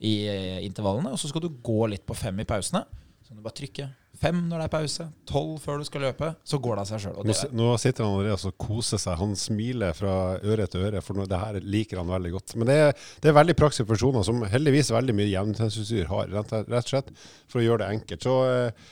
i 0.00 0.12
eh, 0.30 0.60
intervallene, 0.64 1.12
og 1.12 1.18
så 1.20 1.28
skal 1.28 1.44
du 1.44 1.50
gå 1.50 1.80
litt 1.92 2.06
på 2.08 2.16
fem 2.16 2.38
i 2.40 2.46
pausene, 2.48 2.84
så 3.20 3.32
kan 3.32 3.40
du 3.40 3.44
bare 3.44 3.58
trykke 3.60 3.88
fem 4.18 4.40
når 4.48 4.62
det 4.62 4.66
er 4.66 4.72
pause, 4.72 5.06
tolv 5.28 5.58
før 5.62 5.80
du 5.80 5.86
skal 5.86 6.04
løpe, 6.08 6.32
så 6.46 6.58
går 6.62 6.78
det 6.78 6.84
av 6.84 6.90
seg 6.90 7.02
sjøl. 7.04 7.18
Nå, 7.28 7.36
nå 7.60 7.70
sitter 7.80 8.06
han 8.06 8.32
og 8.34 8.58
koser 8.60 9.00
seg. 9.02 9.18
Han 9.20 9.34
smiler 9.38 9.96
fra 9.96 10.14
øre 10.42 10.66
til 10.70 10.86
øre, 10.88 11.02
for 11.04 11.22
det 11.22 11.42
her 11.42 11.60
liker 11.62 12.02
han 12.02 12.10
veldig 12.10 12.34
godt. 12.34 12.56
Men 12.58 12.70
det 12.70 12.78
er, 12.86 12.92
det 13.22 13.30
er 13.30 13.38
veldig 13.38 13.56
praktiske 13.58 13.88
funksjoner 13.88 14.26
som 14.26 14.44
heldigvis 14.50 14.92
veldig 14.94 15.16
mye 15.18 15.30
jevntrennsutstyr 15.30 16.10
har, 16.10 16.30
rett, 16.34 16.54
rett 16.66 16.88
og 16.88 16.94
slett 16.94 17.12
for 17.46 17.62
å 17.62 17.66
gjøre 17.66 17.84
det 17.84 17.90
enkelt. 17.96 18.28
Så 18.28 18.36
eh, 18.50 18.86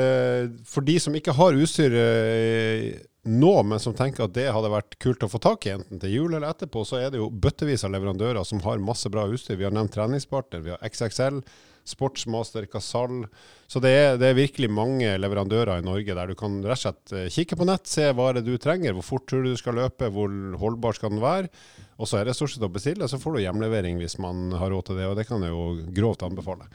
eh, 0.00 0.48
for 0.68 0.86
de 0.86 0.96
som 1.02 1.16
ikke 1.16 1.36
har 1.36 1.60
utstyr 1.60 2.00
eh, 2.00 2.88
nå, 3.26 3.54
men 3.66 3.82
som 3.82 3.94
tenker 3.96 4.26
at 4.26 4.34
det 4.36 4.50
hadde 4.54 4.70
vært 4.70 4.98
kult 5.02 5.24
å 5.26 5.30
få 5.30 5.40
tak 5.42 5.66
i, 5.66 5.72
enten 5.74 6.02
til 6.02 6.12
jul 6.12 6.34
eller 6.34 6.50
etterpå, 6.52 6.84
så 6.86 7.00
er 7.00 7.10
det 7.10 7.18
jo 7.22 7.30
bøttevis 7.30 7.84
av 7.86 7.94
leverandører 7.94 8.44
som 8.46 8.62
har 8.66 8.82
masse 8.82 9.10
bra 9.12 9.26
utstyr. 9.26 9.58
Vi 9.58 9.66
har 9.66 9.74
nevnt 9.74 9.94
treningspartner, 9.96 10.62
vi 10.62 10.74
har 10.74 10.84
XXL. 10.86 11.40
Sportsmaster, 11.86 12.66
Casal. 12.70 13.24
Så 13.70 13.80
det 13.82 13.92
er, 13.94 14.18
det 14.20 14.28
er 14.30 14.38
virkelig 14.38 14.68
mange 14.70 15.12
leverandører 15.18 15.80
i 15.80 15.86
Norge 15.86 16.16
der 16.18 16.30
du 16.30 16.36
kan 16.38 16.58
rett 16.64 16.78
og 16.78 16.82
slett 16.82 17.14
eh, 17.14 17.28
kikke 17.32 17.58
på 17.58 17.66
nett, 17.68 17.86
se 17.90 18.08
hva 18.14 18.32
det 18.36 18.44
du 18.46 18.54
trenger, 18.62 18.94
hvor 18.96 19.06
fort 19.06 19.26
tror 19.30 19.44
du 19.44 19.52
du 19.54 19.60
skal 19.60 19.78
løpe, 19.78 20.10
hvor 20.12 20.32
holdbar 20.60 20.98
skal 20.98 21.14
den 21.14 21.22
være. 21.24 21.50
Og 21.96 22.10
så 22.10 22.20
er 22.20 22.28
det 22.28 22.36
stort 22.38 22.54
sett 22.54 22.66
å 22.66 22.72
bestille, 22.72 23.08
så 23.08 23.20
får 23.22 23.36
du 23.36 23.44
hjemlevering 23.44 24.00
hvis 24.02 24.18
man 24.22 24.50
har 24.58 24.72
råd 24.74 24.90
til 24.90 25.00
det. 25.00 25.10
Og 25.10 25.16
det 25.18 25.26
kan 25.28 25.44
jeg 25.46 25.54
jo 25.54 25.66
grovt 25.96 26.26
anbefale. 26.26 26.68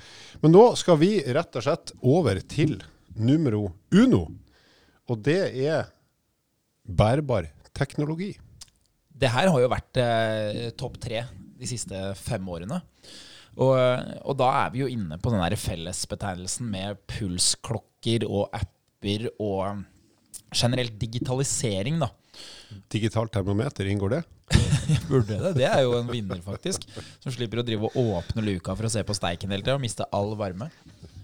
Men 0.43 0.55
nå 0.55 0.65
skal 0.79 0.99
vi 1.01 1.13
rett 1.27 1.59
og 1.59 1.67
slett 1.67 1.95
over 2.01 2.41
til 2.51 2.79
numero 3.19 3.67
uno. 3.93 4.25
Og 5.11 5.19
det 5.25 5.41
er 5.67 5.91
bærbar 6.87 7.51
teknologi. 7.75 8.33
Det 9.21 9.29
her 9.29 9.51
har 9.53 9.61
jo 9.61 9.69
vært 9.69 9.99
eh, 10.01 10.71
topp 10.77 10.97
tre 11.03 11.25
de 11.61 11.69
siste 11.69 11.97
fem 12.17 12.47
årene. 12.49 12.79
Og, 13.59 13.75
og 13.75 14.37
da 14.39 14.49
er 14.63 14.73
vi 14.73 14.83
jo 14.83 14.89
inne 14.91 15.17
på 15.19 15.33
den 15.33 15.41
der 15.43 15.57
fellesbetegnelsen 15.59 16.69
med 16.71 17.01
pulsklokker 17.11 18.23
og 18.29 18.47
apper 18.55 19.27
og 19.43 19.83
generelt 20.55 20.95
digitalisering, 20.99 21.99
da. 22.01 22.11
Digitalt 22.91 23.33
termometer, 23.33 23.87
inngår 23.91 24.15
det? 24.15 24.21
Burde 25.09 25.37
det? 25.37 25.53
Det 25.59 25.67
er 25.67 25.83
jo 25.85 25.95
en 25.99 26.09
vinner, 26.11 26.39
faktisk. 26.43 26.87
Som 27.23 27.33
slipper 27.35 27.61
å 27.61 27.65
drive 27.67 27.89
og 27.89 28.11
åpne 28.17 28.43
luka 28.45 28.75
for 28.75 28.87
å 28.87 28.91
se 28.91 29.03
på 29.07 29.15
steiken 29.15 29.51
hele 29.51 29.63
tida 29.65 29.77
og 29.77 29.83
miste 29.83 30.07
all 30.15 30.33
varme. 30.39 30.69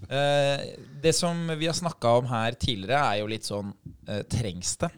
Eh, 0.07 0.65
det 1.03 1.13
som 1.15 1.39
vi 1.59 1.67
har 1.67 1.75
snakka 1.75 2.17
om 2.21 2.27
her 2.31 2.55
tidligere, 2.59 2.99
er 2.99 3.21
jo 3.21 3.31
litt 3.31 3.47
sånn 3.47 3.73
eh, 4.07 4.23
Trengs 4.31 4.75
det? 4.83 4.91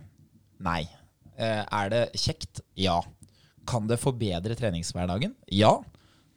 Nei. 0.66 0.84
Eh, 1.38 1.64
er 1.64 1.94
det 1.94 2.04
kjekt? 2.20 2.62
Ja. 2.78 3.00
Kan 3.70 3.90
det 3.90 4.00
forbedre 4.02 4.58
treningshverdagen? 4.58 5.34
Ja. 5.54 5.80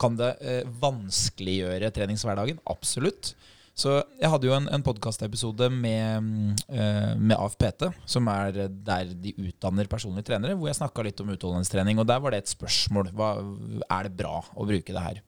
Kan 0.03 0.19
det 0.19 0.35
eh, 0.43 0.63
vanskeliggjøre 0.83 1.93
treningshverdagen? 1.95 2.61
Absolutt. 2.71 3.35
Så 3.73 3.95
jeg 4.21 4.29
hadde 4.29 4.49
jo 4.49 4.53
en, 4.53 4.67
en 4.69 4.85
podkastepisode 4.85 5.71
med, 5.73 6.27
mm, 6.27 6.57
eh, 6.77 7.13
med 7.17 7.39
AFPT, 7.39 7.87
som 8.05 8.29
er 8.29 8.67
der 8.69 9.13
de 9.17 9.33
utdanner 9.49 9.89
personlige 9.89 10.29
trenere, 10.29 10.57
hvor 10.59 10.69
jeg 10.69 10.77
snakka 10.77 11.07
litt 11.07 11.23
om 11.25 11.33
utholdenhetstrening. 11.33 12.01
Og 12.03 12.09
der 12.09 12.21
var 12.21 12.35
det 12.35 12.43
et 12.43 12.53
spørsmål. 12.53 13.13
Hva, 13.17 13.35
er 13.87 14.09
det 14.09 14.17
bra 14.19 14.43
å 14.43 14.67
bruke 14.69 14.93
det 14.93 15.05
her? 15.07 15.23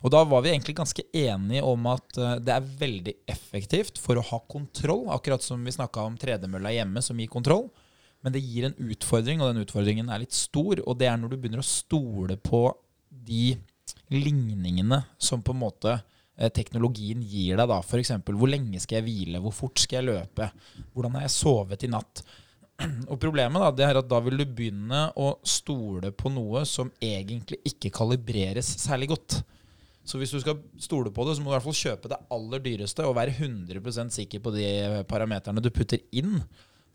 Og 0.00 0.12
da 0.14 0.22
var 0.24 0.44
vi 0.44 0.52
egentlig 0.52 0.76
ganske 0.78 1.04
enige 1.10 1.64
om 1.66 1.90
at 1.90 2.20
eh, 2.20 2.36
det 2.44 2.54
er 2.54 2.70
veldig 2.84 3.16
effektivt 3.34 3.98
for 4.02 4.18
å 4.18 4.26
ha 4.30 4.40
kontroll, 4.46 5.08
akkurat 5.16 5.42
som 5.44 5.66
vi 5.66 5.74
snakka 5.74 6.06
om 6.06 6.20
tredemølla 6.20 6.72
hjemme 6.76 7.02
som 7.02 7.18
gir 7.18 7.32
kontroll. 7.32 7.66
Men 8.22 8.36
det 8.36 8.44
gir 8.46 8.68
en 8.68 8.78
utfordring, 8.78 9.42
og 9.42 9.50
den 9.50 9.66
utfordringen 9.66 10.12
er 10.12 10.22
litt 10.22 10.36
stor. 10.36 10.78
Og 10.86 10.94
det 11.00 11.10
er 11.10 11.18
når 11.18 11.34
du 11.34 11.40
begynner 11.40 11.64
å 11.64 11.66
stole 11.66 12.38
på 12.38 12.68
de 13.10 13.56
ligningene 14.14 15.02
som 15.18 15.42
på 15.44 15.54
en 15.54 15.62
måte 15.62 15.96
eh, 15.96 16.50
teknologien 16.54 17.22
gir 17.22 17.58
deg, 17.58 17.68
da. 17.68 17.80
F.eks. 17.82 18.14
hvor 18.28 18.50
lenge 18.50 18.80
skal 18.82 19.00
jeg 19.00 19.08
hvile, 19.08 19.42
hvor 19.42 19.54
fort 19.56 19.82
skal 19.82 20.00
jeg 20.00 20.10
løpe, 20.10 20.48
hvordan 20.92 21.18
har 21.18 21.26
jeg 21.26 21.36
sovet 21.36 21.86
i 21.86 21.92
natt. 21.92 22.24
Og 23.12 23.16
Problemet 23.22 23.62
da, 23.62 23.70
det 23.76 23.88
er 23.88 24.00
at 24.00 24.10
da 24.10 24.20
vil 24.24 24.40
du 24.40 24.46
begynne 24.46 25.06
å 25.20 25.34
stole 25.46 26.12
på 26.16 26.32
noe 26.32 26.64
som 26.68 26.92
egentlig 27.02 27.60
ikke 27.72 27.92
kalibreres 27.94 28.76
særlig 28.82 29.12
godt. 29.14 29.42
Så 30.02 30.18
hvis 30.18 30.32
du 30.34 30.40
skal 30.42 30.58
stole 30.82 31.12
på 31.14 31.24
det, 31.26 31.36
så 31.36 31.42
må 31.42 31.50
du 31.50 31.52
i 31.52 31.56
hvert 31.58 31.68
fall 31.68 31.78
kjøpe 31.78 32.10
det 32.10 32.18
aller 32.34 32.62
dyreste 32.64 33.06
og 33.06 33.14
være 33.20 33.36
100% 33.36 34.16
sikker 34.16 34.42
på 34.42 34.52
de 34.56 34.66
parameterne 35.08 35.62
du 35.62 35.70
putter 35.70 36.02
inn. 36.18 36.40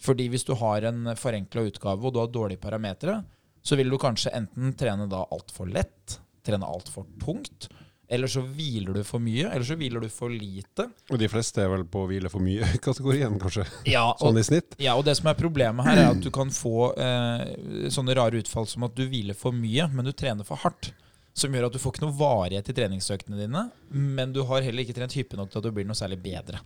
Fordi 0.03 0.27
hvis 0.30 0.45
du 0.45 0.53
har 0.60 0.86
en 0.89 1.13
forenkla 1.17 1.63
utgave 1.69 2.03
og 2.03 2.13
du 2.13 2.19
har 2.21 2.34
dårlige 2.34 2.62
parametere, 2.62 3.21
så 3.63 3.80
vil 3.80 3.89
du 3.91 3.97
kanskje 3.99 4.34
enten 4.36 4.75
trene 4.80 5.08
da 5.12 5.23
altfor 5.34 5.71
lett, 5.71 6.19
trene 6.48 6.68
altfor 6.68 7.06
tungt, 7.22 7.70
eller 8.08 8.32
så 8.32 8.42
hviler 8.42 8.96
du 8.96 9.02
for 9.04 9.20
mye, 9.20 9.50
eller 9.50 9.66
så 9.68 9.76
hviler 9.76 10.06
du 10.06 10.08
for 10.12 10.32
lite. 10.32 10.86
Og 11.12 11.20
de 11.20 11.28
fleste 11.32 11.60
er 11.60 11.72
vel 11.74 11.84
på 11.92 12.06
å 12.06 12.08
hvile 12.08 12.32
for 12.32 12.44
mye-kategorien, 12.44 13.36
kanskje? 13.42 13.66
Ja, 13.90 14.06
og, 14.14 14.22
sånn 14.22 14.40
i 14.40 14.46
snitt? 14.48 14.78
Ja, 14.80 14.96
og 14.96 15.04
det 15.08 15.18
som 15.20 15.28
er 15.28 15.40
problemet 15.40 15.88
her, 15.90 16.00
er 16.00 16.14
at 16.14 16.22
du 16.24 16.30
kan 16.34 16.54
få 16.54 16.94
eh, 16.96 17.90
sånne 17.92 18.16
rare 18.16 18.40
utfall 18.40 18.70
som 18.72 18.88
at 18.88 18.96
du 18.96 19.04
hviler 19.10 19.36
for 19.38 19.56
mye, 19.56 19.90
men 19.92 20.08
du 20.08 20.14
trener 20.16 20.48
for 20.48 20.64
hardt. 20.64 20.94
Som 21.38 21.54
gjør 21.54 21.68
at 21.68 21.76
du 21.76 21.82
får 21.82 21.94
ikke 21.94 22.06
noe 22.08 22.18
varighet 22.18 22.72
i 22.72 22.78
treningsøktene 22.80 23.38
dine, 23.38 23.68
men 23.92 24.32
du 24.34 24.40
har 24.48 24.64
heller 24.66 24.88
ikke 24.88 24.96
trent 24.98 25.14
hyppig 25.14 25.38
nok 25.38 25.52
til 25.52 25.60
at 25.60 25.68
du 25.68 25.76
blir 25.76 25.86
noe 25.86 26.00
særlig 26.00 26.18
bedre. 26.24 26.64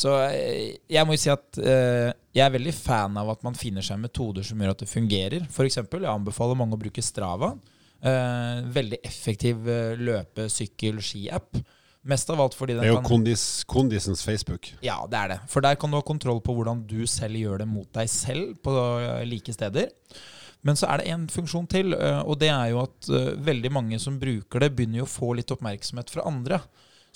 Så 0.00 0.12
eh, 0.28 0.76
jeg 0.92 1.08
må 1.08 1.16
jo 1.16 1.24
si 1.24 1.32
at 1.32 1.58
eh, 1.58 2.12
jeg 2.36 2.44
er 2.44 2.54
veldig 2.54 2.76
fan 2.76 3.16
av 3.20 3.32
at 3.32 3.42
man 3.44 3.56
finner 3.58 3.84
seg 3.84 4.00
metoder 4.00 4.44
som 4.46 4.60
gjør 4.60 4.76
at 4.76 4.84
det 4.84 4.92
fungerer. 4.92 5.48
F.eks. 5.48 5.80
jeg 5.80 6.08
anbefaler 6.12 6.58
mange 6.58 6.76
å 6.76 6.80
bruke 6.84 7.04
Strava. 7.04 7.54
Eh, 8.00 8.62
veldig 8.72 8.96
effektiv 9.04 9.68
eh, 9.68 9.98
løpe-, 10.00 10.48
sykkel-, 10.48 11.02
ski-app. 11.04 11.58
Mest 12.08 12.30
av 12.32 12.40
alt 12.40 12.54
fordi 12.56 12.78
den 12.78 12.86
Det 12.86 12.88
er 12.88 12.94
jo 12.94 13.00
kan 13.02 13.10
kondis, 13.10 13.44
kondisens 13.68 14.22
Facebook. 14.24 14.70
Ja, 14.80 15.02
det 15.10 15.18
er 15.18 15.32
det. 15.34 15.40
For 15.52 15.60
der 15.60 15.76
kan 15.76 15.92
du 15.92 15.98
ha 15.98 16.04
kontroll 16.06 16.40
på 16.40 16.54
hvordan 16.56 16.86
du 16.88 17.04
selv 17.10 17.36
gjør 17.36 17.60
det 17.60 17.68
mot 17.68 17.88
deg 17.92 18.08
selv 18.08 18.54
på 18.64 18.72
eh, 18.72 19.24
like 19.28 19.52
steder. 19.52 19.90
Men 20.64 20.76
så 20.76 20.88
er 20.92 21.00
det 21.00 21.12
en 21.12 21.26
funksjon 21.32 21.66
til, 21.72 21.94
og 21.96 22.34
det 22.36 22.50
er 22.52 22.66
jo 22.68 22.82
at 22.82 23.06
veldig 23.40 23.70
mange 23.72 23.96
som 23.96 24.18
bruker 24.20 24.60
det, 24.60 24.74
begynner 24.76 25.00
jo 25.00 25.06
å 25.06 25.08
få 25.08 25.30
litt 25.38 25.48
oppmerksomhet 25.54 26.12
fra 26.12 26.26
andre. 26.28 26.58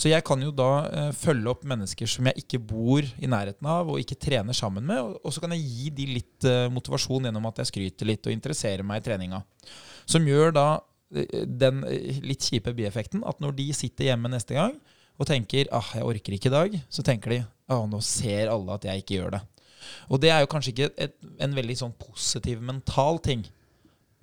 Så 0.01 0.09
jeg 0.09 0.25
kan 0.25 0.41
jo 0.41 0.49
da 0.49 1.11
følge 1.13 1.53
opp 1.53 1.67
mennesker 1.69 2.09
som 2.09 2.31
jeg 2.31 2.41
ikke 2.41 2.63
bor 2.73 3.05
i 3.05 3.29
nærheten 3.29 3.69
av 3.69 3.93
og 3.93 4.01
ikke 4.01 4.17
trener 4.17 4.57
sammen 4.57 4.89
med, 4.89 4.97
og, 5.21 5.29
så 5.29 5.45
kan 5.45 5.53
jeg 5.53 5.61
gi 5.61 5.93
de 5.93 6.09
litt 6.15 6.49
motivasjon 6.73 7.29
gjennom 7.29 7.51
at 7.51 7.61
jeg 7.61 7.75
skryter 7.75 8.09
litt 8.09 8.25
og 8.25 8.33
interesserer 8.33 8.81
meg 8.81 9.05
i 9.05 9.07
treninga. 9.11 9.43
Som 10.11 10.29
gjør 10.29 10.55
da 10.57 10.69
eh, 11.15 11.45
den 11.49 11.83
eh, 11.89 12.21
litt 12.25 12.45
kjipe 12.45 12.75
bieffekten 12.77 13.25
at 13.27 13.41
når 13.43 13.57
de 13.59 13.71
sitter 13.77 14.13
hjemme 14.13 14.31
neste 14.33 14.57
gang 14.57 14.77
og 15.15 15.29
tenker 15.31 15.69
ah, 15.75 15.93
jeg 15.95 16.07
orker 16.07 16.37
ikke 16.37 16.51
i 16.51 16.55
dag, 16.55 16.79
så 16.91 17.05
tenker 17.07 17.37
de 17.37 17.43
ah, 17.71 17.85
nå 17.87 18.01
ser 18.05 18.51
alle 18.53 18.79
at 18.79 18.87
jeg 18.89 19.05
ikke 19.05 19.19
gjør 19.21 19.37
det. 19.37 19.45
Og 20.11 20.21
det 20.23 20.33
er 20.33 20.43
jo 20.43 20.51
kanskje 20.51 20.73
ikke 20.73 20.89
et, 21.07 21.15
en 21.45 21.55
veldig 21.55 21.77
sånn 21.79 21.95
positiv 22.01 22.63
mental 22.65 23.21
ting. 23.25 23.45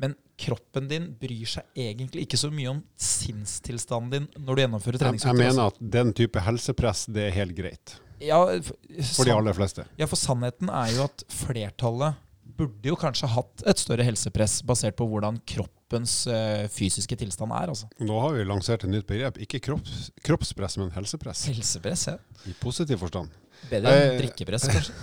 Men 0.01 0.15
kroppen 0.41 0.87
din 0.89 1.11
bryr 1.21 1.49
seg 1.49 1.77
egentlig 1.77 2.25
ikke 2.25 2.39
så 2.41 2.49
mye 2.53 2.71
om 2.71 2.79
sinnstilstanden 2.97 4.25
din 4.25 4.45
når 4.45 4.57
du 4.57 4.63
gjennomfører 4.63 5.03
treningsøkter. 5.03 5.37
jeg 5.37 5.53
mener 5.53 5.69
at 5.69 5.83
den 5.97 6.13
type 6.17 6.41
helsepress, 6.41 7.05
det 7.13 7.27
er 7.27 7.37
helt 7.37 7.55
greit. 7.57 7.95
ja, 8.21 8.39
for, 8.65 8.77
For 9.13 9.29
de 9.29 9.35
aller 9.35 9.57
fleste. 9.57 9.85
Ja, 10.01 10.09
for 10.09 10.19
sannheten 10.19 10.73
er 10.73 10.91
jo 10.95 11.05
at 11.05 11.25
flertallet 11.31 12.17
burde 12.57 12.91
jo 12.91 12.95
kanskje 12.99 13.29
hatt 13.31 13.63
et 13.69 13.81
større 13.81 14.05
helsepress 14.07 14.59
basert 14.67 14.95
på 14.99 15.07
hvordan 15.09 15.37
kroppens 15.47 16.15
eh, 16.31 16.65
fysiske 16.71 17.17
tilstand 17.19 17.53
er. 17.55 17.71
altså. 17.73 17.89
Nå 18.03 18.17
har 18.23 18.35
vi 18.37 18.47
lansert 18.47 18.85
et 18.87 18.93
nytt 18.93 19.07
begrep. 19.09 19.37
Ikke 19.45 19.59
kropps, 19.63 20.09
kroppspress, 20.25 20.77
men 20.81 20.91
helsepress. 20.95 21.45
Helsepress, 21.51 22.07
ja. 22.11 22.17
I 22.49 22.55
positiv 22.61 23.01
forstand. 23.03 23.33
Bedre 23.69 23.91
enn 23.93 24.15
drikkepress, 24.23 24.63
kanskje. 24.73 24.93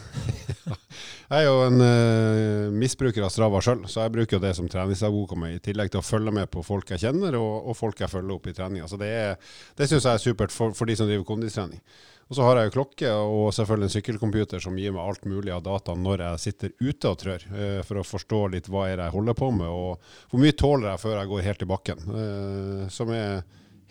Jeg 1.28 1.44
er 1.44 1.44
jo 1.44 1.58
en 1.66 1.82
uh, 1.84 2.72
misbruker 2.74 3.22
av 3.26 3.30
Strava 3.30 3.60
sjøl, 3.62 3.82
så 3.90 4.00
jeg 4.06 4.12
bruker 4.14 4.38
jo 4.38 4.42
det 4.42 4.54
som 4.56 4.68
treningsdagboka 4.72 5.36
mi, 5.38 5.50
i 5.58 5.60
tillegg 5.62 5.90
til 5.92 6.00
å 6.00 6.04
følge 6.06 6.32
med 6.34 6.48
på 6.50 6.62
folk 6.66 6.88
jeg 6.94 7.02
kjenner, 7.04 7.36
og, 7.38 7.68
og 7.68 7.76
folk 7.78 8.00
jeg 8.00 8.10
følger 8.12 8.34
opp 8.38 8.48
i 8.48 8.54
treninga. 8.56 8.88
Så 8.90 8.98
det, 9.00 9.10
er- 9.12 9.36
det 9.78 9.88
syns 9.90 10.06
jeg 10.08 10.14
er 10.16 10.24
supert 10.24 10.54
for, 10.54 10.72
for 10.76 10.88
de 10.88 10.96
som 10.98 11.06
driver 11.10 11.28
kondistrening. 11.28 11.82
Og 12.28 12.36
så 12.36 12.44
har 12.44 12.58
jeg 12.58 12.68
jo 12.68 12.74
klokke 12.74 13.10
og 13.24 13.46
selvfølgelig 13.56 13.86
en 13.88 13.92
sykkelcomputer 13.94 14.60
som 14.60 14.76
gir 14.76 14.92
meg 14.92 15.00
alt 15.00 15.22
mulig 15.24 15.52
av 15.54 15.62
data 15.64 15.94
når 15.96 16.24
jeg 16.26 16.42
sitter 16.42 16.74
ute 16.82 17.08
og 17.08 17.20
trør, 17.22 17.46
eh, 17.56 17.78
for 17.88 18.00
å 18.00 18.04
forstå 18.04 18.40
litt 18.52 18.68
hva 18.68 18.82
jeg 18.90 19.14
holder 19.14 19.36
på 19.38 19.48
med, 19.56 19.68
og 19.72 20.10
hvor 20.28 20.42
mye 20.42 20.56
tåler 20.60 20.90
jeg 20.90 21.02
før 21.06 21.16
jeg 21.16 21.30
går 21.30 21.46
helt 21.46 21.64
i 21.64 21.68
bakken. 21.72 22.02
eh, 22.12 22.82
Som 22.92 23.14
er 23.16 23.40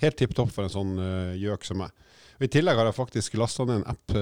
helt 0.04 0.20
tipp 0.22 0.36
topp 0.38 0.54
for 0.54 0.68
en 0.68 0.76
sånn 0.76 0.94
eh, 1.02 1.40
gjøk 1.42 1.66
som 1.66 1.82
meg. 1.82 1.90
I 2.38 2.52
tillegg 2.54 2.78
har 2.78 2.86
jeg 2.86 3.00
faktisk 3.00 3.40
lasta 3.42 3.66
ned 3.66 3.80
en 3.80 3.90
app 3.90 4.14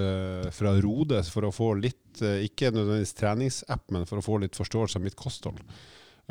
fra 0.55 0.71
Rode 0.79 1.19
for 1.27 1.43
å 1.43 1.51
få 1.51 1.73
litt, 1.75 2.21
ikke 2.21 2.69
nødvendigvis 2.71 3.11
treningsapp, 3.19 3.83
men 3.91 4.07
for 4.07 4.21
å 4.21 4.23
få 4.23 4.37
litt 4.39 4.55
forståelse 4.55 4.95
av 4.95 5.03
mitt 5.03 5.17
kosthold. 5.19 5.59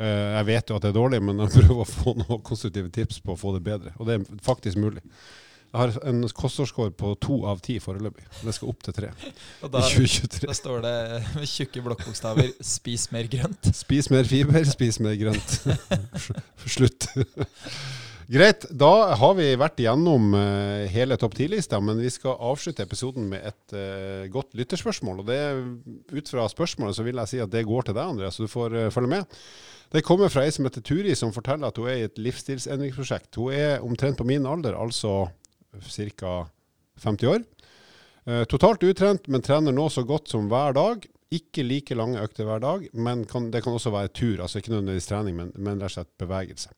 Jeg 0.01 0.47
vet 0.47 0.73
jo 0.73 0.79
at 0.79 0.81
det 0.81 0.89
er 0.89 0.97
dårlig, 0.97 1.19
men 1.21 1.43
jeg 1.43 1.53
prøver 1.59 1.83
å 1.83 1.85
få 1.85 2.15
noen 2.17 2.41
konstruktive 2.41 2.89
tips 2.89 3.21
på 3.21 3.35
å 3.35 3.37
få 3.37 3.53
det 3.53 3.61
bedre. 3.69 3.93
Og 3.99 4.09
det 4.09 4.17
er 4.17 4.41
faktisk 4.41 4.81
mulig. 4.81 5.05
Jeg 5.75 5.81
har 5.81 6.07
en 6.07 6.23
kostårsscore 6.31 6.93
på 6.95 7.09
to 7.19 7.41
av 7.51 7.59
ti 7.63 7.73
foreløpig. 7.83 8.23
Det 8.39 8.53
skal 8.55 8.69
opp 8.71 8.85
til 8.85 8.95
tre 8.95 9.09
Og 9.11 9.65
i 9.67 9.71
da, 9.73 9.81
2023. 9.83 10.47
da 10.47 10.55
står 10.55 10.85
det 10.85 10.93
med 11.35 11.49
tjukke 11.51 11.83
blokkbokstaver 11.83 12.53
'spis 12.63 13.09
mer 13.11 13.27
grønt'. 13.27 13.73
Spis 13.75 14.07
mer 14.13 14.23
fiber, 14.23 14.63
spis 14.63 15.01
mer 15.03 15.19
grønt. 15.19 15.57
Slutt. 16.77 17.09
Greit, 18.31 18.63
da 18.71 19.11
har 19.19 19.35
vi 19.37 19.51
vært 19.59 19.83
igjennom 19.83 20.31
eh, 20.39 20.87
hele 20.95 21.19
topp 21.19 21.35
10-lista, 21.35 21.77
men 21.83 21.99
vi 22.01 22.09
skal 22.09 22.39
avslutte 22.39 22.87
episoden 22.87 23.27
med 23.29 23.43
et 23.51 23.75
uh, 23.75 24.25
godt 24.33 24.55
lytterspørsmål. 24.57 25.21
Og 25.21 25.27
det, 25.27 25.39
ut 26.15 26.31
fra 26.31 26.47
spørsmålet 26.49 26.97
så 26.97 27.05
vil 27.05 27.19
jeg 27.21 27.33
si 27.35 27.43
at 27.43 27.51
det 27.53 27.67
går 27.67 27.85
til 27.85 27.99
deg, 27.99 28.15
Andreas, 28.15 28.39
så 28.39 28.47
du 28.47 28.49
får 28.49 28.79
uh, 28.79 28.91
følge 28.95 29.11
med. 29.11 29.39
Det 29.93 30.01
kommer 30.07 30.31
fra 30.33 30.47
ei 30.47 30.55
som 30.55 30.65
heter 30.65 30.81
Turi, 30.81 31.13
som 31.13 31.35
forteller 31.35 31.69
at 31.69 31.77
hun 31.77 31.91
er 31.91 31.99
i 31.99 32.07
et 32.07 32.17
livsstilsendringsprosjekt. 32.17 33.35
Hun 33.37 33.53
er 33.53 33.83
omtrent 33.85 34.17
på 34.17 34.25
min 34.25 34.47
alder, 34.49 34.73
altså 34.73 35.27
ca. 35.81 36.35
50 37.03 37.27
år. 37.27 37.43
Eh, 38.25 38.43
totalt 38.49 38.83
utrent, 38.83 39.27
men 39.27 39.43
trener 39.45 39.75
nå 39.75 39.89
så 39.93 40.05
godt 40.07 40.31
som 40.31 40.47
hver 40.49 40.75
dag. 40.77 41.03
Ikke 41.35 41.65
like 41.65 41.97
lange 41.97 42.21
økter 42.21 42.47
hver 42.47 42.61
dag, 42.63 42.87
men 42.93 43.25
kan, 43.29 43.49
det 43.51 43.63
kan 43.65 43.75
også 43.75 43.91
være 43.93 44.13
tur. 44.15 44.41
Altså 44.41 44.61
ikke 44.61 44.73
nødvendigvis 44.73 45.09
trening, 45.09 45.35
men, 45.37 45.51
men 45.55 45.81
rett 45.81 45.91
og 45.91 45.97
slett 45.99 46.13
bevegelse. 46.21 46.71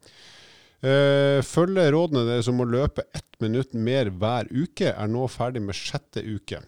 Uh, 0.77 1.41
følge 1.41 1.88
rådene 1.89 2.21
deres 2.27 2.47
om 2.51 2.60
å 2.62 2.67
løpe 2.69 3.01
ett 3.17 3.39
minutt 3.41 3.71
mer 3.73 4.12
hver 4.13 4.45
uke, 4.53 4.91
er 4.91 5.10
nå 5.10 5.23
ferdig 5.31 5.63
med 5.65 5.77
sjette 5.77 6.21
uke. 6.21 6.62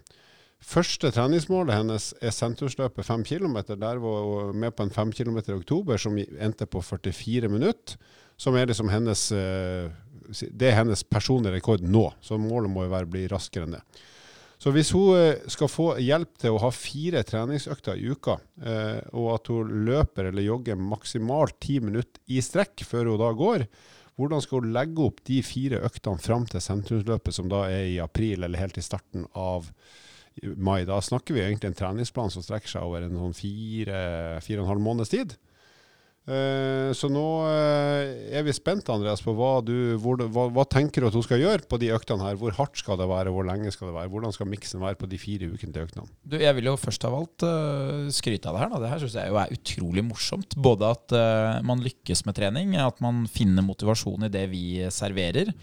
Første 0.59 1.11
treningsmålet 1.15 1.77
hennes 1.77 2.09
er 2.19 2.33
sentrumsløpet 2.35 3.05
5 3.05 3.23
km. 3.23 3.59
Der 3.79 4.01
var 4.01 4.25
hun 4.25 4.57
med 4.59 4.75
på 4.75 4.83
en 4.83 4.91
5 4.91 5.13
km 5.15 5.37
i 5.39 5.55
oktober 5.55 6.01
som 6.01 6.17
endte 6.19 6.67
på 6.67 6.81
44 6.83 7.47
minutter. 7.51 7.95
Som 8.39 8.55
er 8.55 8.67
liksom 8.67 8.91
hennes 8.91 9.31
eh, 9.35 9.87
Det 10.29 10.69
er 10.69 10.77
hennes 10.77 11.03
personlige 11.03 11.57
rekord 11.57 11.83
nå. 11.83 12.05
Så 12.21 12.37
målet 12.41 12.71
må 12.71 12.85
jo 12.85 12.93
være 12.93 13.09
å 13.09 13.13
bli 13.15 13.27
raskere 13.31 13.67
enn 13.67 13.77
det. 13.77 13.83
Så 14.59 14.73
hvis 14.75 14.89
hun 14.91 15.15
eh, 15.15 15.45
skal 15.47 15.69
få 15.71 15.85
hjelp 16.03 16.33
til 16.41 16.51
å 16.51 16.59
ha 16.65 16.69
fire 16.75 17.21
treningsøkter 17.23 17.95
i 17.95 18.09
uka, 18.11 18.35
eh, 18.59 18.99
og 19.15 19.29
at 19.37 19.51
hun 19.53 19.71
løper 19.87 20.27
eller 20.27 20.43
jogger 20.43 20.75
maksimalt 20.79 21.55
ti 21.63 21.77
minutter 21.79 22.19
i 22.27 22.41
strekk 22.43 22.83
før 22.87 23.13
hun 23.13 23.21
da 23.21 23.31
går, 23.39 23.63
hvordan 24.19 24.43
skal 24.43 24.65
hun 24.65 24.73
legge 24.75 25.05
opp 25.05 25.23
de 25.29 25.39
fire 25.47 25.79
øktene 25.87 26.19
fram 26.19 26.43
til 26.51 26.63
sentrumsløpet, 26.63 27.31
som 27.37 27.47
da 27.47 27.63
er 27.71 27.85
i 27.87 28.01
april 28.03 28.43
eller 28.43 28.59
helt 28.59 28.75
i 28.81 28.83
starten 28.83 29.23
av 29.31 29.69
mai? 30.59 30.83
Da 30.83 30.99
snakker 30.99 31.37
vi 31.37 31.45
egentlig 31.45 31.71
en 31.71 31.79
treningsplan 31.79 32.33
som 32.33 32.43
strekker 32.43 32.73
seg 32.73 32.83
over 32.83 33.07
en 33.07 33.15
sånn 33.15 33.37
fire, 33.37 34.01
fire 34.43 34.59
og 34.59 34.65
en 34.65 34.73
halv 34.73 34.83
måneds 34.89 35.15
tid. 35.15 35.39
Eh, 36.29 36.91
Så 36.93 37.09
nå 37.09 37.25
eh, 37.49 38.35
er 38.37 38.43
vi 38.45 38.53
spent, 38.53 38.89
Andreas, 38.93 39.21
på 39.25 39.33
hva 39.37 39.59
du 39.65 39.97
hvor, 40.01 40.19
hva, 40.29 40.45
hva 40.53 40.65
tenker 40.69 41.01
du 41.01 41.09
at 41.09 41.17
hun 41.17 41.25
skal 41.25 41.41
gjøre 41.41 41.65
på 41.69 41.79
de 41.81 41.89
øktene 41.95 42.25
her? 42.25 42.37
Hvor 42.39 42.53
hardt 42.57 42.77
skal 42.81 42.99
det 42.99 43.07
være, 43.09 43.33
hvor 43.33 43.47
lenge 43.47 43.71
skal 43.73 43.89
det 43.89 43.95
være? 43.95 44.11
Hvordan 44.13 44.35
skal 44.35 44.49
miksen 44.51 44.83
være 44.83 44.99
på 44.99 45.09
de 45.09 45.19
fire 45.21 45.49
ukentlige 45.49 45.87
øktene? 45.89 46.05
Du, 46.29 46.37
jeg 46.41 46.57
vil 46.57 46.69
jo 46.69 46.75
først 46.79 47.07
av 47.09 47.17
alt 47.17 47.45
uh, 47.47 48.09
skryte 48.13 48.49
av 48.49 48.57
det 48.57 48.63
her. 48.63 48.73
Da. 48.73 48.81
Det 48.83 48.91
her 48.93 49.03
syns 49.03 49.17
jeg 49.17 49.33
jo 49.33 49.39
er 49.41 49.55
utrolig 49.55 50.05
morsomt. 50.05 50.57
Både 50.69 50.91
at 50.93 51.17
uh, 51.17 51.59
man 51.65 51.81
lykkes 51.85 52.25
med 52.27 52.37
trening, 52.37 52.77
at 52.77 53.01
man 53.05 53.23
finner 53.31 53.65
motivasjon 53.65 54.27
i 54.27 54.33
det 54.33 54.45
vi 54.53 54.63
serverer, 54.93 55.53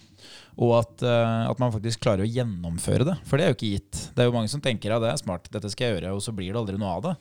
og 0.56 0.72
at, 0.80 1.06
uh, 1.06 1.46
at 1.50 1.62
man 1.62 1.74
faktisk 1.74 2.02
klarer 2.06 2.24
å 2.24 2.30
gjennomføre 2.30 3.06
det. 3.06 3.18
For 3.28 3.38
det 3.38 3.46
er 3.46 3.52
jo 3.52 3.58
ikke 3.58 3.74
gitt. 3.76 4.02
Det 4.16 4.24
er 4.24 4.30
jo 4.30 4.36
mange 4.38 4.50
som 4.50 4.64
tenker 4.64 4.94
ja, 4.94 5.00
det 5.02 5.12
er 5.12 5.22
smart, 5.22 5.50
dette 5.52 5.70
skal 5.72 5.90
jeg 5.90 5.98
gjøre, 6.00 6.16
og 6.16 6.24
så 6.24 6.34
blir 6.34 6.50
det 6.50 6.62
aldri 6.62 6.80
noe 6.80 6.96
av 6.96 7.06
det. 7.10 7.16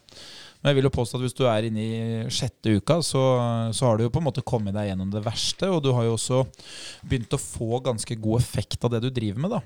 Men 0.66 0.72
jeg 0.72 0.80
vil 0.80 0.88
jo 0.88 0.96
påstå 0.96 1.20
at 1.20 1.22
hvis 1.22 1.36
du 1.38 1.44
er 1.46 1.68
inne 1.68 1.82
i 1.86 2.30
sjette 2.34 2.72
uka, 2.74 2.96
så, 3.06 3.22
så 3.70 3.86
har 3.86 4.00
du 4.00 4.08
jo 4.08 4.10
på 4.10 4.18
en 4.18 4.26
måte 4.26 4.42
kommet 4.42 4.74
deg 4.74 4.88
gjennom 4.88 5.12
det 5.14 5.22
verste, 5.22 5.70
og 5.70 5.84
du 5.86 5.92
har 5.94 6.08
jo 6.08 6.16
også 6.16 6.40
begynt 7.06 7.36
å 7.38 7.38
få 7.38 7.84
ganske 7.86 8.18
god 8.18 8.42
effekt 8.42 8.82
av 8.82 8.96
det 8.96 9.04
du 9.04 9.12
driver 9.14 9.44
med. 9.44 9.54
da. 9.54 9.60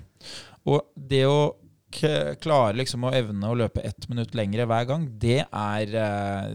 Og 0.67 0.89
det 0.99 1.21
å 1.23 1.39
klare 2.43 2.75
liksom 2.75 3.07
å 3.07 3.13
evne 3.15 3.47
å 3.47 3.55
løpe 3.61 3.85
ett 3.87 4.09
minutt 4.11 4.35
lengre 4.35 4.65
hver 4.67 4.89
gang, 4.89 5.05
det 5.23 5.37
er, 5.45 5.95
eh, 6.01 6.51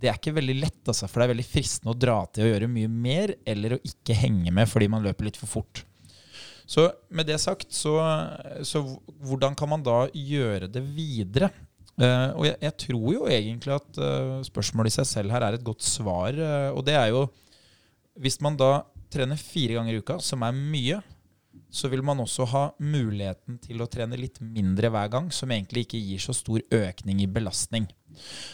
det 0.00 0.08
er 0.08 0.16
ikke 0.16 0.32
veldig 0.40 0.56
lett, 0.62 0.80
altså, 0.88 1.04
for 1.04 1.20
det 1.20 1.26
er 1.26 1.34
veldig 1.34 1.46
fristende 1.50 1.92
å 1.92 2.00
dra 2.06 2.16
til 2.32 2.46
å 2.46 2.50
gjøre 2.54 2.70
mye 2.72 2.88
mer, 2.88 3.34
eller 3.44 3.76
å 3.76 3.82
ikke 3.84 4.16
henge 4.16 4.48
med 4.48 4.70
fordi 4.72 4.88
man 4.96 5.04
løper 5.04 5.28
litt 5.28 5.42
for 5.42 5.58
fort. 5.58 5.84
Så 6.64 6.88
med 7.12 7.28
det 7.28 7.36
sagt, 7.44 7.68
så, 7.76 7.98
så 8.64 8.80
hvordan 9.20 9.52
kan 9.60 9.68
man 9.68 9.84
da 9.84 10.06
gjøre 10.16 10.72
det 10.72 10.80
videre? 10.96 11.52
Uh, 11.94 12.34
og 12.34 12.44
jeg, 12.48 12.56
jeg, 12.58 12.74
tror 12.88 13.10
jo 13.14 13.26
egentlig 13.30 13.70
at 13.70 13.98
uh, 14.02 14.40
spørsmålet 14.42 14.90
i 14.90 14.96
seg 14.96 15.06
selv 15.06 15.34
her 15.34 15.46
er 15.46 15.56
et 15.56 15.66
godt 15.66 15.84
svar. 15.86 16.34
Uh, 16.34 16.70
og 16.74 16.82
det 16.86 16.96
er 16.98 17.12
jo 17.14 17.28
Hvis 18.18 18.40
man 18.42 18.56
da 18.58 18.84
trener 19.10 19.38
fire 19.38 19.78
ganger 19.78 19.94
i 19.94 20.00
uka, 20.02 20.18
som 20.22 20.42
er 20.46 20.54
mye, 20.54 21.00
så 21.74 21.90
vil 21.90 22.02
man 22.06 22.20
også 22.22 22.46
ha 22.50 22.64
muligheten 22.82 23.58
til 23.62 23.82
å 23.82 23.88
trene 23.90 24.18
litt 24.18 24.38
mindre 24.42 24.90
hver 24.94 25.10
gang, 25.10 25.30
som 25.34 25.50
egentlig 25.50 25.86
ikke 25.86 26.02
gir 26.02 26.22
så 26.22 26.34
stor 26.34 26.62
økning 26.74 27.22
i 27.22 27.30
belastning. 27.30 27.88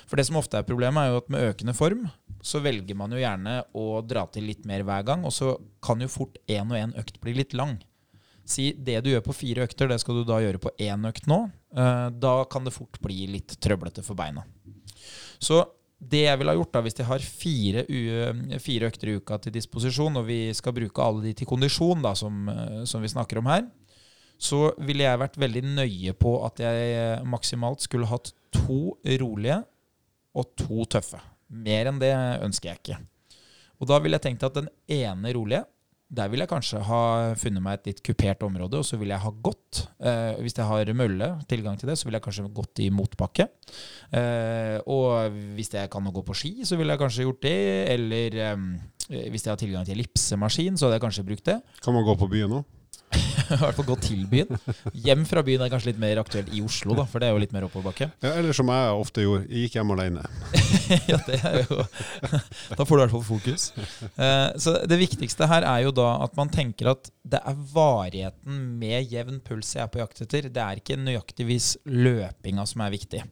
For 0.08 0.16
det 0.16 0.26
som 0.28 0.38
ofte 0.40 0.60
er 0.60 0.68
problemet, 0.68 1.02
er 1.02 1.12
jo 1.12 1.20
at 1.20 1.32
med 1.32 1.46
økende 1.50 1.76
form 1.76 2.06
så 2.40 2.62
velger 2.64 2.96
man 2.96 3.12
jo 3.12 3.20
gjerne 3.20 3.58
å 3.76 4.00
dra 4.08 4.24
til 4.32 4.46
litt 4.48 4.64
mer 4.68 4.84
hver 4.88 5.04
gang, 5.04 5.26
og 5.28 5.34
så 5.36 5.52
kan 5.84 6.00
jo 6.00 6.08
fort 6.12 6.40
én 6.48 6.72
og 6.72 6.78
én 6.78 6.96
økt 7.00 7.20
bli 7.20 7.36
litt 7.36 7.56
lang. 7.56 7.76
Si 8.50 8.70
det 8.74 8.98
du 9.04 9.12
gjør 9.12 9.24
på 9.24 9.36
fire 9.36 9.66
økter, 9.68 9.90
det 9.90 10.00
skal 10.02 10.20
du 10.20 10.24
da 10.28 10.40
gjøre 10.42 10.60
på 10.62 10.72
én 10.82 11.06
økt 11.08 11.28
nå. 11.30 11.44
Eh, 11.76 12.06
da 12.22 12.34
kan 12.50 12.66
det 12.66 12.74
fort 12.74 12.98
bli 13.02 13.28
litt 13.30 13.54
trøblete 13.62 14.02
for 14.06 14.18
beina. 14.18 14.42
Så 15.38 15.62
det 16.00 16.24
jeg 16.24 16.40
ville 16.40 16.52
ha 16.54 16.58
gjort 16.58 16.72
da, 16.74 16.82
hvis 16.84 16.96
jeg 16.96 17.08
har 17.08 17.24
fire, 17.24 17.84
fire, 18.62 18.88
økter 18.88 19.10
i 19.10 19.18
uka 19.20 19.36
til 19.44 19.54
disposisjon, 19.54 20.16
og 20.16 20.26
vi 20.30 20.40
skal 20.56 20.74
bruke 20.76 21.04
alle 21.04 21.28
de 21.28 21.34
til 21.36 21.48
kondisjon, 21.48 22.02
da, 22.04 22.14
som, 22.18 22.48
eh, 22.48 22.82
som 22.90 23.04
vi 23.04 23.12
snakker 23.12 23.42
om 23.42 23.50
her, 23.52 23.68
så 24.40 24.70
ville 24.80 25.04
jeg 25.04 25.20
vært 25.20 25.36
veldig 25.36 25.62
nøye 25.76 26.14
på 26.16 26.38
at 26.46 26.62
jeg 26.64 27.24
maksimalt 27.28 27.84
skulle 27.84 28.08
hatt 28.08 28.32
to 28.56 28.96
rolige 29.20 29.58
og 30.32 30.54
to 30.56 30.86
tøffe. 30.88 31.20
Mer 31.52 31.90
enn 31.90 32.00
det 32.00 32.14
ønsker 32.46 32.70
jeg 32.70 32.80
ikke. 32.80 32.96
Og 33.80 33.90
da 33.90 33.98
ville 34.00 34.16
jeg 34.16 34.24
tenkt 34.28 34.46
at 34.46 34.56
den 34.56 34.70
ene 34.88 35.34
rolige 35.36 35.64
der 36.10 36.30
vil 36.30 36.42
jeg 36.42 36.50
kanskje 36.50 36.80
ha 36.88 37.02
funnet 37.38 37.62
meg 37.62 37.78
et 37.78 37.90
litt 37.92 38.00
kupert 38.06 38.42
område, 38.42 38.80
og 38.80 38.86
så 38.86 38.98
vil 38.98 39.12
jeg 39.12 39.22
ha 39.22 39.30
gått. 39.46 39.84
Eh, 40.02 40.40
hvis 40.42 40.56
jeg 40.58 40.66
har 40.66 40.90
mølle, 40.98 41.28
tilgang 41.50 41.78
til 41.78 41.92
det, 41.92 41.96
så 42.00 42.08
vil 42.08 42.18
jeg 42.18 42.24
kanskje 42.24 42.48
gått 42.56 42.82
i 42.82 42.88
motbakke. 42.94 43.46
Eh, 44.18 44.78
og 44.90 45.38
hvis 45.54 45.70
jeg 45.76 45.92
kan 45.92 46.10
gå 46.10 46.24
på 46.26 46.36
ski, 46.36 46.52
så 46.66 46.78
ville 46.80 46.96
jeg 46.96 47.02
kanskje 47.04 47.28
gjort 47.28 47.46
det. 47.46 47.60
Eller 47.94 48.40
eh, 48.42 48.66
hvis 49.30 49.46
jeg 49.46 49.52
har 49.52 49.62
tilgang 49.62 49.86
til 49.86 49.98
ellipsemaskin, 49.98 50.74
så 50.74 50.88
hadde 50.88 50.98
jeg 50.98 51.06
kanskje 51.06 51.26
brukt 51.30 51.46
det. 51.46 51.60
Kan 51.84 51.94
man 51.94 52.06
gå 52.06 52.18
på 52.18 52.30
byen 52.34 52.58
nå? 52.58 52.64
I 53.56 53.58
hvert 53.58 53.76
fall 53.78 53.88
gå 53.88 53.96
til 54.04 54.22
byen. 54.30 54.58
Hjem 54.94 55.24
fra 55.28 55.42
byen 55.46 55.64
er 55.64 55.70
kanskje 55.72 55.90
litt 55.90 56.00
mer 56.02 56.20
aktuelt 56.22 56.52
i 56.54 56.62
Oslo, 56.62 56.94
da, 56.98 57.06
for 57.10 57.22
det 57.22 57.30
er 57.30 57.34
jo 57.34 57.42
litt 57.42 57.54
mer 57.54 57.66
oppoverbakke. 57.66 58.10
Ja, 58.22 58.34
eller 58.38 58.54
som 58.56 58.70
jeg 58.70 59.00
ofte 59.00 59.24
gjorde, 59.24 59.46
jeg 59.48 59.66
gikk 59.66 59.78
hjem 59.80 59.94
alene. 59.96 60.24
ja, 61.10 61.18
det 61.26 61.40
er 61.40 61.60
jo 61.64 61.80
Da 62.78 62.86
får 62.86 62.92
du 62.92 63.00
i 63.00 63.02
hvert 63.02 63.14
fall 63.16 63.26
fokus. 63.26 63.66
Eh, 64.14 64.46
så 64.62 64.76
det 64.88 65.00
viktigste 65.00 65.48
her 65.50 65.66
er 65.66 65.84
jo 65.86 65.94
da 65.94 66.12
at 66.26 66.36
man 66.38 66.52
tenker 66.52 66.92
at 66.94 67.10
det 67.30 67.40
er 67.46 67.58
varigheten 67.72 68.62
med 68.80 69.10
jevn 69.10 69.40
puls 69.44 69.74
jeg 69.74 69.84
er 69.84 69.90
på 69.92 70.02
jakt 70.02 70.22
etter. 70.24 70.48
Det 70.50 70.62
er 70.62 70.80
ikke 70.80 70.98
nøyaktigvis 71.00 71.72
løpinga 71.90 72.66
som 72.68 72.84
er 72.86 72.94
viktig. 72.94 73.24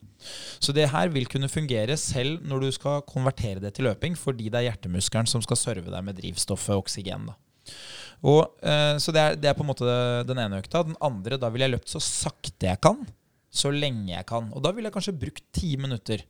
Så 0.59 0.75
det 0.75 0.89
her 0.91 1.11
vil 1.13 1.29
kunne 1.31 1.51
fungere 1.51 1.95
selv 1.99 2.43
når 2.47 2.65
du 2.65 2.71
skal 2.75 3.05
konvertere 3.07 3.63
det 3.63 3.77
til 3.77 3.87
løping, 3.87 4.17
fordi 4.19 4.51
det 4.51 4.61
er 4.61 4.69
hjertemuskelen 4.69 5.29
som 5.29 5.43
skal 5.45 5.59
serve 5.59 5.93
deg 5.93 6.05
med 6.05 6.19
drivstoffet 6.19 6.75
og 6.75 6.83
oksygen. 6.85 7.31
da. 7.31 7.37
Og, 8.19 8.59
eh, 8.65 8.97
så 8.99 9.13
det 9.15 9.21
er, 9.21 9.37
det 9.39 9.49
er, 9.49 9.55
på 9.55 9.63
en 9.63 9.69
måte 9.71 9.93
den 10.27 10.41
ene 10.41 10.59
økta. 10.59 10.83
Den 10.87 10.99
andre, 11.03 11.39
da 11.39 11.51
ville 11.51 11.69
jeg 11.69 11.77
løpt 11.77 11.93
så 11.93 12.01
sakte 12.03 12.67
jeg 12.67 12.81
kan, 12.83 12.99
så 13.49 13.71
lenge 13.73 14.11
jeg 14.11 14.27
kan. 14.29 14.51
Og 14.53 14.63
da 14.65 14.73
ville 14.75 14.91
jeg 14.91 14.97
kanskje 14.97 15.17
brukt 15.21 15.45
ti 15.55 15.75
minutter. 15.79 16.25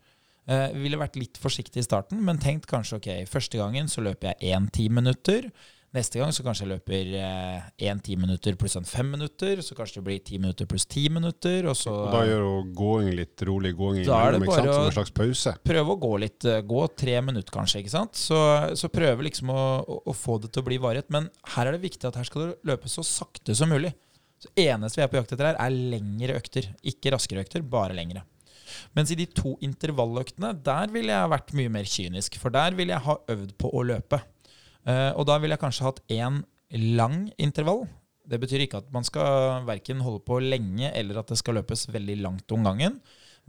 Eh, 0.49 0.69
ville 0.81 0.99
vært 1.01 1.17
litt 1.19 1.37
forsiktig 1.41 1.83
i 1.83 1.85
starten, 1.85 2.21
men 2.25 2.41
tenkt 2.41 2.69
kanskje 2.69 2.97
ok, 2.97 3.09
første 3.29 3.59
gangen 3.59 3.89
så 3.91 4.01
løper 4.05 4.33
jeg 4.33 4.55
én 4.55 4.69
ti 4.73 4.87
minutter. 4.93 5.49
Neste 5.89 6.19
gang 6.21 6.29
så 6.29 6.43
kanskje 6.45 6.67
jeg 6.67 6.69
løper 6.75 7.07
én 7.17 7.63
eh, 7.89 8.01
ti 8.05 8.13
minutter 8.19 8.53
pluss 8.61 8.75
en 8.77 8.85
fem 8.85 9.07
minutter. 9.09 9.63
Så 9.65 9.73
kanskje 9.77 9.97
det 9.97 10.05
blir 10.05 10.19
ti 10.21 10.37
minutter 10.37 10.67
pluss 10.69 10.85
ti 10.85 11.07
minutter. 11.09 11.65
Og, 11.71 11.77
så, 11.77 11.93
og 12.05 12.11
da 12.13 12.21
gjør 12.27 12.45
du 12.45 12.75
gåing 12.77 13.09
litt 13.17 13.45
rolig 13.49 13.71
gåing 13.77 14.03
da 14.05 14.19
er 14.27 14.37
det 14.37 14.43
bare 14.43 14.59
sant, 14.61 14.69
som 14.75 14.85
en 14.85 14.97
slags 14.99 15.15
pause? 15.17 15.55
Prøve 15.65 15.95
å 15.95 15.99
gå 16.05 16.13
litt. 16.21 16.45
Eh, 16.45 16.61
gå 16.61 16.83
tre 16.93 17.17
minutter 17.25 17.55
kanskje. 17.55 17.81
ikke 17.81 17.95
sant? 17.95 18.21
Så, 18.21 18.37
så 18.77 18.91
prøve 18.93 19.25
liksom 19.25 19.49
å, 19.49 19.63
å, 19.97 20.13
få 20.13 20.37
det 20.43 20.53
til 20.53 20.61
å 20.61 20.69
bli 20.69 20.77
varighet. 20.85 21.09
Men 21.15 21.31
her 21.55 21.65
er 21.65 21.73
det 21.73 21.83
viktig 21.87 22.05
at 22.05 22.21
her 22.21 22.29
skal 22.29 22.45
du 22.45 22.69
løpe 22.69 22.91
så 22.91 23.05
sakte 23.05 23.57
som 23.57 23.73
mulig. 23.73 23.95
Så 24.39 24.53
eneste 24.61 25.01
vi 25.01 25.07
er 25.07 25.11
på 25.11 25.17
jakt 25.17 25.33
etter 25.33 25.49
her, 25.49 25.57
er 25.57 25.73
lengre 25.73 26.37
økter. 26.37 26.69
Ikke 26.85 27.17
raskere 27.17 27.41
økter, 27.41 27.65
bare 27.65 27.97
lengre. 27.97 28.21
Mens 28.93 29.09
i 29.09 29.17
de 29.17 29.25
to 29.25 29.57
intervalløktene, 29.65 30.53
der 30.63 30.93
ville 30.93 31.17
jeg 31.17 31.33
vært 31.33 31.55
mye 31.57 31.71
mer 31.73 31.89
kynisk. 31.89 32.37
For 32.37 32.53
der 32.53 32.77
vil 32.77 32.93
jeg 32.93 33.09
ha 33.09 33.17
øvd 33.33 33.57
på 33.57 33.73
å 33.73 33.87
løpe. 33.89 34.21
Uh, 34.87 35.11
og 35.19 35.25
da 35.29 35.39
ville 35.39 35.55
jeg 35.57 35.63
kanskje 35.63 35.87
hatt 35.87 36.03
én 36.13 36.43
lang 36.99 37.23
intervall. 37.41 37.85
Det 38.29 38.37
betyr 38.41 38.65
ikke 38.65 38.83
at 38.83 38.91
man 38.93 39.07
skal 39.07 39.63
verken 39.67 40.03
holde 40.05 40.21
på 40.25 40.37
lenge 40.43 40.91
eller 40.93 41.21
at 41.21 41.31
det 41.31 41.39
skal 41.39 41.57
løpes 41.57 41.87
veldig 41.89 42.19
langt 42.21 42.53
om 42.53 42.67
gangen. 42.67 42.99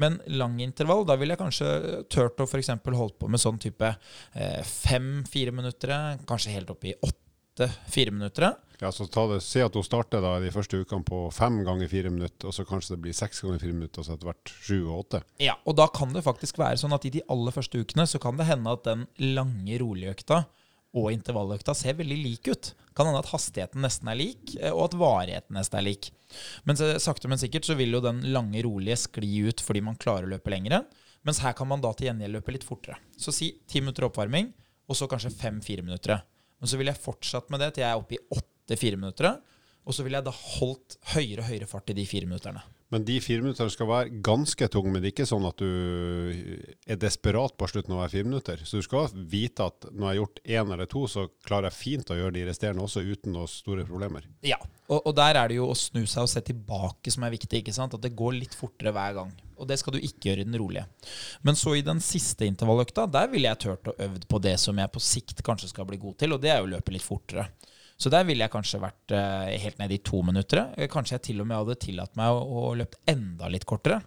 Men 0.00 0.16
lang 0.32 0.56
intervall, 0.64 1.04
da 1.04 1.16
ville 1.20 1.34
jeg 1.34 1.42
kanskje 1.42 1.66
turt 2.12 2.40
å 2.40 2.46
f.eks. 2.48 2.70
holdt 2.96 3.18
på 3.20 3.28
med 3.28 3.42
sånn 3.42 3.58
type 3.60 3.90
eh, 4.32 4.62
fem 4.64 5.26
fire 5.28 5.52
minutter, 5.52 5.92
kanskje 6.28 6.54
helt 6.54 6.72
opp 6.72 6.86
i 6.88 6.94
åtte 7.04 7.68
fire 7.92 8.14
minutter. 8.14 8.54
Ja, 8.80 8.88
så 8.96 9.04
ta 9.12 9.26
det, 9.28 9.42
Si 9.44 9.60
at 9.60 9.74
hun 9.76 9.84
starter 9.84 10.22
da 10.24 10.38
de 10.40 10.52
første 10.54 10.80
ukene 10.80 11.04
på 11.04 11.26
fem 11.36 11.58
ganger 11.66 11.90
fire 11.92 12.12
minutter, 12.14 12.48
og 12.48 12.56
så 12.56 12.64
kanskje 12.64 12.94
det 12.94 13.02
blir 13.04 13.18
seks 13.18 13.42
ganger 13.44 13.60
fire 13.60 13.76
minutter, 13.76 14.00
og 14.00 14.08
så 14.08 14.16
etter 14.16 14.30
hvert 14.30 14.54
sju 14.54 14.78
og 14.78 14.94
åtte. 15.02 15.20
Ja, 15.44 15.58
og 15.68 15.76
da 15.76 15.90
kan 15.92 16.16
det 16.16 16.24
faktisk 16.24 16.62
være 16.62 16.80
sånn 16.80 16.96
at 16.96 17.04
i 17.04 17.12
de 17.18 17.24
aller 17.28 17.52
første 17.52 17.84
ukene 17.84 18.08
så 18.08 18.22
kan 18.22 18.40
det 18.40 18.48
hende 18.48 18.72
at 18.72 18.88
den 18.88 19.04
lange, 19.36 19.76
rolige 19.84 20.16
økta 20.16 20.46
og 20.96 21.12
intervalløkta 21.14 21.74
ser 21.76 21.98
veldig 21.98 22.16
lik 22.18 22.48
ut. 22.50 22.72
Kan 22.96 23.06
hende 23.06 23.20
at 23.22 23.30
hastigheten 23.30 23.84
nesten 23.84 24.10
er 24.10 24.18
lik, 24.18 24.56
eh, 24.58 24.72
og 24.72 24.88
at 24.88 24.96
varigheten 24.98 25.56
nesten 25.56 25.78
er 25.78 25.86
lik. 25.86 26.10
Men 26.66 26.78
sakte, 26.78 27.30
men 27.30 27.40
sikkert 27.40 27.68
så 27.68 27.76
vil 27.78 27.94
jo 27.94 28.02
den 28.04 28.24
lange, 28.34 28.62
rolige 28.66 28.98
skli 29.04 29.46
ut 29.48 29.62
fordi 29.64 29.82
man 29.86 29.98
klarer 30.00 30.26
å 30.26 30.34
løpe 30.34 30.52
lengre. 30.52 30.82
Mens 31.26 31.42
her 31.44 31.54
kan 31.56 31.68
man 31.68 31.82
da 31.84 31.92
til 31.94 32.08
gjengjeld 32.08 32.38
løpe 32.38 32.54
litt 32.54 32.66
fortere. 32.66 32.98
Så 33.20 33.34
si 33.34 33.52
ti 33.68 33.82
minutter 33.82 34.08
oppvarming, 34.08 34.50
og 34.90 34.98
så 34.98 35.08
kanskje 35.10 35.34
fem-fire 35.36 35.84
minutter. 35.86 36.22
Men 36.60 36.70
så 36.70 36.80
vil 36.80 36.90
jeg 36.90 37.02
fortsatt 37.02 37.50
med 37.52 37.62
det 37.62 37.74
til 37.74 37.84
jeg 37.84 37.92
er 37.92 38.00
oppe 38.00 38.16
i 38.16 38.22
åtte-fire 38.34 38.98
minutter. 38.98 39.36
Og 39.86 39.96
så 39.96 40.04
vil 40.04 40.16
jeg 40.16 40.26
da 40.26 40.32
holdt 40.34 40.98
høyere 41.14 41.44
og 41.44 41.48
høyere 41.48 41.68
fart 41.70 41.92
i 41.92 41.96
de 41.96 42.04
fire 42.08 42.28
minutterne. 42.28 42.62
Men 42.90 43.04
de 43.06 43.20
fire 43.22 43.44
minuttene 43.44 43.70
skal 43.70 43.86
være 43.86 44.20
ganske 44.26 44.66
tunge, 44.72 44.90
men 44.90 45.02
det 45.02 45.10
er 45.10 45.14
ikke 45.14 45.28
sånn 45.30 45.46
at 45.46 45.62
du 45.62 46.32
er 46.90 46.98
desperat 46.98 47.54
på 47.54 47.68
slutten 47.70 47.94
av 47.94 48.02
hver 48.02 48.12
fire 48.16 48.26
minutter. 48.26 48.64
Så 48.66 48.80
du 48.80 48.86
skal 48.86 49.06
vite 49.14 49.68
at 49.70 49.86
når 49.92 50.00
jeg 50.00 50.08
har 50.08 50.18
gjort 50.18 50.42
én 50.56 50.74
eller 50.74 50.90
to, 50.90 51.04
så 51.10 51.28
klarer 51.46 51.70
jeg 51.70 51.78
fint 51.78 52.10
å 52.10 52.18
gjøre 52.18 52.34
de 52.34 52.42
resterende 52.48 52.82
også 52.82 53.04
uten 53.06 53.36
noen 53.36 53.50
store 53.50 53.86
problemer. 53.86 54.26
Ja, 54.42 54.58
og, 54.90 55.04
og, 55.04 55.12
der 55.20 55.38
er 55.38 55.52
det 55.52 55.60
jo 55.60 55.70
å 55.70 55.78
snu 55.78 56.02
seg 56.02 56.26
og 56.26 56.32
se 56.32 56.42
tilbake 56.50 57.14
som 57.14 57.26
er 57.26 57.34
viktig. 57.36 57.62
ikke 57.62 57.76
sant? 57.76 57.94
At 57.94 58.02
det 58.02 58.16
går 58.18 58.34
litt 58.40 58.58
fortere 58.58 58.94
hver 58.96 59.14
gang. 59.20 59.32
Og 59.60 59.68
det 59.70 59.78
skal 59.78 59.94
du 59.94 60.02
ikke 60.02 60.32
gjøre 60.32 60.42
i 60.42 60.48
den 60.48 60.58
rolige. 60.58 60.86
Men 61.46 61.58
så 61.58 61.76
i 61.78 61.86
den 61.86 62.02
siste 62.02 62.48
intervalløkta, 62.48 63.06
der 63.06 63.30
ville 63.30 63.52
jeg 63.52 63.62
turt 63.68 63.92
å 63.92 63.98
øvd 64.02 64.26
på 64.26 64.42
det 64.42 64.56
som 64.58 64.78
jeg 64.82 64.90
på 64.90 65.02
sikt 65.04 65.44
kanskje 65.46 65.70
skal 65.70 65.86
bli 65.86 66.00
god 66.00 66.18
til, 66.18 66.34
og 66.34 66.42
det 66.42 66.50
er 66.50 66.62
jo 66.62 66.72
å 66.72 66.74
løpe 66.74 66.96
litt 66.96 67.06
fortere. 67.06 67.46
Så 68.00 68.08
der 68.12 68.24
ville 68.24 68.46
jeg 68.46 68.52
kanskje 68.52 68.80
vært 68.80 69.12
uh, 69.12 69.46
helt 69.60 69.80
nede 69.80 69.98
i 69.98 70.02
to 70.04 70.22
minutter. 70.24 70.70
Eh, 70.76 70.88
kanskje 70.90 71.18
jeg 71.18 71.24
til 71.28 71.42
og 71.42 71.48
med 71.50 71.60
hadde 71.60 71.80
tillatt 71.82 72.16
meg 72.16 72.32
å, 72.32 72.70
å 72.70 72.74
løpe 72.78 73.00
enda 73.10 73.50
litt 73.52 73.66
kortere. 73.68 74.00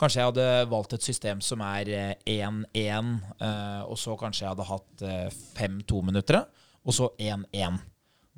Kanskje 0.00 0.22
jeg 0.22 0.30
hadde 0.30 0.46
valgt 0.70 0.94
et 0.96 1.04
system 1.04 1.42
som 1.44 1.60
er 1.66 1.90
1-1, 2.22 2.60
uh, 2.70 3.32
uh, 3.42 3.80
og 3.90 3.98
så 4.00 4.14
kanskje 4.20 4.46
jeg 4.46 4.52
hadde 4.54 4.68
hatt 4.68 5.06
fem 5.58 5.80
to 5.88 6.00
minutter, 6.06 6.44
og 6.86 6.96
så 6.96 7.10
1-1. 7.18 7.80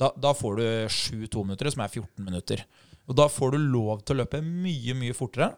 Da, 0.00 0.08
da, 0.16 0.32
får 0.34 0.56
du 0.58 0.64
sju 0.90 1.28
to 1.30 1.44
minutter, 1.44 1.70
som 1.70 1.84
er 1.84 1.92
14 1.92 2.24
minutter. 2.24 2.64
Og 3.06 3.18
da 3.18 3.28
får 3.30 3.52
du 3.52 3.60
lov 3.60 4.00
til 4.00 4.16
å 4.16 4.22
løpe 4.22 4.40
mye, 4.42 4.96
mye 4.98 5.14
fortere. 5.14 5.52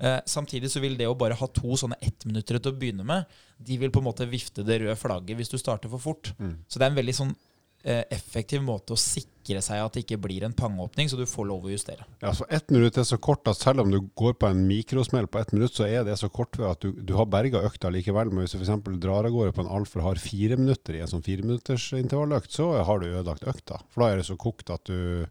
Eh, 0.00 0.18
samtidig 0.28 0.70
så 0.72 0.82
vil 0.84 0.94
det 0.98 1.08
å 1.08 1.16
bare 1.18 1.36
ha 1.40 1.48
to 1.56 1.76
sånne 1.78 1.98
ettminuttere 2.04 2.60
til 2.62 2.72
å 2.72 2.78
begynne 2.78 3.06
med, 3.06 3.28
de 3.58 3.76
vil 3.80 3.92
på 3.92 4.02
en 4.02 4.06
måte 4.06 4.28
vifte 4.28 4.64
det 4.66 4.78
røde 4.82 4.96
flagget 5.00 5.40
hvis 5.40 5.50
du 5.52 5.56
starter 5.60 5.90
for 5.92 6.02
fort. 6.02 6.32
Mm. 6.38 6.60
Så 6.68 6.78
det 6.78 6.86
er 6.86 6.92
en 6.92 7.00
veldig 7.00 7.16
sånn 7.16 7.34
Eh, 7.34 7.49
effektiv 7.82 8.60
måte 8.62 8.92
å 8.92 8.98
sikre 9.00 9.62
seg 9.64 9.80
at 9.80 9.94
det 9.96 10.02
ikke 10.04 10.18
blir 10.20 10.44
en 10.44 10.54
pangeåpning, 10.56 11.08
så 11.08 11.16
du 11.16 11.24
får 11.28 11.46
lov 11.48 11.64
å 11.64 11.72
justere. 11.72 12.04
Ja, 12.20 12.34
så 12.36 12.44
Ett 12.52 12.68
minutt 12.70 12.98
er 13.00 13.06
så 13.08 13.16
kort 13.16 13.48
at 13.48 13.56
selv 13.56 13.84
om 13.84 13.92
du 13.92 13.98
går 14.20 14.36
på 14.36 14.50
en 14.50 14.66
mikrosmell 14.68 15.30
på 15.32 15.40
ett 15.40 15.54
minutt, 15.56 15.74
så 15.74 15.86
er 15.88 16.04
det 16.04 16.18
så 16.20 16.28
kort 16.28 16.58
ved 16.60 16.68
at 16.68 16.84
du, 16.84 16.92
du 16.92 17.14
har 17.16 17.30
berga 17.30 17.64
økta 17.64 17.92
likevel. 17.92 18.32
Men 18.32 18.44
hvis 18.44 18.54
du 18.54 18.60
f.eks. 18.60 19.00
drar 19.00 19.24
av 19.24 19.32
gårde 19.32 19.56
på 19.56 19.64
en 19.64 19.72
altfor 19.80 20.04
hard 20.04 20.20
fire 20.20 20.60
minutter 20.60 20.98
i 20.98 21.04
en 21.04 21.10
sånn 21.10 21.24
fireminuttersintervalløkt, 21.24 22.52
så 22.52 22.72
har 22.84 23.00
du 23.00 23.08
ødelagt 23.08 23.48
økta. 23.48 23.80
For 23.88 24.04
da 24.04 24.10
er 24.10 24.20
det 24.20 24.28
så 24.28 24.36
kokt 24.40 24.72
at 24.74 24.84
du 24.90 25.24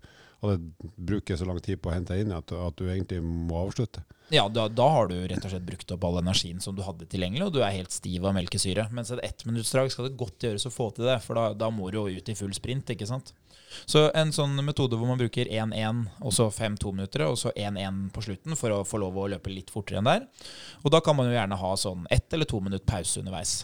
hadde 0.43 0.89
bruker 0.95 1.37
så 1.39 1.47
lang 1.47 1.59
tid 1.63 1.81
på 1.81 1.91
å 1.91 1.95
hente 1.95 2.17
inn 2.19 2.31
at, 2.35 2.51
at 2.53 2.79
du 2.79 2.87
egentlig 2.87 3.19
må 3.23 3.59
avslutte. 3.65 4.03
Ja, 4.29 4.45
da, 4.53 4.67
da 4.69 4.85
har 4.93 5.09
du 5.09 5.15
rett 5.17 5.41
og 5.41 5.51
slett 5.51 5.65
brukt 5.65 5.91
opp 5.91 6.03
all 6.05 6.19
energien 6.21 6.61
som 6.61 6.75
du 6.77 6.83
hadde 6.85 7.07
tilgjengelig, 7.09 7.47
og 7.47 7.55
du 7.55 7.63
er 7.65 7.73
helt 7.73 7.93
stiv 7.93 8.27
av 8.29 8.35
melkesyre. 8.37 8.85
Mens 8.93 9.09
et 9.13 9.23
ettminuttsdrag 9.25 9.89
skal 9.93 10.07
det 10.07 10.19
godt 10.19 10.45
gjøres 10.45 10.67
å 10.69 10.73
få 10.73 10.91
til 10.93 11.09
det, 11.09 11.17
for 11.25 11.39
da, 11.39 11.47
da 11.57 11.71
må 11.73 11.89
du 11.89 11.99
jo 11.99 12.07
ut 12.19 12.29
i 12.29 12.37
full 12.37 12.53
sprint, 12.55 12.93
ikke 12.93 13.09
sant. 13.09 13.33
Så 13.89 14.07
en 14.17 14.31
sånn 14.33 14.55
metode 14.65 14.97
hvor 14.97 15.09
man 15.09 15.19
bruker 15.19 15.49
1-1, 15.49 16.05
og 16.25 16.33
så 16.33 16.49
5-2 16.53 16.93
minutter, 16.95 17.25
og 17.25 17.37
så 17.41 17.53
1-1 17.53 18.07
på 18.13 18.23
slutten 18.25 18.57
for 18.57 18.73
å 18.73 18.83
få 18.87 19.01
lov 19.01 19.17
å 19.17 19.27
løpe 19.33 19.53
litt 19.53 19.73
fortere 19.73 20.01
enn 20.01 20.09
der. 20.09 20.25
Og 20.83 20.93
da 20.93 21.01
kan 21.05 21.17
man 21.17 21.29
jo 21.29 21.37
gjerne 21.37 21.59
ha 21.61 21.73
sånn 21.77 22.07
ett 22.13 22.33
eller 22.33 22.49
to 22.49 22.61
minutt 22.65 22.85
pause 22.89 23.21
underveis. 23.21 23.63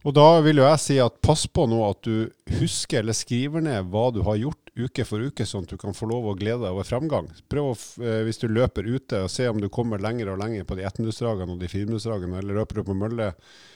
Og 0.00 0.14
da 0.16 0.26
vil 0.40 0.62
jo 0.62 0.64
jeg 0.64 0.80
si 0.80 0.96
at 1.02 1.18
pass 1.20 1.42
på 1.44 1.66
nå 1.68 1.80
at 1.84 2.06
du 2.06 2.30
husker 2.56 3.02
eller 3.02 3.16
skriver 3.16 3.64
ned 3.64 3.90
hva 3.92 4.06
du 4.14 4.22
har 4.24 4.38
gjort 4.40 4.70
uke 4.80 5.04
for 5.04 5.20
uke, 5.20 5.44
sånn 5.44 5.66
at 5.66 5.74
du 5.74 5.80
kan 5.80 5.96
få 5.96 6.08
lov 6.08 6.30
å 6.30 6.36
glede 6.38 6.62
deg 6.62 6.72
over 6.72 6.88
fremgang. 6.88 7.28
Prøv 7.52 7.68
å, 7.72 7.74
eh, 8.00 8.22
hvis 8.24 8.40
du 8.40 8.48
løper 8.48 8.88
ute, 8.88 9.26
og 9.26 9.32
se 9.32 9.48
om 9.50 9.60
du 9.60 9.68
kommer 9.68 10.00
lenger 10.00 10.32
og 10.32 10.40
lenger 10.40 10.64
på 10.64 10.78
de 10.78 10.86
ettminuttsdragene 10.88 11.52
og 11.52 11.60
de 11.60 11.68
fireminuttsdragene, 11.68 12.40
eller 12.40 12.62
løper 12.62 12.80
du 12.80 12.88
på 12.88 12.96
mølle, 12.96 13.28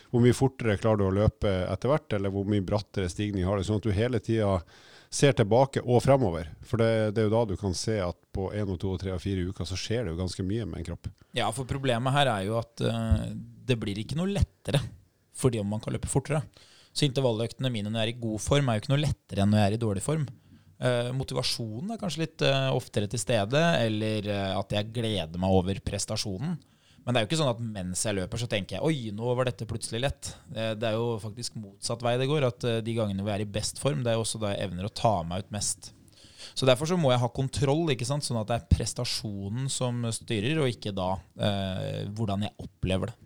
hvor 0.09 0.25
mye 0.25 0.37
fortere 0.39 0.79
klarer 0.81 1.03
du 1.03 1.07
å 1.11 1.15
løpe 1.19 1.53
etter 1.69 1.93
hvert, 1.93 2.17
eller 2.17 2.33
hvor 2.33 2.49
mye 2.49 2.65
brattere 2.65 3.13
stigning 3.13 3.45
har 3.45 3.61
du, 3.61 3.67
sånn 3.69 3.83
at 3.83 3.89
du 3.89 3.93
hele 3.93 4.23
tida 4.25 4.57
ser 5.15 5.37
tilbake 5.37 5.85
og 5.85 6.01
fremover. 6.03 6.49
For 6.65 6.81
det, 6.81 7.15
det, 7.15 7.21
er 7.21 7.29
jo 7.29 7.37
da 7.37 7.45
du 7.53 7.57
kan 7.61 7.77
se 7.77 8.01
at 8.01 8.17
på 8.35 8.49
én 8.57 8.71
og 8.71 8.81
to 8.81 8.97
og 8.97 9.03
tre 9.03 9.13
og 9.15 9.23
fire 9.23 9.45
uker 9.45 9.69
så 9.69 9.77
skjer 9.79 10.07
det 10.07 10.15
jo 10.15 10.23
ganske 10.25 10.47
mye 10.47 10.65
med 10.67 10.81
en 10.81 10.89
kropp. 10.89 11.13
Ja, 11.37 11.53
for 11.55 11.69
problemet 11.69 12.17
her 12.17 12.33
er 12.33 12.49
jo 12.49 12.57
at 12.63 12.83
uh, 12.83 13.29
det 13.35 13.77
blir 13.79 14.01
ikke 14.01 14.17
noe 14.19 14.33
lettere 14.33 14.81
fordi 15.37 15.61
om 15.61 15.69
man 15.71 15.83
kan 15.83 15.95
løpe 15.95 16.11
fortere. 16.11 16.45
Så 16.95 17.09
intervalløktene 17.09 17.73
mine 17.75 17.91
når 17.91 18.05
jeg 18.05 18.13
er 18.13 18.15
i 18.15 18.23
god 18.23 18.43
form, 18.43 18.71
er 18.71 18.79
jo 18.79 18.85
ikke 18.85 18.95
noe 18.95 19.03
lettere 19.03 19.43
enn 19.43 19.51
når 19.51 19.61
jeg 19.63 19.73
er 19.73 19.77
i 19.77 19.85
dårlig 19.85 20.05
form. 20.05 20.27
Eh, 20.85 21.11
motivasjonen 21.15 21.95
er 21.95 21.99
kanskje 22.01 22.25
litt 22.25 22.45
eh, 22.45 22.69
oftere 22.75 23.09
til 23.11 23.21
stede, 23.23 23.61
eller 23.81 24.27
eh, 24.29 24.53
at 24.59 24.75
jeg 24.75 24.93
gleder 24.95 25.41
meg 25.41 25.55
over 25.55 25.79
prestasjonen. 25.87 26.57
Men 27.05 27.13
det 27.13 27.21
er 27.21 27.25
jo 27.25 27.29
ikke 27.29 27.39
sånn 27.41 27.53
at 27.53 27.63
mens 27.63 28.03
jeg 28.07 28.17
løper, 28.17 28.41
så 28.41 28.49
tenker 28.51 28.79
jeg 28.79 28.87
oi, 28.87 29.13
nå 29.15 29.35
var 29.37 29.49
dette 29.49 29.67
plutselig 29.69 30.01
lett. 30.01 30.31
det 30.49 30.87
er 30.89 30.95
jo 30.97 31.19
faktisk 31.21 31.59
motsatt 31.61 32.01
vei 32.01 32.15
det 32.17 32.31
går. 32.31 32.47
At 32.49 32.65
de 32.81 32.95
gangene 32.97 33.21
hvor 33.21 33.35
jeg 33.35 33.43
er 33.43 33.45
i 33.45 33.57
best 33.59 33.83
form, 33.83 34.01
det 34.01 34.09
er 34.09 34.17
jo 34.17 34.23
også 34.25 34.41
da 34.41 34.55
jeg 34.55 34.71
evner 34.71 34.89
å 34.89 34.95
ta 35.03 35.13
meg 35.29 35.45
ut 35.45 35.53
mest. 35.53 35.91
Så 36.57 36.65
derfor 36.65 36.89
så 36.89 36.97
må 36.97 37.13
jeg 37.13 37.21
ha 37.21 37.29
kontroll, 37.29 37.93
ikke 37.93 38.09
sant? 38.09 38.25
sånn 38.25 38.41
at 38.41 38.49
det 38.49 38.57
er 38.57 38.73
prestasjonen 38.73 39.69
som 39.69 40.01
styrer, 40.17 40.63
og 40.65 40.73
ikke 40.73 40.95
da 40.97 41.11
hvordan 42.17 42.49
jeg 42.49 42.57
opplever 42.65 43.13
det. 43.13 43.19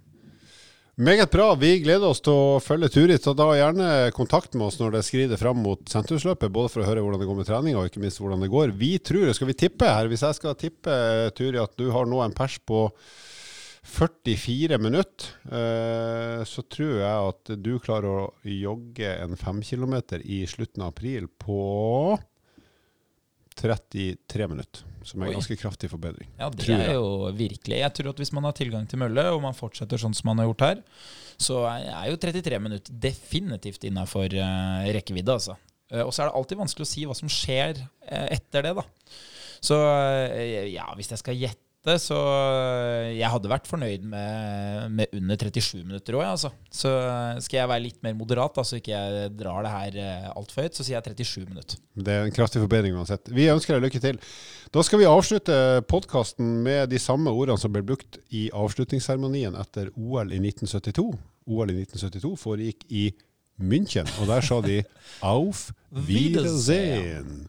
Meget 0.99 1.30
bra. 1.30 1.53
Vi 1.55 1.76
gleder 1.78 2.11
oss 2.11 2.18
til 2.26 2.34
å 2.34 2.59
følge 2.59 2.88
Turid. 2.90 3.20
Så 3.22 3.30
da 3.38 3.53
gjerne 3.55 4.11
kontakt 4.16 4.57
med 4.59 4.66
oss 4.66 4.80
når 4.80 4.96
det 4.96 5.05
skrider 5.07 5.38
fram 5.38 5.61
mot 5.62 5.84
sentrumsløpet, 5.86 6.51
både 6.51 6.72
for 6.72 6.82
å 6.82 6.88
høre 6.88 7.05
hvordan 7.05 7.22
det 7.22 7.28
går 7.28 7.38
med 7.38 7.46
treninga, 7.46 7.78
og 7.78 7.86
ikke 7.86 8.03
minst 8.03 8.18
hvordan 8.18 8.42
det 8.42 8.51
går. 8.51 8.72
Vi 8.80 8.96
tror, 8.99 9.30
skal 9.30 9.46
vi 9.53 9.55
tippe 9.62 9.86
her, 9.86 10.11
hvis 10.11 10.24
jeg 10.26 10.38
skal 10.40 10.57
tippe, 10.59 10.96
Turi, 11.38 11.61
at 11.62 11.78
du 11.78 11.92
har 11.94 12.11
nå 12.11 12.18
en 12.24 12.34
pers 12.34 12.59
på 12.66 12.88
44 13.86 14.80
minutter, 14.82 15.30
eh, 15.46 16.42
så 16.42 16.66
tror 16.66 16.96
jeg 16.99 17.30
at 17.30 17.55
du 17.62 17.70
klarer 17.78 18.24
å 18.24 18.53
jogge 18.59 19.14
en 19.22 19.38
5 19.38 19.62
kilometer 19.70 20.26
i 20.26 20.42
slutten 20.51 20.82
av 20.82 20.96
april 20.96 21.30
på 21.30 21.62
33 23.62 24.51
minutter. 24.51 24.82
Som 25.09 25.22
er 25.22 25.30
en 25.30 25.38
ganske 25.38 25.56
kraftig 25.56 25.88
forbedring. 25.92 26.28
Ja, 26.40 26.50
det 26.52 26.68
er 26.74 26.98
jo 26.98 27.30
virkelig. 27.36 27.78
Jeg 27.80 27.94
tror 27.96 28.11
at 28.12 28.20
hvis 28.20 28.34
man 28.36 28.44
har 28.44 28.56
tilgang 28.56 28.88
til 28.90 29.00
mølle, 29.00 29.24
og 29.32 29.40
man 29.44 29.56
fortsetter 29.56 30.00
sånn 30.00 30.16
som 30.16 30.28
man 30.28 30.42
har 30.42 30.50
gjort 30.50 30.66
her, 30.66 30.82
så 31.40 31.62
er 31.70 32.11
jo 32.11 32.18
33 32.20 32.61
minutter 32.61 33.00
definitivt 33.06 33.86
innafor 33.88 34.34
uh, 34.36 34.84
rekkevidde, 34.96 35.38
altså. 35.38 35.56
Uh, 35.88 36.04
og 36.04 36.12
så 36.12 36.24
er 36.24 36.28
det 36.28 36.36
alltid 36.40 36.61
vanskelig 36.61 36.84
å 36.84 36.90
si 36.90 37.06
hva 37.09 37.16
som 37.16 37.32
skjer 37.32 37.80
uh, 37.80 38.26
etter 38.34 38.68
det, 38.68 38.74
da. 38.76 38.84
Så 39.64 39.74
ja, 40.70 40.84
hvis 40.94 41.09
jeg 41.11 41.18
skal 41.18 41.34
gjette 41.34 41.68
dette, 41.89 42.03
så 42.03 42.18
eh, 42.18 43.16
jeg 43.18 43.30
hadde 43.32 43.51
vært 43.51 43.68
fornøyd 43.68 44.05
med, 44.09 44.95
med 44.95 45.14
under 45.16 45.41
37 45.41 45.84
minutter 45.84 46.18
òg, 46.18 46.24
altså. 46.34 46.51
Så 46.72 46.93
eh, 46.93 47.41
skal 47.45 47.61
jeg 47.62 47.70
være 47.70 47.84
litt 47.86 48.01
mer 48.05 48.16
moderat, 48.18 48.55
da, 48.57 48.64
så 48.66 48.78
ikke 48.78 48.95
jeg 48.95 49.32
drar 49.39 49.64
det 49.64 49.72
her 49.72 49.99
eh, 50.03 50.28
altfor 50.34 50.66
høyt, 50.66 50.78
så 50.78 50.86
sier 50.86 50.99
jeg 50.99 51.16
37 51.16 51.49
minutter. 51.49 51.80
Det 51.99 52.14
er 52.14 52.26
en 52.26 52.34
kraftig 52.34 52.62
forbedring 52.64 52.99
uansett. 52.99 53.30
Vi 53.34 53.49
ønsker 53.53 53.76
deg 53.76 53.89
lykke 53.89 54.03
til. 54.05 54.20
Da 54.74 54.84
skal 54.84 55.03
vi 55.03 55.09
avslutte 55.09 55.59
podkasten 55.89 56.59
med 56.66 56.93
de 56.93 57.01
samme 57.03 57.32
ordene 57.32 57.61
som 57.61 57.72
ble 57.74 57.84
brukt 57.86 58.20
i 58.34 58.49
avslutningsseremonien 58.53 59.57
etter 59.59 59.93
OL 59.97 60.34
i 60.34 60.43
1972. 60.43 61.09
OL 61.49 61.72
i 61.72 61.80
1972 61.80 62.34
foregikk 62.43 62.84
i 62.93 63.09
München, 63.59 64.07
og 64.20 64.30
der 64.30 64.45
sa 64.45 64.61
de 64.62 64.82
Auf 65.34 65.70
Wiedersehen. 65.91 67.49